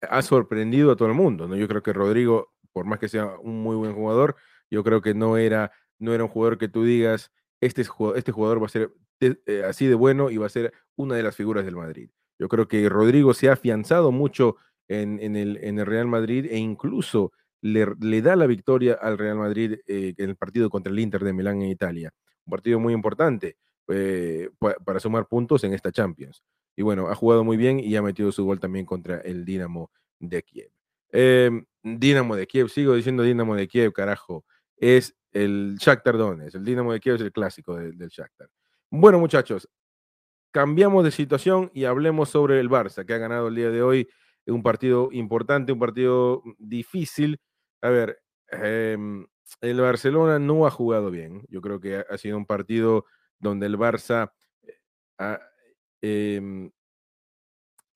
ha 0.00 0.22
sorprendido 0.22 0.92
a 0.92 0.96
todo 0.96 1.08
el 1.08 1.14
mundo. 1.14 1.46
¿no? 1.46 1.56
Yo 1.56 1.68
creo 1.68 1.82
que 1.82 1.92
Rodrigo, 1.92 2.52
por 2.72 2.86
más 2.86 2.98
que 2.98 3.08
sea 3.08 3.36
un 3.38 3.62
muy 3.62 3.76
buen 3.76 3.94
jugador, 3.94 4.36
yo 4.70 4.82
creo 4.82 5.02
que 5.02 5.14
no 5.14 5.36
era, 5.36 5.72
no 5.98 6.14
era 6.14 6.24
un 6.24 6.30
jugador 6.30 6.58
que 6.58 6.68
tú 6.68 6.84
digas, 6.84 7.30
este, 7.60 7.82
este 8.16 8.32
jugador 8.32 8.62
va 8.62 8.66
a 8.66 8.70
ser 8.70 8.92
así 9.66 9.86
de 9.86 9.94
bueno 9.94 10.30
y 10.30 10.36
va 10.38 10.46
a 10.46 10.50
ser 10.50 10.72
una 10.96 11.16
de 11.16 11.22
las 11.22 11.36
figuras 11.36 11.64
del 11.64 11.76
Madrid. 11.76 12.10
Yo 12.38 12.48
creo 12.48 12.66
que 12.66 12.88
Rodrigo 12.88 13.34
se 13.34 13.48
ha 13.48 13.52
afianzado 13.52 14.10
mucho 14.10 14.56
en, 14.88 15.18
el, 15.36 15.58
en 15.62 15.78
el 15.78 15.86
Real 15.86 16.06
Madrid 16.06 16.46
e 16.50 16.58
incluso 16.58 17.32
le, 17.62 18.22
da 18.22 18.36
la 18.36 18.46
victoria 18.46 18.98
al 19.00 19.16
Real 19.16 19.36
Madrid 19.36 19.78
eh, 19.86 20.14
en 20.16 20.30
el 20.30 20.36
partido 20.36 20.68
contra 20.68 20.92
el 20.92 20.98
Inter 20.98 21.24
de 21.24 21.32
Milán 21.32 21.62
en 21.62 21.70
Italia. 21.70 22.12
Un 22.46 22.50
partido 22.50 22.78
muy 22.80 22.92
importante 22.92 23.56
eh, 23.88 24.50
para 24.84 25.00
sumar 25.00 25.26
puntos 25.26 25.64
en 25.64 25.74
esta 25.74 25.92
Champions. 25.92 26.42
Y 26.76 26.82
bueno, 26.82 27.08
ha 27.08 27.14
jugado 27.14 27.44
muy 27.44 27.56
bien 27.56 27.80
y 27.80 27.94
ha 27.96 28.02
metido 28.02 28.32
su 28.32 28.44
gol 28.44 28.60
también 28.60 28.84
contra 28.84 29.18
el 29.20 29.44
Dinamo 29.44 29.90
de 30.18 30.42
Kiev. 30.42 30.70
Em, 31.10 31.64
Dinamo 31.82 32.34
de 32.36 32.46
Kiev, 32.46 32.68
sigo 32.68 32.94
diciendo 32.94 33.22
Dinamo 33.22 33.54
de 33.54 33.68
Kiev, 33.68 33.92
carajo. 33.92 34.44
Es 34.76 35.14
el 35.32 35.76
Shakhtar 35.78 36.16
Donetsk. 36.16 36.56
El 36.56 36.64
Dinamo 36.64 36.92
de 36.92 37.00
Kiev 37.00 37.16
es 37.16 37.20
el 37.22 37.32
clásico 37.32 37.76
del 37.76 38.08
Shakhtar. 38.08 38.48
Bueno, 38.90 39.18
muchachos, 39.18 39.68
cambiamos 40.50 41.04
de 41.04 41.10
situación 41.10 41.70
y 41.74 41.84
hablemos 41.84 42.30
sobre 42.30 42.60
el 42.60 42.70
Barça, 42.70 43.04
que 43.04 43.14
ha 43.14 43.18
ganado 43.18 43.48
el 43.48 43.54
día 43.54 43.70
de 43.70 43.82
hoy 43.82 44.08
un 44.46 44.62
partido 44.62 45.08
importante, 45.12 45.72
un 45.72 45.78
partido 45.78 46.42
difícil, 46.58 47.40
a 47.82 47.88
ver, 47.88 48.20
em, 48.50 49.26
el 49.60 49.80
Barcelona 49.80 50.38
no 50.38 50.66
ha 50.66 50.70
jugado 50.70 51.10
bien. 51.10 51.44
Yo 51.48 51.60
creo 51.60 51.80
que 51.80 51.96
ha, 51.96 52.18
sido 52.18 52.36
un 52.36 52.46
partido 52.46 53.06
donde 53.38 53.66
el 53.66 53.78
Barça 53.78 54.32
eh, 55.18 55.38
em, 56.36 56.70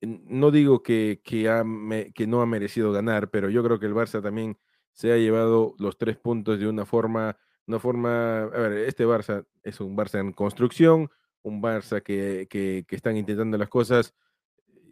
no 0.00 0.50
digo 0.50 0.82
que, 0.82 1.20
que, 1.24 2.26
no 2.26 2.40
ha 2.40 2.46
merecido 2.46 2.92
ganar, 2.92 3.30
pero 3.30 3.50
yo 3.50 3.62
creo 3.64 3.80
que 3.80 3.86
el 3.86 3.94
Barça 3.94 4.22
también 4.22 4.58
se 4.92 5.12
ha 5.12 5.16
llevado 5.16 5.74
los 5.78 5.98
tres 5.98 6.16
puntos 6.16 6.58
de 6.58 6.68
una 6.68 6.86
forma, 6.86 7.36
una 7.66 7.78
forma, 7.80 8.42
a 8.44 8.46
ver, 8.46 8.72
este 8.88 9.06
Barça 9.06 9.46
es 9.62 9.80
un 9.80 9.96
Barça 9.96 10.20
en 10.20 10.32
construcción, 10.32 11.10
un 11.42 11.62
Barça 11.62 12.02
que, 12.02 12.46
que, 12.48 12.84
que 12.86 12.96
están 12.96 13.16
intentando 13.16 13.58
las 13.58 13.68
cosas, 13.68 14.14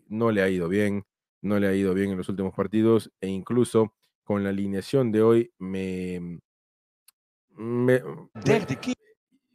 no 0.08 0.30
le 0.30 0.42
ha 0.42 0.48
ido 0.48 0.68
bien, 0.68 1.04
no 1.40 1.58
le 1.60 1.68
ha 1.68 1.74
ido 1.74 1.94
bien 1.94 2.10
en 2.10 2.18
los 2.18 2.28
últimos 2.28 2.54
partidos 2.54 3.12
e 3.20 3.28
incluso 3.28 3.94
con 4.24 4.42
la 4.42 4.50
alineación 4.50 5.12
de 5.12 5.22
hoy 5.22 5.52
me, 5.58 6.40
me, 7.56 8.02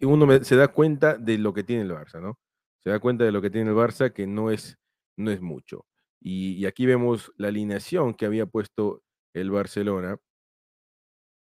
uno 0.01 0.43
se 0.43 0.55
da 0.55 0.67
cuenta 0.69 1.17
de 1.17 1.37
lo 1.37 1.53
que 1.53 1.63
tiene 1.63 1.83
el 1.83 1.91
Barça, 1.91 2.21
¿no? 2.21 2.39
Se 2.79 2.89
da 2.89 2.99
cuenta 2.99 3.23
de 3.23 3.31
lo 3.31 3.41
que 3.41 3.49
tiene 3.49 3.69
el 3.69 3.75
Barça 3.75 4.11
que 4.11 4.27
no 4.27 4.51
es, 4.51 4.77
no 5.17 5.31
es 5.31 5.41
mucho. 5.41 5.85
Y, 6.19 6.65
aquí 6.65 6.85
vemos 6.85 7.31
la 7.37 7.47
alineación 7.47 8.13
que 8.13 8.25
había 8.25 8.45
puesto 8.45 9.03
el 9.33 9.49
Barcelona. 9.49 10.17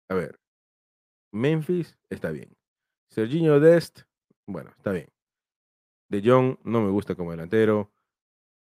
A 0.10 0.16
ver, 0.16 0.40
Memphis 1.32 1.98
está 2.10 2.32
bien. 2.32 2.56
Serginho 3.10 3.60
Dest, 3.60 4.02
bueno, 4.46 4.72
está 4.78 4.92
bien. 4.92 5.10
De 6.10 6.22
Jong 6.24 6.58
no 6.64 6.82
me 6.82 6.92
gusta 6.92 7.16
como 7.16 7.32
delantero. 7.32 7.92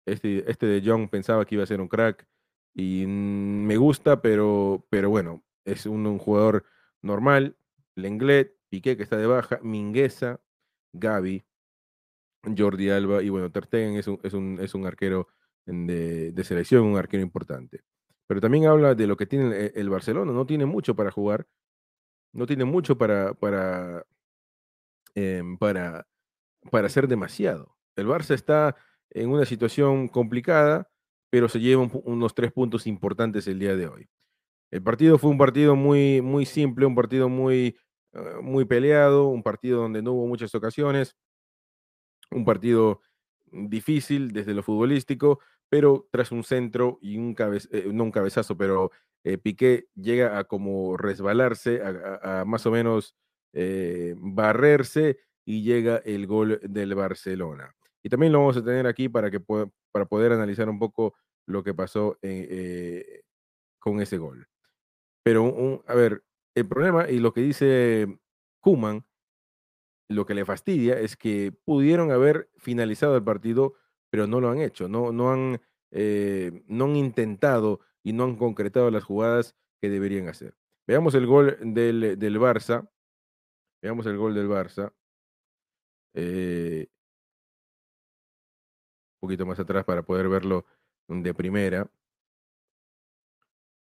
Este, 0.05 0.49
este 0.49 0.65
de 0.65 0.81
Jong 0.83 1.09
pensaba 1.09 1.45
que 1.45 1.55
iba 1.55 1.63
a 1.63 1.67
ser 1.67 1.81
un 1.81 1.87
crack 1.87 2.27
y 2.73 3.05
me 3.07 3.77
gusta, 3.77 4.21
pero, 4.21 4.85
pero 4.89 5.09
bueno, 5.09 5.43
es 5.65 5.85
un, 5.85 6.17
jugador 6.17 6.65
normal. 7.01 7.57
Lenglet, 8.01 8.55
Piqué 8.69 8.95
que 8.95 9.03
está 9.03 9.17
de 9.17 9.25
baja, 9.25 9.59
Mingueza, 9.63 10.39
Gaby, 10.93 11.45
Jordi 12.57 12.89
Alba 12.89 13.21
y 13.23 13.29
bueno, 13.29 13.51
Tertegen 13.51 13.95
es 13.95 14.07
un, 14.07 14.19
es 14.23 14.33
un, 14.33 14.59
es 14.61 14.73
un 14.75 14.85
arquero 14.85 15.27
de, 15.65 16.31
de, 16.31 16.43
selección, 16.43 16.83
un 16.83 16.97
arquero 16.97 17.23
importante. 17.23 17.81
Pero 18.27 18.41
también 18.41 18.65
habla 18.65 18.95
de 18.95 19.07
lo 19.07 19.17
que 19.17 19.25
tiene 19.25 19.71
el, 19.75 19.89
Barcelona, 19.89 20.31
no 20.31 20.45
tiene 20.45 20.65
mucho 20.65 20.95
para 20.95 21.11
jugar, 21.11 21.47
no 22.33 22.45
tiene 22.45 22.65
mucho 22.65 22.97
para, 22.97 23.33
para, 23.33 24.05
em, 25.15 25.57
para, 25.57 26.07
para 26.71 26.87
hacer 26.87 27.07
demasiado. 27.07 27.75
El 27.95 28.07
Barça 28.07 28.35
está 28.35 28.75
en 29.09 29.29
una 29.29 29.45
situación 29.45 30.07
complicada, 30.07 30.89
pero 31.31 31.49
se 31.49 31.59
lleva 31.59 31.89
unos 32.03 32.33
tres 32.35 32.51
puntos 32.51 32.87
importantes 32.87 33.47
el 33.47 33.59
día 33.59 33.75
de 33.75 33.87
hoy. 33.87 34.09
El 34.71 34.83
partido 34.83 35.17
fue 35.17 35.31
un 35.31 35.37
partido 35.37 35.75
muy, 35.75 36.21
muy 36.21 36.45
simple, 36.45 36.85
un 36.85 36.95
partido 36.95 37.29
muy, 37.29 37.77
ah, 38.13 38.39
muy 38.41 38.65
peleado, 38.65 39.27
un 39.27 39.43
partido 39.43 39.81
donde 39.81 40.01
no 40.01 40.13
hubo 40.13 40.27
muchas 40.27 40.53
ocasiones, 40.55 41.15
un 42.31 42.45
partido 42.45 43.01
difícil 43.51 44.31
desde 44.31 44.53
lo 44.53 44.63
futbolístico, 44.63 45.39
pero 45.69 46.07
tras 46.11 46.31
un 46.31 46.43
centro 46.43 46.99
y 47.01 47.17
un 47.17 47.33
cabezazo, 47.33 47.75
eh, 47.75 47.89
no 47.91 48.03
un 48.03 48.11
cabezazo, 48.11 48.57
pero 48.57 48.91
eh, 49.23 49.37
Piqué 49.37 49.87
llega 49.95 50.37
a 50.37 50.43
como 50.45 50.97
resbalarse, 50.97 51.81
a, 51.83 52.43
más 52.45 52.65
o 52.65 52.71
menos 52.71 53.15
eh, 53.53 54.13
barrerse 54.17 55.19
y 55.45 55.63
llega 55.63 55.97
el 56.05 56.27
gol 56.27 56.59
del 56.63 56.93
Barcelona. 56.93 57.75
Y 58.03 58.09
también 58.09 58.31
lo 58.31 58.39
vamos 58.39 58.57
a 58.57 58.63
tener 58.63 58.85
aquí 58.87 59.09
para, 59.09 59.31
que 59.31 59.39
para 59.39 60.05
poder 60.05 60.31
analizar 60.31 60.69
un 60.69 60.79
poco 60.79 61.15
lo 61.47 61.63
que 61.63 61.73
pasó 61.73 62.17
eh, 62.21 62.47
eh, 62.49 63.23
con 63.79 64.01
ese 64.01 64.17
gol. 64.17 64.47
Pero, 65.23 65.83
a 65.87 65.95
ver, 65.95 66.23
el 66.59 66.67
problema 66.67 67.09
y 67.09 67.19
lo 67.19 67.33
que 67.33 67.41
dice 67.41 68.19
Kuman, 68.61 69.05
lo 70.09 70.25
que 70.25 70.33
le 70.33 70.45
fastidia 70.45 70.99
es 70.99 71.15
que 71.15 71.51
pudieron 71.51 72.11
haber 72.11 72.49
finalizado 72.57 73.15
el 73.15 73.23
partido, 73.23 73.75
pero 74.09 74.27
no 74.27 74.41
lo 74.41 74.49
han 74.49 74.59
hecho, 74.59 74.87
no, 74.87 75.11
no, 75.11 75.31
han, 75.31 75.61
eh, 75.91 76.63
no 76.67 76.85
han 76.85 76.95
intentado 76.95 77.79
y 78.03 78.13
no 78.13 78.23
han 78.23 78.35
concretado 78.35 78.89
las 78.91 79.03
jugadas 79.03 79.55
que 79.81 79.89
deberían 79.89 80.27
hacer. 80.27 80.55
Veamos 80.87 81.13
el 81.13 81.27
gol 81.27 81.57
del, 81.61 82.17
del 82.17 82.39
Barça. 82.39 82.89
Veamos 83.81 84.05
el 84.07 84.17
gol 84.17 84.33
del 84.33 84.49
Barça. 84.49 84.91
Eh, 86.15 86.87
poquito 89.19 89.45
más 89.45 89.59
atrás 89.59 89.85
para 89.85 90.01
poder 90.01 90.27
verlo 90.29 90.65
de 91.07 91.33
primera. 91.33 91.89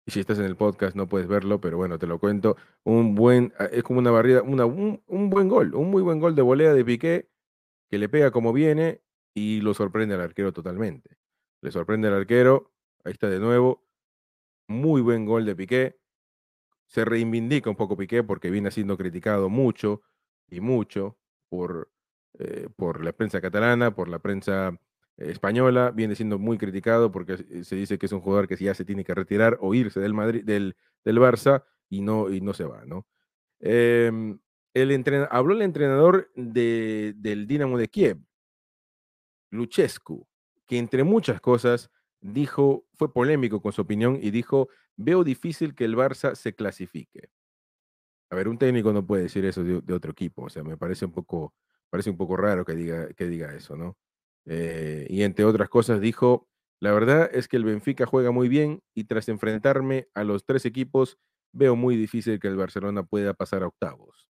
Y 0.08 0.12
si 0.12 0.22
estás 0.22 0.40
en 0.40 0.46
el 0.46 0.56
podcast 0.56 0.96
no 0.96 1.10
puedes 1.10 1.28
verlo, 1.28 1.60
pero 1.60 1.76
bueno, 1.76 2.00
te 2.00 2.08
lo 2.08 2.18
cuento. 2.18 2.56
Un 2.86 3.14
buen, 3.14 3.54
ah, 3.60 3.66
es 3.66 3.84
como 3.84 4.00
una 4.00 4.10
barrida, 4.10 4.42
una, 4.42 4.66
un, 4.66 5.02
buen 5.30 5.50
gol, 5.50 5.76
un 5.76 5.92
muy 5.92 6.02
buen 6.02 6.22
gol 6.22 6.34
de 6.34 6.42
volea 6.42 6.74
de 6.74 6.86
Piqué, 6.86 7.30
que 7.90 7.98
le 7.98 8.08
pega 8.08 8.32
como 8.32 8.54
viene 8.54 9.02
y 9.34 9.60
lo 9.60 9.74
sorprende 9.74 10.16
al 10.16 10.22
arquero 10.22 10.54
totalmente. 10.54 11.18
Le 11.62 11.72
sorprende 11.72 12.08
al 12.08 12.14
arquero, 12.14 12.72
ahí 13.04 13.12
está 13.12 13.30
de 13.30 13.40
nuevo. 13.40 13.84
Muy 14.70 15.02
buen 15.02 15.26
gol 15.26 15.46
de 15.46 15.58
Piqué. 15.58 16.00
Se 16.88 17.04
reivindica 17.04 17.70
un 17.70 17.76
poco 17.76 17.98
Piqué 17.98 18.24
porque 18.24 18.50
viene 18.50 18.72
siendo 18.72 18.98
criticado 18.98 19.50
mucho 19.50 20.04
y 20.50 20.62
mucho 20.62 21.18
por, 21.50 21.92
eh, 22.40 22.70
por 22.78 23.04
la 23.04 23.12
prensa 23.12 23.42
catalana, 23.42 23.94
por 23.94 24.08
la 24.08 24.20
prensa 24.20 24.80
española, 25.18 25.92
viene 25.92 26.16
siendo 26.16 26.38
muy 26.40 26.58
criticado 26.58 27.12
porque 27.12 27.64
se 27.64 27.76
dice 27.76 27.98
que 27.98 28.06
es 28.06 28.12
un 28.12 28.22
jugador 28.22 28.48
que 28.48 28.56
ya 28.56 28.74
se 28.74 28.86
tiene 28.86 29.04
que 29.04 29.16
retirar 29.16 29.58
o 29.62 29.74
irse 29.74 30.00
del 30.00 30.14
Madrid, 30.14 30.44
del, 30.44 30.76
del 31.04 31.20
Barça 31.20 31.64
y 31.90 32.02
no, 32.02 32.30
y 32.30 32.42
no 32.42 32.54
se 32.54 32.66
va, 32.66 32.86
¿no? 32.86 33.08
Em, 33.60 34.40
el 34.74 35.28
habló 35.32 35.56
el 35.56 35.62
entrenador 35.64 36.32
de, 36.36 37.14
del 37.18 37.48
Dinamo 37.48 37.78
de 37.80 37.88
Kiev, 37.88 38.20
Luchescu, 39.50 40.28
que 40.68 40.78
entre 40.78 41.04
muchas 41.04 41.42
cosas 41.42 41.90
dijo, 42.20 42.86
fue 42.94 43.12
polémico 43.12 43.62
con 43.62 43.74
su 43.74 43.82
opinión 43.82 44.20
y 44.22 44.30
dijo, 44.30 44.70
veo 44.96 45.24
difícil 45.24 45.74
que 45.74 45.86
el 45.86 45.96
Barça 45.96 46.36
se 46.36 46.54
clasifique. 46.54 47.30
A 48.30 48.36
ver, 48.36 48.50
un 48.50 48.58
técnico 48.58 48.94
no 48.94 49.06
puede 49.06 49.24
decir 49.24 49.46
eso 49.46 49.64
de, 49.64 49.82
de 49.82 49.94
otro 49.94 50.12
equipo, 50.12 50.44
o 50.44 50.50
sea, 50.50 50.64
me 50.64 50.78
parece 50.78 51.06
un 51.06 51.12
poco, 51.12 51.56
parece 51.90 52.10
un 52.10 52.18
poco 52.18 52.36
raro 52.38 52.66
que 52.66 52.76
diga, 52.76 53.12
que 53.14 53.26
diga 53.28 53.56
eso, 53.56 53.76
¿no? 53.78 53.98
Eh, 54.48 55.06
y 55.10 55.24
entre 55.24 55.46
otras 55.46 55.70
cosas 55.70 56.00
dijo, 56.00 56.48
la 56.80 56.94
verdad 56.94 57.30
es 57.34 57.48
que 57.48 57.58
el 57.58 57.66
Benfica 57.66 58.06
juega 58.06 58.32
muy 58.32 58.48
bien 58.48 58.82
y 58.96 59.04
tras 59.04 59.30
enfrentarme 59.30 60.08
a 60.14 60.24
los 60.24 60.46
tres 60.46 60.66
equipos, 60.66 61.18
veo 61.54 61.76
muy 61.76 61.96
difícil 61.98 62.40
que 62.40 62.48
el 62.48 62.56
Barcelona 62.56 63.04
pueda 63.04 63.34
pasar 63.34 63.64
a 63.64 63.68
octavos. 63.68 64.28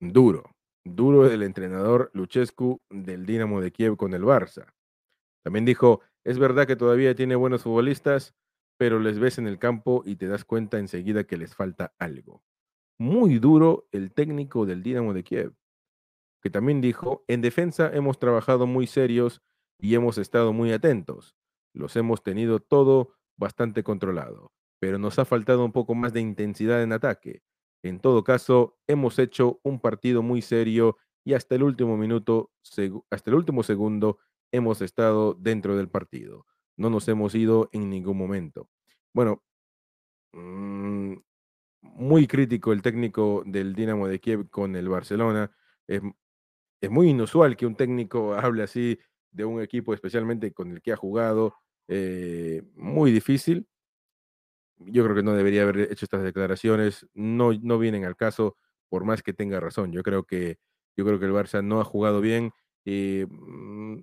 Duro, 0.00 0.44
duro 0.84 1.30
el 1.30 1.42
entrenador 1.42 2.10
Luchescu 2.12 2.80
del 2.90 3.26
Dinamo 3.26 3.60
de 3.60 3.72
Kiev 3.72 3.96
con 3.96 4.12
el 4.12 4.22
Barça. 4.22 4.72
También 5.44 5.64
dijo, 5.64 6.02
es 6.24 6.38
verdad 6.38 6.66
que 6.66 6.76
todavía 6.76 7.14
tiene 7.14 7.36
buenos 7.36 7.62
futbolistas, 7.62 8.34
pero 8.76 9.00
les 9.00 9.18
ves 9.18 9.38
en 9.38 9.46
el 9.46 9.58
campo 9.58 10.02
y 10.04 10.16
te 10.16 10.28
das 10.28 10.44
cuenta 10.44 10.78
enseguida 10.78 11.24
que 11.24 11.36
les 11.36 11.54
falta 11.54 11.94
algo. 11.98 12.42
Muy 12.98 13.38
duro 13.38 13.88
el 13.92 14.12
técnico 14.12 14.66
del 14.66 14.82
Dinamo 14.82 15.14
de 15.14 15.24
Kiev 15.24 15.54
que 16.42 16.50
también 16.50 16.80
dijo, 16.80 17.24
en 17.28 17.40
defensa 17.40 17.90
hemos 17.92 18.18
trabajado 18.18 18.66
muy 18.66 18.86
serios 18.86 19.42
y 19.78 19.94
hemos 19.94 20.18
estado 20.18 20.52
muy 20.52 20.72
atentos. 20.72 21.36
Los 21.74 21.96
hemos 21.96 22.22
tenido 22.22 22.60
todo 22.60 23.14
bastante 23.36 23.82
controlado, 23.82 24.52
pero 24.80 24.98
nos 24.98 25.18
ha 25.18 25.24
faltado 25.24 25.64
un 25.64 25.72
poco 25.72 25.94
más 25.94 26.12
de 26.12 26.20
intensidad 26.20 26.82
en 26.82 26.92
ataque. 26.92 27.42
En 27.82 28.00
todo 28.00 28.24
caso, 28.24 28.78
hemos 28.86 29.18
hecho 29.18 29.60
un 29.62 29.80
partido 29.80 30.22
muy 30.22 30.42
serio 30.42 30.96
y 31.24 31.34
hasta 31.34 31.54
el 31.54 31.62
último 31.62 31.96
minuto, 31.96 32.50
hasta 33.10 33.30
el 33.30 33.34
último 33.34 33.62
segundo 33.62 34.18
hemos 34.52 34.80
estado 34.80 35.34
dentro 35.34 35.76
del 35.76 35.88
partido. 35.88 36.46
No 36.76 36.90
nos 36.90 37.06
hemos 37.08 37.34
ido 37.34 37.68
en 37.72 37.90
ningún 37.90 38.16
momento. 38.16 38.68
Bueno, 39.12 39.42
mm, 40.32 41.14
muy 41.82 42.26
crítico 42.26 42.72
el 42.72 42.82
técnico 42.82 43.42
del 43.46 43.74
Dinamo 43.74 44.08
de 44.08 44.20
Kiev 44.20 44.48
con 44.50 44.76
el 44.76 44.88
Barcelona. 44.88 45.50
Es, 46.80 46.90
muy 46.90 47.10
inusual 47.10 47.56
que 47.56 47.66
un 47.66 47.76
técnico 47.76 48.34
hable 48.38 48.62
así 48.62 48.98
de 49.30 49.44
un 49.44 49.60
equipo, 49.62 49.94
especialmente 49.94 50.52
con 50.52 50.72
el 50.72 50.82
que 50.82 50.92
ha 50.92 50.96
jugado. 50.96 51.54
Eh, 51.88 52.62
muy 52.74 53.12
difícil. 53.12 53.66
Yo 54.78 55.02
creo 55.04 55.16
que 55.16 55.22
no 55.22 55.34
debería 55.34 55.62
haber 55.62 55.92
hecho 55.92 56.04
estas 56.04 56.22
declaraciones. 56.22 57.06
No, 57.14 57.52
no 57.52 57.78
vienen 57.78 58.04
al 58.04 58.16
caso, 58.16 58.56
por 58.88 59.04
más 59.04 59.22
que 59.22 59.32
tenga 59.32 59.60
razón. 59.60 59.92
Yo 59.92 60.02
creo 60.02 60.24
que, 60.24 60.58
yo 60.96 61.04
creo 61.04 61.18
que 61.18 61.26
el 61.26 61.32
Barça 61.32 61.64
no 61.64 61.80
ha 61.80 61.84
jugado 61.84 62.20
bien. 62.20 62.52
mm, 62.84 64.00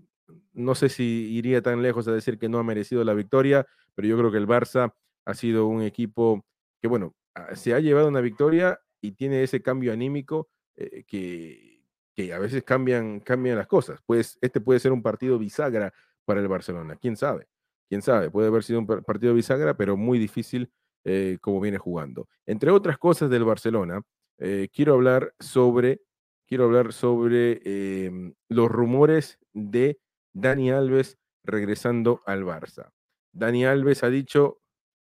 no 0.54 0.76
sé 0.76 0.90
si 0.90 1.04
iría 1.04 1.62
tan 1.62 1.82
lejos 1.82 2.08
a 2.08 2.12
decir 2.12 2.38
que 2.40 2.50
no 2.50 2.60
ha 2.60 2.64
merecido 2.64 3.04
la 3.04 3.14
victoria, 3.14 3.66
pero 3.94 4.08
yo 4.08 4.18
creo 4.18 4.32
que 4.32 4.38
el 4.38 4.48
Barça 4.48 4.94
ha 5.26 5.34
sido 5.34 5.68
un 5.68 5.82
equipo 5.82 6.46
que, 6.82 6.88
bueno, 6.88 7.16
se 7.54 7.74
ha 7.74 7.80
llevado 7.80 8.08
una 8.08 8.22
victoria 8.22 8.80
y 9.02 9.14
tiene 9.14 9.44
ese 9.44 9.62
cambio 9.62 9.94
anímico 9.94 10.50
eh, 10.76 11.04
que, 11.06 11.75
que, 12.16 12.34
a 12.34 12.40
veces 12.40 12.64
cambian, 12.64 13.20
cambian 13.20 13.58
las 13.58 13.68
cosas. 13.68 14.00
Pues 14.06 14.38
este 14.42 14.62
puede 14.62 14.80
ser 14.80 14.92
un 14.92 15.04
partido 15.04 15.38
bisagra 15.38 15.94
para 16.26 16.42
el 16.42 16.48
Barcelona, 16.48 16.96
quién 16.96 17.16
sabe, 17.16 17.48
quién 17.88 18.02
sabe, 18.02 18.32
puede 18.32 18.48
haber 18.48 18.64
sido 18.64 18.80
un 18.80 18.88
partido 18.88 19.34
bisagra, 19.34 19.76
pero 19.78 19.96
muy 19.96 20.18
difícil 20.18 20.72
eh, 21.04 21.38
como 21.40 21.62
viene 21.62 21.78
jugando. 21.78 22.28
Entre 22.48 22.72
otras 22.72 22.98
cosas 22.98 23.30
del 23.30 23.44
Barcelona, 23.44 24.02
eh, 24.40 24.70
quiero 24.74 24.96
hablar 24.96 25.36
sobre, 25.40 26.02
quiero 26.48 26.66
hablar 26.66 26.94
sobre 26.94 27.62
em, 27.64 28.34
los 28.50 28.70
rumores 28.70 29.38
de 29.54 30.00
Dani 30.34 30.72
Alves 30.72 31.20
regresando 31.44 32.22
al 32.26 32.44
Barça. 32.44 32.92
Dani 33.32 33.66
Alves 33.66 34.04
ha 34.04 34.10
dicho, 34.10 34.62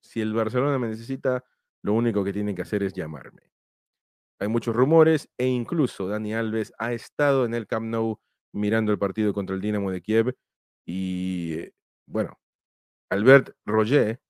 si 0.01 0.19
el 0.19 0.33
Barcelona 0.33 0.79
me 0.79 0.87
necesita, 0.87 1.43
lo 1.83 1.93
único 1.93 2.23
que 2.23 2.33
tiene 2.33 2.55
que 2.55 2.63
hacer 2.63 2.81
es 2.81 2.93
llamarme. 2.93 3.52
Hay 4.39 4.47
muchos 4.47 4.75
rumores 4.75 5.29
e 5.37 5.47
incluso 5.47 6.07
Dani 6.07 6.33
Alves 6.33 6.73
ha 6.77 6.93
estado 6.93 7.45
en 7.45 7.53
el 7.53 7.67
Camp 7.67 7.85
Nou 7.85 8.19
mirando 8.53 8.91
el 8.91 8.99
partido 8.99 9.33
contra 9.33 9.55
el 9.55 9.61
Dinamo 9.61 9.91
de 9.91 10.01
Kiev 10.01 10.35
y 10.85 11.53
eh, 11.53 11.73
bueno, 12.05 12.39
Albert 13.09 13.55
Roger, 13.65 14.21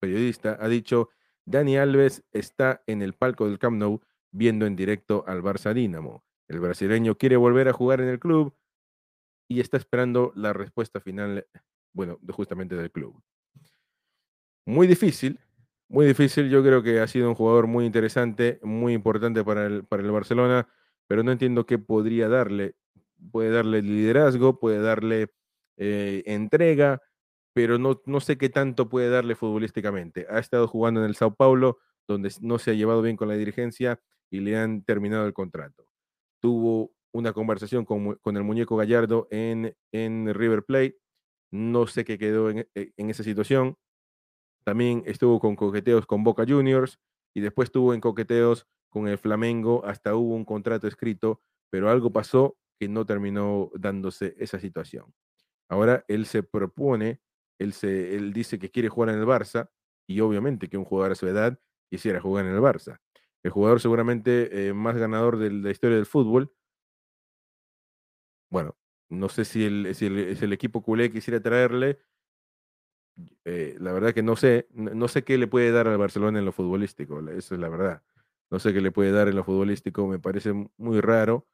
periodista, 0.00 0.58
ha 0.60 0.68
dicho, 0.68 1.10
Dani 1.46 1.76
Alves 1.76 2.24
está 2.32 2.82
en 2.86 3.02
el 3.02 3.14
palco 3.14 3.46
del 3.48 3.58
Camp 3.58 3.76
Nou 3.76 4.00
viendo 4.32 4.66
en 4.66 4.76
directo 4.76 5.24
al 5.26 5.42
Barça 5.42 5.72
Dinamo. 5.72 6.24
El 6.48 6.60
brasileño 6.60 7.16
quiere 7.16 7.36
volver 7.36 7.68
a 7.68 7.72
jugar 7.72 8.00
en 8.00 8.08
el 8.08 8.18
club 8.18 8.54
y 9.48 9.60
está 9.60 9.76
esperando 9.76 10.32
la 10.34 10.52
respuesta 10.52 11.00
final, 11.00 11.46
bueno, 11.92 12.18
justamente 12.30 12.74
del 12.76 12.90
club. 12.90 13.22
Muy 14.66 14.86
difícil, 14.86 15.38
muy 15.88 16.06
difícil. 16.06 16.48
Yo 16.50 16.62
creo 16.62 16.82
que 16.82 17.00
ha 17.00 17.06
sido 17.06 17.28
un 17.28 17.34
jugador 17.34 17.66
muy 17.66 17.84
interesante, 17.86 18.58
muy 18.62 18.94
importante 18.94 19.44
para 19.44 19.66
el, 19.66 19.84
para 19.84 20.02
el 20.02 20.10
Barcelona, 20.10 20.68
pero 21.06 21.22
no 21.22 21.32
entiendo 21.32 21.66
qué 21.66 21.78
podría 21.78 22.28
darle. 22.28 22.74
Puede 23.30 23.50
darle 23.50 23.82
liderazgo, 23.82 24.58
puede 24.58 24.80
darle 24.80 25.30
eh, 25.76 26.22
entrega, 26.26 27.02
pero 27.54 27.78
no, 27.78 28.02
no 28.06 28.20
sé 28.20 28.36
qué 28.38 28.48
tanto 28.48 28.88
puede 28.88 29.08
darle 29.10 29.34
futbolísticamente. 29.34 30.26
Ha 30.28 30.38
estado 30.38 30.68
jugando 30.68 31.00
en 31.00 31.06
el 31.06 31.16
Sao 31.16 31.34
Paulo, 31.34 31.78
donde 32.06 32.32
no 32.40 32.58
se 32.58 32.72
ha 32.72 32.74
llevado 32.74 33.02
bien 33.02 33.16
con 33.16 33.28
la 33.28 33.34
dirigencia 33.34 34.00
y 34.30 34.40
le 34.40 34.56
han 34.56 34.82
terminado 34.84 35.26
el 35.26 35.32
contrato. 35.32 35.86
Tuvo 36.40 36.92
una 37.12 37.32
conversación 37.32 37.84
con, 37.84 38.16
con, 38.16 38.36
el 38.36 38.42
muñeco 38.42 38.76
Gallardo 38.76 39.28
en, 39.30 39.76
en 39.92 40.34
River 40.34 40.64
Plate. 40.64 40.98
No 41.52 41.86
sé 41.86 42.04
qué 42.04 42.18
quedó 42.18 42.50
en, 42.50 42.68
eh, 42.74 42.92
en, 42.96 43.10
esa 43.10 43.22
situación. 43.22 43.76
También 44.64 45.02
estuvo 45.06 45.40
con 45.40 45.56
coqueteos 45.56 46.06
con 46.06 46.24
Boca 46.24 46.44
Juniors 46.46 46.98
y 47.34 47.40
después 47.40 47.66
estuvo 47.66 47.94
en 47.94 48.00
coqueteos 48.00 48.66
con 48.88 49.08
el 49.08 49.18
Flamengo. 49.18 49.84
Hasta 49.84 50.14
hubo 50.14 50.34
un 50.34 50.44
contrato 50.44 50.86
escrito, 50.86 51.40
pero 51.70 51.90
algo 51.90 52.12
pasó 52.12 52.56
que 52.78 52.88
no 52.88 53.04
terminó 53.04 53.70
dándose 53.74 54.34
esa 54.38 54.58
situación. 54.58 55.12
Ahora 55.68 56.04
él 56.08 56.26
se 56.26 56.42
propone, 56.42 57.20
él, 57.58 57.72
se, 57.72 58.16
él 58.16 58.32
dice 58.32 58.58
que 58.58 58.70
quiere 58.70 58.88
jugar 58.88 59.10
en 59.10 59.20
el 59.20 59.26
Barça 59.26 59.70
y 60.06 60.20
obviamente 60.20 60.68
que 60.68 60.76
un 60.76 60.84
jugador 60.84 61.12
a 61.12 61.16
su 61.16 61.26
edad 61.26 61.58
quisiera 61.90 62.20
jugar 62.20 62.46
en 62.46 62.52
el 62.52 62.60
Barça. 62.60 62.98
El 63.42 63.50
jugador 63.50 63.80
seguramente 63.80 64.68
eh, 64.68 64.72
más 64.72 64.96
ganador 64.96 65.38
de 65.38 65.50
la 65.50 65.70
historia 65.70 65.96
del 65.96 66.06
fútbol, 66.06 66.52
bueno, 68.50 68.76
no 69.10 69.28
sé 69.28 69.44
si 69.44 69.64
el, 69.64 69.94
si 69.96 70.06
el, 70.06 70.52
equipo 70.52 70.80
culé 70.80 71.10
quisiera 71.10 71.40
traerle. 71.40 71.98
Eh, 73.44 73.76
la 73.78 73.92
verdad 73.92 74.12
que 74.12 74.22
no 74.22 74.36
sé, 74.36 74.66
no, 74.72 75.08
sé 75.08 75.22
qué 75.22 75.38
le 75.38 75.46
puede 75.46 75.70
dar 75.70 75.86
al 75.86 75.98
Barcelona 75.98 76.38
en 76.38 76.44
lo 76.44 76.52
futbolístico, 76.52 77.20
eso 77.30 77.54
es 77.54 77.60
la 77.60 77.68
verdad. 77.68 78.02
No 78.50 78.58
sé 78.58 78.72
qué 78.72 78.80
le 78.80 78.90
puede 78.90 79.12
dar 79.12 79.28
en 79.28 79.36
lo 79.36 79.44
futbolístico, 79.44 80.06
me 80.06 80.18
parece 80.18 80.52
muy 80.76 81.00
raro. 81.00 81.46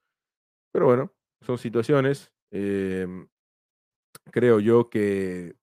Pero 0.73 0.87
bueno, 0.87 1.13
son 1.43 1.59
situaciones. 1.59 2.33
Em, 2.51 3.29
creo 4.31 4.61
yo 4.61 4.91
que 4.91 5.57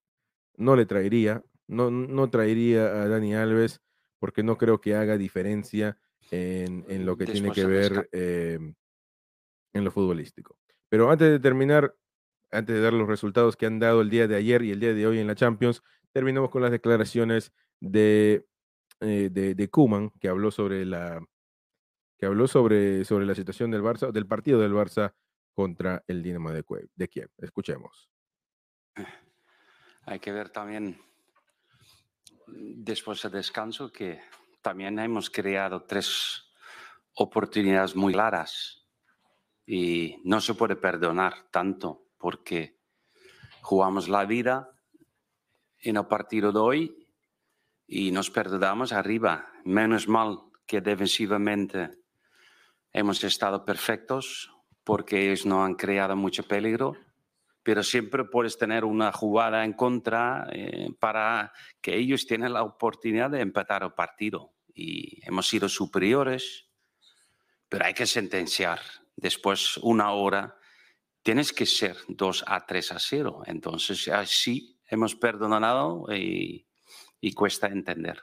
no 0.55 0.75
le 0.75 0.85
traería, 0.85 1.43
no, 1.67 1.91
no 1.91 2.29
traería 2.29 2.85
a 3.01 3.07
Dani 3.07 3.35
Alves 3.35 3.81
porque 4.19 4.43
no 4.43 4.57
creo 4.57 4.81
que 4.81 4.95
haga 4.95 5.17
diferencia 5.17 5.97
en, 6.31 6.85
en 6.87 7.05
lo 7.05 7.17
que 7.17 7.25
tiene 7.25 7.51
que 7.51 7.65
ver 7.65 8.09
em, 8.11 8.73
en 9.73 9.83
lo 9.83 9.91
futbolístico. 9.91 10.57
Pero 10.89 11.11
antes 11.11 11.29
de 11.29 11.39
terminar, 11.39 11.95
antes 12.51 12.75
de 12.75 12.81
dar 12.81 12.93
los 12.93 13.07
resultados 13.07 13.55
que 13.55 13.65
han 13.65 13.79
dado 13.79 14.01
el 14.01 14.09
día 14.09 14.27
de 14.27 14.35
ayer 14.35 14.63
y 14.63 14.71
el 14.71 14.79
día 14.79 14.93
de 14.93 15.07
hoy 15.07 15.19
en 15.19 15.27
la 15.27 15.35
Champions, 15.35 15.83
terminamos 16.11 16.49
con 16.49 16.61
las 16.61 16.71
declaraciones 16.71 17.51
de, 17.79 18.47
eh, 19.01 19.29
de, 19.31 19.69
Kuman, 19.69 20.11
que 20.19 20.29
habló 20.29 20.51
sobre 20.51 20.85
la 20.85 21.23
que 22.17 22.25
habló 22.25 22.47
sobre, 22.47 23.05
sobre 23.05 23.27
la 23.27 23.35
situación 23.35 23.69
del 23.69 23.83
Barça, 23.83 24.11
del 24.11 24.25
partido 24.25 24.59
del 24.59 24.73
Barça 24.73 25.13
contra 25.53 26.03
el 26.07 26.23
Dinamo 26.23 26.51
de, 26.51 26.63
de 26.95 27.07
Kiev. 27.07 27.29
Escuchemos. 27.37 28.09
Hay 30.05 30.19
que 30.19 30.31
ver 30.31 30.49
también, 30.49 30.99
después 32.47 33.21
del 33.21 33.33
descanso, 33.33 33.91
que 33.91 34.19
también 34.63 34.97
hemos 34.97 35.29
creado 35.29 35.83
tres 35.83 36.51
oportunidades 37.13 37.95
muy 37.95 38.13
claras 38.13 38.87
y 39.65 40.19
no 40.23 40.41
se 40.41 40.55
puede 40.55 40.75
perdonar 40.75 41.49
tanto 41.51 42.06
porque 42.17 42.77
jugamos 43.61 44.09
la 44.09 44.25
vida 44.25 44.71
en 45.79 45.97
el 45.97 46.05
partido 46.07 46.51
de 46.51 46.59
hoy 46.59 47.07
y 47.87 48.11
nos 48.11 48.29
perdonamos 48.29 48.91
arriba. 48.91 49.51
Menos 49.63 50.07
mal 50.07 50.39
que 50.65 50.81
defensivamente 50.81 51.91
hemos 52.91 53.23
estado 53.23 53.63
perfectos 53.65 54.51
porque 54.83 55.25
ellos 55.25 55.45
no 55.45 55.63
han 55.63 55.75
creado 55.75 56.15
mucho 56.15 56.43
peligro, 56.43 56.95
pero 57.63 57.83
siempre 57.83 58.23
puedes 58.23 58.57
tener 58.57 58.85
una 58.85 59.11
jugada 59.11 59.65
en 59.65 59.73
contra 59.73 60.47
eh, 60.51 60.89
para 60.99 61.51
que 61.81 61.97
ellos 61.97 62.25
tengan 62.25 62.53
la 62.53 62.63
oportunidad 62.63 63.29
de 63.29 63.41
empatar 63.41 63.83
el 63.83 63.93
partido. 63.93 64.53
Y 64.73 65.19
hemos 65.27 65.47
sido 65.47 65.67
superiores, 65.67 66.69
pero 67.67 67.85
hay 67.85 67.93
que 67.93 68.05
sentenciar 68.05 68.79
después 69.17 69.77
una 69.77 70.11
hora, 70.11 70.55
tienes 71.27 71.51
que 71.51 71.65
ser 71.65 71.97
2 72.07 72.45
a 72.47 72.65
3 72.65 72.93
a 72.93 72.99
0. 72.99 73.41
Entonces, 73.47 74.07
así 74.07 74.79
hemos 74.89 75.13
perdonado 75.13 76.05
y, 76.09 76.65
cuesta 77.35 77.67
entender. 77.67 78.21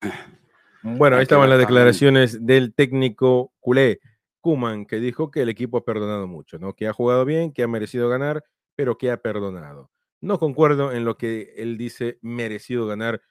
Bueno, 0.84 1.14
ahí 1.14 1.22
estaban 1.22 1.48
las 1.48 1.60
declaraciones 1.60 2.44
del 2.44 2.74
técnico 2.74 3.52
culé, 3.60 4.00
Kuman, 4.40 4.84
que 4.84 4.96
dijo 4.96 5.30
que 5.30 5.42
el 5.42 5.48
equipo 5.48 5.76
ha 5.78 5.84
perdonado 5.84 6.26
mucho, 6.26 6.58
¿no? 6.58 6.74
Que 6.74 6.88
ha 6.88 6.92
jugado 6.92 7.24
bien, 7.24 7.52
que 7.52 7.62
ha 7.62 7.68
merecido 7.68 8.08
ganar, 8.08 8.42
pero 8.74 8.98
que 8.98 9.12
ha 9.12 9.18
perdonado. 9.18 9.92
No 10.20 10.40
concuerdo 10.40 10.90
en 10.90 11.04
lo 11.04 11.16
que 11.16 11.54
él 11.56 11.78
dice 11.78 12.18
merecido 12.20 12.88
ganar 12.88 13.22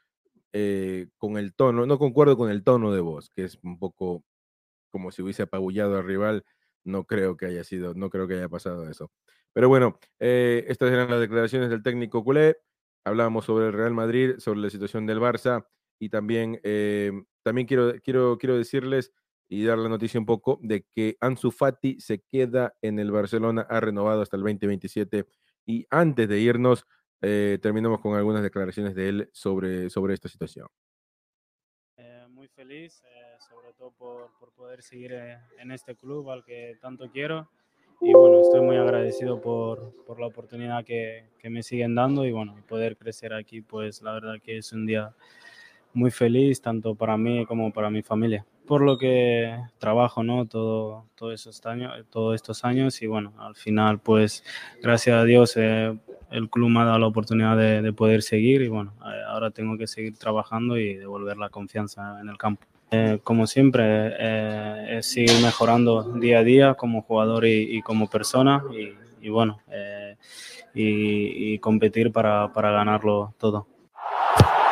eh, 0.53 1.07
con 1.17 1.37
el 1.37 1.53
tono, 1.53 1.85
no 1.85 1.99
concuerdo 1.99 2.37
con 2.37 2.49
el 2.49 2.63
tono 2.63 2.93
de 2.93 3.01
voz, 3.01 3.29
que 3.29 3.43
es 3.43 3.59
un 3.63 3.77
poco 3.79 4.23
como 4.89 5.11
si 5.11 5.21
hubiese 5.21 5.43
apabullado 5.43 5.97
al 5.97 6.05
rival 6.05 6.45
no 6.83 7.05
creo 7.05 7.37
que 7.37 7.45
haya 7.45 7.63
sido, 7.63 7.93
no 7.93 8.09
creo 8.09 8.27
que 8.27 8.35
haya 8.35 8.49
pasado 8.49 8.89
eso. 8.89 9.11
Pero 9.53 9.69
bueno, 9.69 9.99
eh, 10.19 10.65
estas 10.67 10.91
eran 10.91 11.09
las 11.09 11.19
declaraciones 11.19 11.69
del 11.69 11.83
técnico 11.83 12.23
culé. 12.23 12.57
Hablábamos 13.03 13.45
sobre 13.45 13.67
el 13.67 13.73
Real 13.73 13.93
Madrid, 13.93 14.35
sobre 14.37 14.59
la 14.61 14.69
situación 14.69 15.05
del 15.05 15.19
Barça 15.19 15.65
y 15.99 16.09
también, 16.09 16.59
eh, 16.63 17.11
también 17.43 17.67
quiero, 17.67 17.93
quiero, 18.03 18.37
quiero 18.37 18.57
decirles 18.57 19.11
y 19.49 19.65
dar 19.65 19.77
la 19.77 19.89
noticia 19.89 20.19
un 20.19 20.25
poco 20.25 20.59
de 20.61 20.85
que 20.93 21.17
Ansu 21.19 21.51
Fati 21.51 21.99
se 21.99 22.21
queda 22.21 22.73
en 22.81 22.99
el 22.99 23.11
Barcelona, 23.11 23.67
ha 23.69 23.81
renovado 23.81 24.21
hasta 24.21 24.37
el 24.37 24.43
2027 24.43 25.25
y 25.65 25.85
antes 25.89 26.29
de 26.29 26.39
irnos 26.39 26.85
eh, 27.21 27.59
terminamos 27.61 27.99
con 27.99 28.15
algunas 28.15 28.43
declaraciones 28.43 28.95
de 28.95 29.09
él 29.09 29.29
sobre, 29.33 29.89
sobre 29.89 30.13
esta 30.13 30.29
situación. 30.29 30.67
muy 32.29 32.47
feliz, 32.47 33.03
todo 33.81 33.91
por, 33.97 34.29
por 34.39 34.51
poder 34.51 34.83
seguir 34.83 35.11
eh, 35.13 35.39
en 35.59 35.71
este 35.71 35.95
club 35.95 36.29
al 36.29 36.43
que 36.43 36.77
tanto 36.79 37.09
quiero. 37.09 37.49
y 37.99 38.13
bueno, 38.13 38.39
estoy 38.39 38.61
muy 38.61 38.77
agradecido 38.77 39.41
por, 39.41 39.95
por 40.05 40.19
la 40.19 40.27
oportunidad 40.27 40.85
que, 40.85 41.29
que, 41.39 41.49
me 41.49 41.63
siguen 41.63 41.95
dando 41.95 42.23
y 42.25 42.31
bueno, 42.31 42.55
poder 42.67 42.95
crecer 42.95 43.33
aquí, 43.33 43.61
pues 43.61 44.03
la 44.03 44.13
verdad 44.13 44.35
que 44.43 44.57
es 44.57 44.71
un 44.71 44.85
día 44.85 45.15
muy 45.93 46.11
feliz, 46.11 46.61
tanto 46.61 46.93
para 46.93 47.17
mí 47.17 47.43
como 47.47 47.73
para 47.73 47.89
mi 47.89 48.03
familia. 48.03 48.45
Por 48.67 48.81
lo 48.81 48.99
que 48.99 49.57
trabajo, 49.79 50.23
¿no? 50.23 50.45
Todo, 50.45 51.07
todo 51.15 51.31
esos 51.31 51.65
años, 51.65 51.91
todos 52.11 52.35
estos 52.35 52.63
años 52.63 53.01
y 53.01 53.07
bueno, 53.07 53.33
al 53.39 53.55
final, 53.55 53.99
pues 53.99 54.43
gracias 54.79 55.15
a 55.15 55.23
Dios 55.23 55.57
eh, 55.57 55.97
el 56.29 56.49
club 56.51 56.69
me 56.69 56.81
ha 56.81 56.85
dado 56.85 56.99
la 56.99 57.07
oportunidad 57.07 57.57
de, 57.57 57.81
de 57.81 57.93
poder 57.93 58.21
seguir 58.21 58.61
y 58.61 58.67
bueno, 58.67 58.93
eh, 58.99 59.23
ahora 59.27 59.49
tengo 59.49 59.75
que 59.75 59.87
seguir 59.87 60.17
trabajando 60.19 60.77
y 60.77 60.95
devolver 60.97 61.37
la 61.37 61.49
confianza 61.49 62.19
en 62.21 62.29
el 62.29 62.37
campo. 62.37 62.70
Eh, 62.93 63.19
como 63.23 63.47
siempre, 63.47 63.83
eh, 63.85 64.97
es 64.97 65.05
seguir 65.05 65.41
mejorando 65.41 66.03
día 66.19 66.39
a 66.39 66.43
día 66.43 66.73
como 66.73 67.01
jugador 67.03 67.45
y, 67.45 67.77
y 67.77 67.81
como 67.81 68.09
persona 68.09 68.63
y, 68.73 68.93
y 69.25 69.29
bueno, 69.29 69.61
eh, 69.69 70.17
y, 70.73 71.53
y, 71.53 71.59
competir 71.59 72.11
para, 72.11 72.51
para, 72.51 72.71
ganarlo 72.71 73.33
todo. 73.37 73.67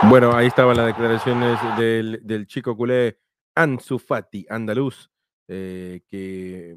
Bueno, 0.09 0.33
ahí 0.33 0.47
estaban 0.47 0.75
las 0.75 0.87
declaraciones 0.87 1.57
del, 1.77 2.19
del 2.23 2.47
chico 2.47 2.75
culé 2.75 3.19
Ansu 3.55 3.99
Fati, 3.99 4.45
andaluz, 4.49 5.09
eh, 5.47 6.01
que 6.09 6.75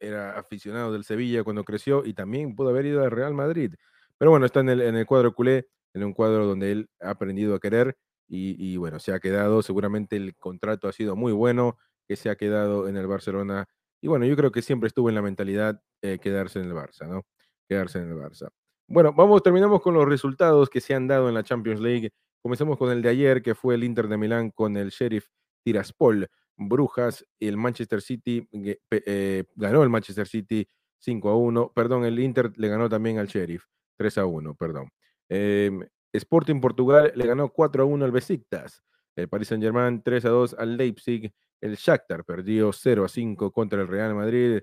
era 0.00 0.38
aficionado 0.38 0.92
del 0.92 1.04
Sevilla 1.04 1.44
cuando 1.44 1.64
creció 1.64 2.04
y 2.04 2.14
también 2.14 2.54
pudo 2.54 2.70
haber 2.70 2.86
ido 2.86 3.02
al 3.02 3.10
Real 3.10 3.34
Madrid. 3.34 3.74
Pero 4.18 4.30
bueno, 4.30 4.46
está 4.46 4.60
en 4.60 4.70
el, 4.70 4.80
en 4.80 4.96
el 4.96 5.06
cuadro 5.06 5.34
culé, 5.34 5.68
en 5.92 6.04
un 6.04 6.12
cuadro 6.12 6.46
donde 6.46 6.72
él 6.72 6.88
ha 7.00 7.10
aprendido 7.10 7.54
a 7.54 7.60
querer 7.60 7.96
y, 8.28 8.76
bueno, 8.76 8.98
se 8.98 9.12
ha 9.12 9.20
quedado, 9.20 9.62
seguramente 9.62 10.16
el 10.16 10.34
contrato 10.36 10.88
ha 10.88 10.92
sido 10.92 11.16
muy 11.16 11.32
bueno, 11.32 11.76
que 12.08 12.16
se 12.16 12.30
ha 12.30 12.36
quedado 12.36 12.88
en 12.88 12.96
el 12.96 13.06
Barcelona. 13.06 13.66
Y 14.00 14.08
bueno, 14.08 14.26
yo 14.26 14.36
creo 14.36 14.52
que 14.52 14.62
siempre 14.62 14.88
estuvo 14.88 15.08
en 15.08 15.14
la 15.14 15.22
mentalidad 15.22 15.80
eh, 16.02 16.18
quedarse 16.18 16.60
en 16.60 16.66
el 16.66 16.72
Barça, 16.72 17.08
¿no? 17.08 17.22
Quedarse 17.68 17.98
en 17.98 18.10
el 18.10 18.16
Barça. 18.16 18.50
Bueno, 18.86 19.12
vamos, 19.14 19.42
terminamos 19.42 19.80
con 19.80 19.94
los 19.94 20.06
resultados 20.06 20.68
que 20.68 20.80
se 20.80 20.94
han 20.94 21.08
dado 21.08 21.28
en 21.28 21.34
la 21.34 21.42
Champions 21.42 21.80
League. 21.80 22.10
Comencemos 22.42 22.76
con 22.76 22.90
el 22.90 23.00
de 23.00 23.08
ayer, 23.08 23.42
que 23.42 23.54
fue 23.54 23.74
el 23.76 23.84
Inter 23.84 24.08
de 24.08 24.18
Milán 24.18 24.50
con 24.50 24.76
el 24.76 24.90
Sheriff 24.90 25.28
Tiraspol. 25.64 26.28
Brujas, 26.56 27.26
el 27.40 27.56
Manchester 27.56 28.02
City 28.02 28.46
eh, 28.90 29.44
ganó 29.56 29.82
el 29.82 29.88
Manchester 29.88 30.26
City 30.26 30.68
5 30.98 31.28
a 31.30 31.36
1. 31.36 31.72
Perdón, 31.74 32.04
el 32.04 32.18
Inter 32.18 32.52
le 32.56 32.68
ganó 32.68 32.88
también 32.88 33.18
al 33.18 33.26
Sheriff 33.26 33.64
3 33.96 34.18
a 34.18 34.26
1, 34.26 34.54
perdón. 34.54 34.90
Eh, 35.28 35.70
Sporting 36.14 36.60
Portugal 36.60 37.12
le 37.14 37.26
ganó 37.26 37.48
4 37.48 37.82
a 37.82 37.86
1 37.86 38.04
al 38.04 38.12
Besiktas. 38.12 38.82
El 39.16 39.28
Paris 39.28 39.48
Saint-Germain 39.48 40.02
3 40.02 40.24
a 40.24 40.28
2 40.28 40.54
al 40.58 40.76
Leipzig. 40.76 41.32
El 41.60 41.74
Shakhtar 41.76 42.24
perdió 42.24 42.72
0 42.72 43.04
a 43.04 43.08
5 43.08 43.50
contra 43.50 43.82
el 43.82 43.88
Real 43.88 44.14
Madrid. 44.14 44.60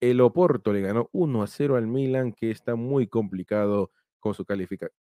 El 0.00 0.20
Oporto 0.20 0.72
le 0.72 0.80
ganó 0.80 1.08
1 1.12 1.42
a 1.42 1.46
0 1.46 1.76
al 1.76 1.86
Milan, 1.86 2.32
que 2.32 2.50
está 2.50 2.76
muy 2.76 3.06
complicado 3.08 3.90
con 4.20 4.34
su 4.34 4.44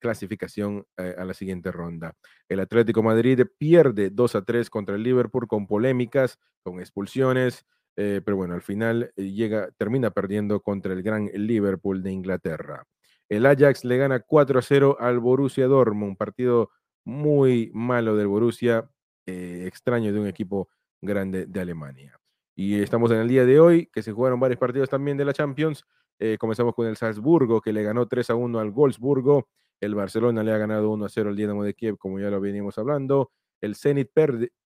clasificación 0.00 0.86
eh, 0.96 1.14
a 1.18 1.24
la 1.24 1.34
siguiente 1.34 1.70
ronda. 1.70 2.14
El 2.48 2.60
Atlético 2.60 3.02
Madrid 3.02 3.42
pierde 3.58 4.10
2 4.10 4.36
a 4.36 4.44
3 4.44 4.70
contra 4.70 4.94
el 4.94 5.02
Liverpool 5.02 5.46
con 5.48 5.66
polémicas, 5.66 6.38
con 6.62 6.80
expulsiones, 6.80 7.66
eh, 7.96 8.22
pero 8.24 8.36
bueno, 8.36 8.54
al 8.54 8.62
final 8.62 9.12
eh, 9.16 9.32
llega, 9.32 9.70
termina 9.76 10.10
perdiendo 10.10 10.60
contra 10.60 10.92
el 10.92 11.02
gran 11.02 11.26
Liverpool 11.34 12.02
de 12.02 12.12
Inglaterra. 12.12 12.86
El 13.32 13.46
Ajax 13.46 13.86
le 13.86 13.96
gana 13.96 14.20
4 14.20 14.58
a 14.58 14.62
0 14.62 14.98
al 15.00 15.18
Borussia 15.18 15.66
Dortmund, 15.66 16.10
un 16.10 16.16
partido 16.16 16.68
muy 17.02 17.70
malo 17.72 18.14
del 18.14 18.26
Borussia, 18.26 18.90
eh, 19.24 19.64
extraño 19.66 20.12
de 20.12 20.20
un 20.20 20.26
equipo 20.26 20.68
grande 21.00 21.46
de 21.46 21.60
Alemania. 21.60 22.20
Y 22.54 22.78
estamos 22.82 23.10
en 23.10 23.20
el 23.20 23.28
día 23.28 23.46
de 23.46 23.58
hoy, 23.58 23.86
que 23.90 24.02
se 24.02 24.12
jugaron 24.12 24.38
varios 24.38 24.60
partidos 24.60 24.90
también 24.90 25.16
de 25.16 25.24
la 25.24 25.32
Champions. 25.32 25.86
Eh, 26.18 26.36
comenzamos 26.38 26.74
con 26.74 26.86
el 26.86 26.98
Salzburgo, 26.98 27.62
que 27.62 27.72
le 27.72 27.82
ganó 27.82 28.06
3 28.06 28.28
a 28.28 28.34
1 28.34 28.58
al 28.58 28.70
Wolfsburgo. 28.70 29.48
El 29.80 29.94
Barcelona 29.94 30.42
le 30.42 30.52
ha 30.52 30.58
ganado 30.58 30.90
1 30.90 31.06
a 31.06 31.08
0 31.08 31.30
al 31.30 31.36
Dinamo 31.36 31.64
de 31.64 31.72
Kiev, 31.72 31.96
como 31.96 32.20
ya 32.20 32.28
lo 32.28 32.38
venimos 32.38 32.76
hablando. 32.76 33.32
El 33.62 33.76
Zenit 33.76 34.10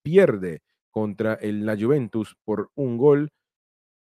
pierde 0.03 0.61
contra 0.91 1.35
el, 1.35 1.65
la 1.65 1.77
Juventus 1.77 2.35
por 2.43 2.69
un 2.75 2.97
gol. 2.97 3.31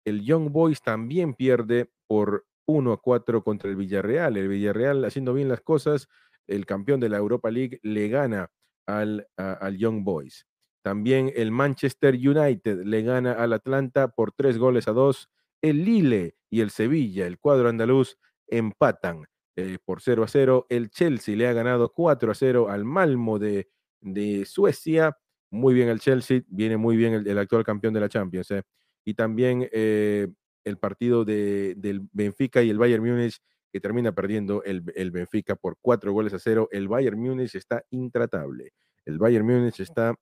El 0.04 0.24
Young 0.24 0.50
Boys 0.50 0.82
también 0.82 1.34
pierde 1.34 1.88
por 2.08 2.46
1 2.66 2.92
a 2.92 3.00
4 3.00 3.42
contra 3.42 3.70
el 3.70 3.76
Villarreal. 3.76 4.36
El 4.36 4.48
Villarreal 4.48 5.04
haciendo 5.04 5.32
bien 5.34 5.48
las 5.48 5.60
cosas, 5.60 6.08
el 6.46 6.66
campeón 6.66 7.00
de 7.00 7.08
la 7.08 7.18
Europa 7.18 7.50
League 7.50 7.80
le 7.82 8.08
gana 8.08 8.50
al, 8.86 9.26
al 9.36 9.76
Young 9.76 10.04
Boys. 10.04 10.46
También 10.82 11.32
el 11.34 11.50
Manchester 11.50 12.14
United 12.14 12.82
le 12.84 13.02
gana 13.02 13.32
al 13.32 13.52
Atlanta 13.52 14.08
por 14.08 14.32
tres 14.32 14.58
goles 14.58 14.86
a 14.86 14.92
dos. 14.92 15.28
El 15.60 15.84
Lille 15.84 16.36
y 16.48 16.60
el 16.60 16.70
Sevilla, 16.70 17.26
el 17.26 17.38
cuadro 17.38 17.68
andaluz, 17.68 18.18
empatan 18.46 19.24
eh, 19.56 19.78
por 19.84 20.00
0 20.00 20.22
a 20.22 20.28
0. 20.28 20.66
El 20.68 20.90
Chelsea 20.90 21.34
le 21.34 21.48
ha 21.48 21.52
ganado 21.52 21.92
4 21.92 22.30
a 22.30 22.34
0 22.34 22.68
al 22.70 22.84
Malmo 22.84 23.38
de, 23.38 23.68
de 24.00 24.44
Suecia. 24.44 25.16
Muy 25.50 25.74
bien 25.74 25.88
el 25.88 25.98
Chelsea, 26.00 26.42
viene 26.46 26.76
muy 26.76 26.96
bien 26.96 27.14
el, 27.14 27.26
el 27.26 27.38
actual 27.38 27.64
campeón 27.64 27.94
de 27.94 28.00
la 28.00 28.08
Champions. 28.08 28.50
Eh. 28.50 28.62
Y 29.04 29.14
también 29.14 29.68
eh, 29.72 30.28
el 30.66 30.78
partido 30.78 31.24
de, 31.24 31.74
del 31.76 32.08
Benfica 32.12 32.62
y 32.62 32.70
el 32.70 32.78
Bayern 32.78 33.04
Múnich, 33.04 33.38
que 33.72 33.80
termina 33.80 34.12
perdiendo 34.12 34.62
el, 34.64 34.82
el, 34.96 35.10
Benfica 35.12 35.54
por 35.54 35.78
cuatro 35.80 36.12
goles 36.12 36.34
a 36.34 36.38
cero. 36.38 36.68
El 36.72 36.88
Bayern 36.88 37.18
Múnich 37.18 37.54
está 37.54 37.84
intratable. 37.90 38.72
El 39.04 39.18
Bayern 39.18 39.46
Múnich 39.46 39.80
está 39.80 40.14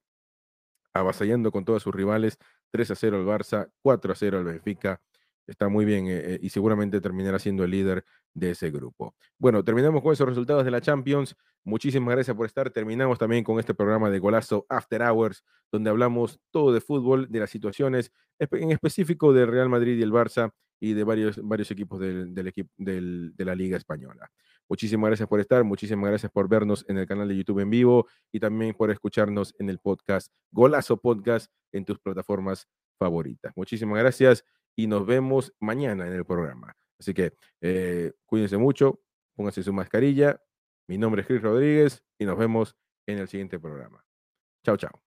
avasallando 0.92 1.50
con 1.50 1.64
todos 1.64 1.82
sus 1.82 1.94
rivales. 1.94 2.38
3 2.70 2.90
a 2.90 2.94
0 2.96 3.16
al 3.18 3.24
Barça, 3.24 3.70
4 3.82 4.12
a 4.12 4.16
0 4.16 4.38
al 4.38 4.44
Benfica. 4.44 5.00
Está 5.46 5.68
muy 5.68 5.84
bien 5.84 6.06
eh, 6.08 6.38
y 6.40 6.50
seguramente 6.50 7.00
terminará 7.00 7.38
siendo 7.38 7.64
el 7.64 7.70
líder 7.70 8.04
de 8.32 8.50
ese 8.50 8.70
grupo. 8.70 9.14
Bueno, 9.38 9.62
terminamos 9.62 10.02
con 10.02 10.12
esos 10.12 10.28
resultados 10.28 10.64
de 10.64 10.70
la 10.70 10.80
Champions. 10.80 11.36
Muchísimas 11.64 12.14
gracias 12.14 12.36
por 12.36 12.46
estar. 12.46 12.70
Terminamos 12.70 13.18
también 13.18 13.44
con 13.44 13.58
este 13.58 13.74
programa 13.74 14.10
de 14.10 14.18
Golazo 14.18 14.66
After 14.68 15.02
Hours, 15.02 15.44
donde 15.70 15.90
hablamos 15.90 16.40
todo 16.50 16.72
de 16.72 16.80
fútbol, 16.80 17.30
de 17.30 17.40
las 17.40 17.50
situaciones, 17.50 18.12
en 18.38 18.70
específico 18.70 19.32
del 19.32 19.48
Real 19.48 19.68
Madrid 19.68 19.98
y 19.98 20.02
el 20.02 20.12
Barça 20.12 20.52
y 20.80 20.92
de 20.92 21.04
varios, 21.04 21.40
varios 21.42 21.70
equipos 21.70 22.00
del, 22.00 22.34
del, 22.34 23.32
de 23.34 23.44
la 23.44 23.54
Liga 23.54 23.76
Española. 23.76 24.30
Muchísimas 24.68 25.08
gracias 25.08 25.28
por 25.28 25.40
estar, 25.40 25.62
muchísimas 25.62 26.08
gracias 26.08 26.32
por 26.32 26.48
vernos 26.48 26.84
en 26.88 26.98
el 26.98 27.06
canal 27.06 27.28
de 27.28 27.36
YouTube 27.36 27.60
en 27.60 27.70
vivo 27.70 28.06
y 28.32 28.40
también 28.40 28.74
por 28.74 28.90
escucharnos 28.90 29.54
en 29.58 29.68
el 29.68 29.78
podcast 29.78 30.32
Golazo 30.50 30.96
Podcast 30.96 31.52
en 31.72 31.84
tus 31.84 31.98
plataformas 31.98 32.66
favoritas. 32.98 33.52
Muchísimas 33.56 33.98
gracias 33.98 34.44
y 34.76 34.86
nos 34.86 35.06
vemos 35.06 35.52
mañana 35.60 36.06
en 36.06 36.14
el 36.14 36.24
programa. 36.24 36.76
Así 36.98 37.14
que 37.14 37.34
eh, 37.60 38.12
cuídense 38.26 38.56
mucho, 38.56 39.00
pónganse 39.34 39.62
su 39.62 39.72
mascarilla. 39.72 40.40
Mi 40.88 40.98
nombre 40.98 41.22
es 41.22 41.26
Chris 41.26 41.42
Rodríguez 41.42 42.04
y 42.18 42.24
nos 42.24 42.38
vemos 42.38 42.76
en 43.06 43.18
el 43.18 43.28
siguiente 43.28 43.58
programa. 43.58 44.04
Chao, 44.64 44.76
chao. 44.76 45.03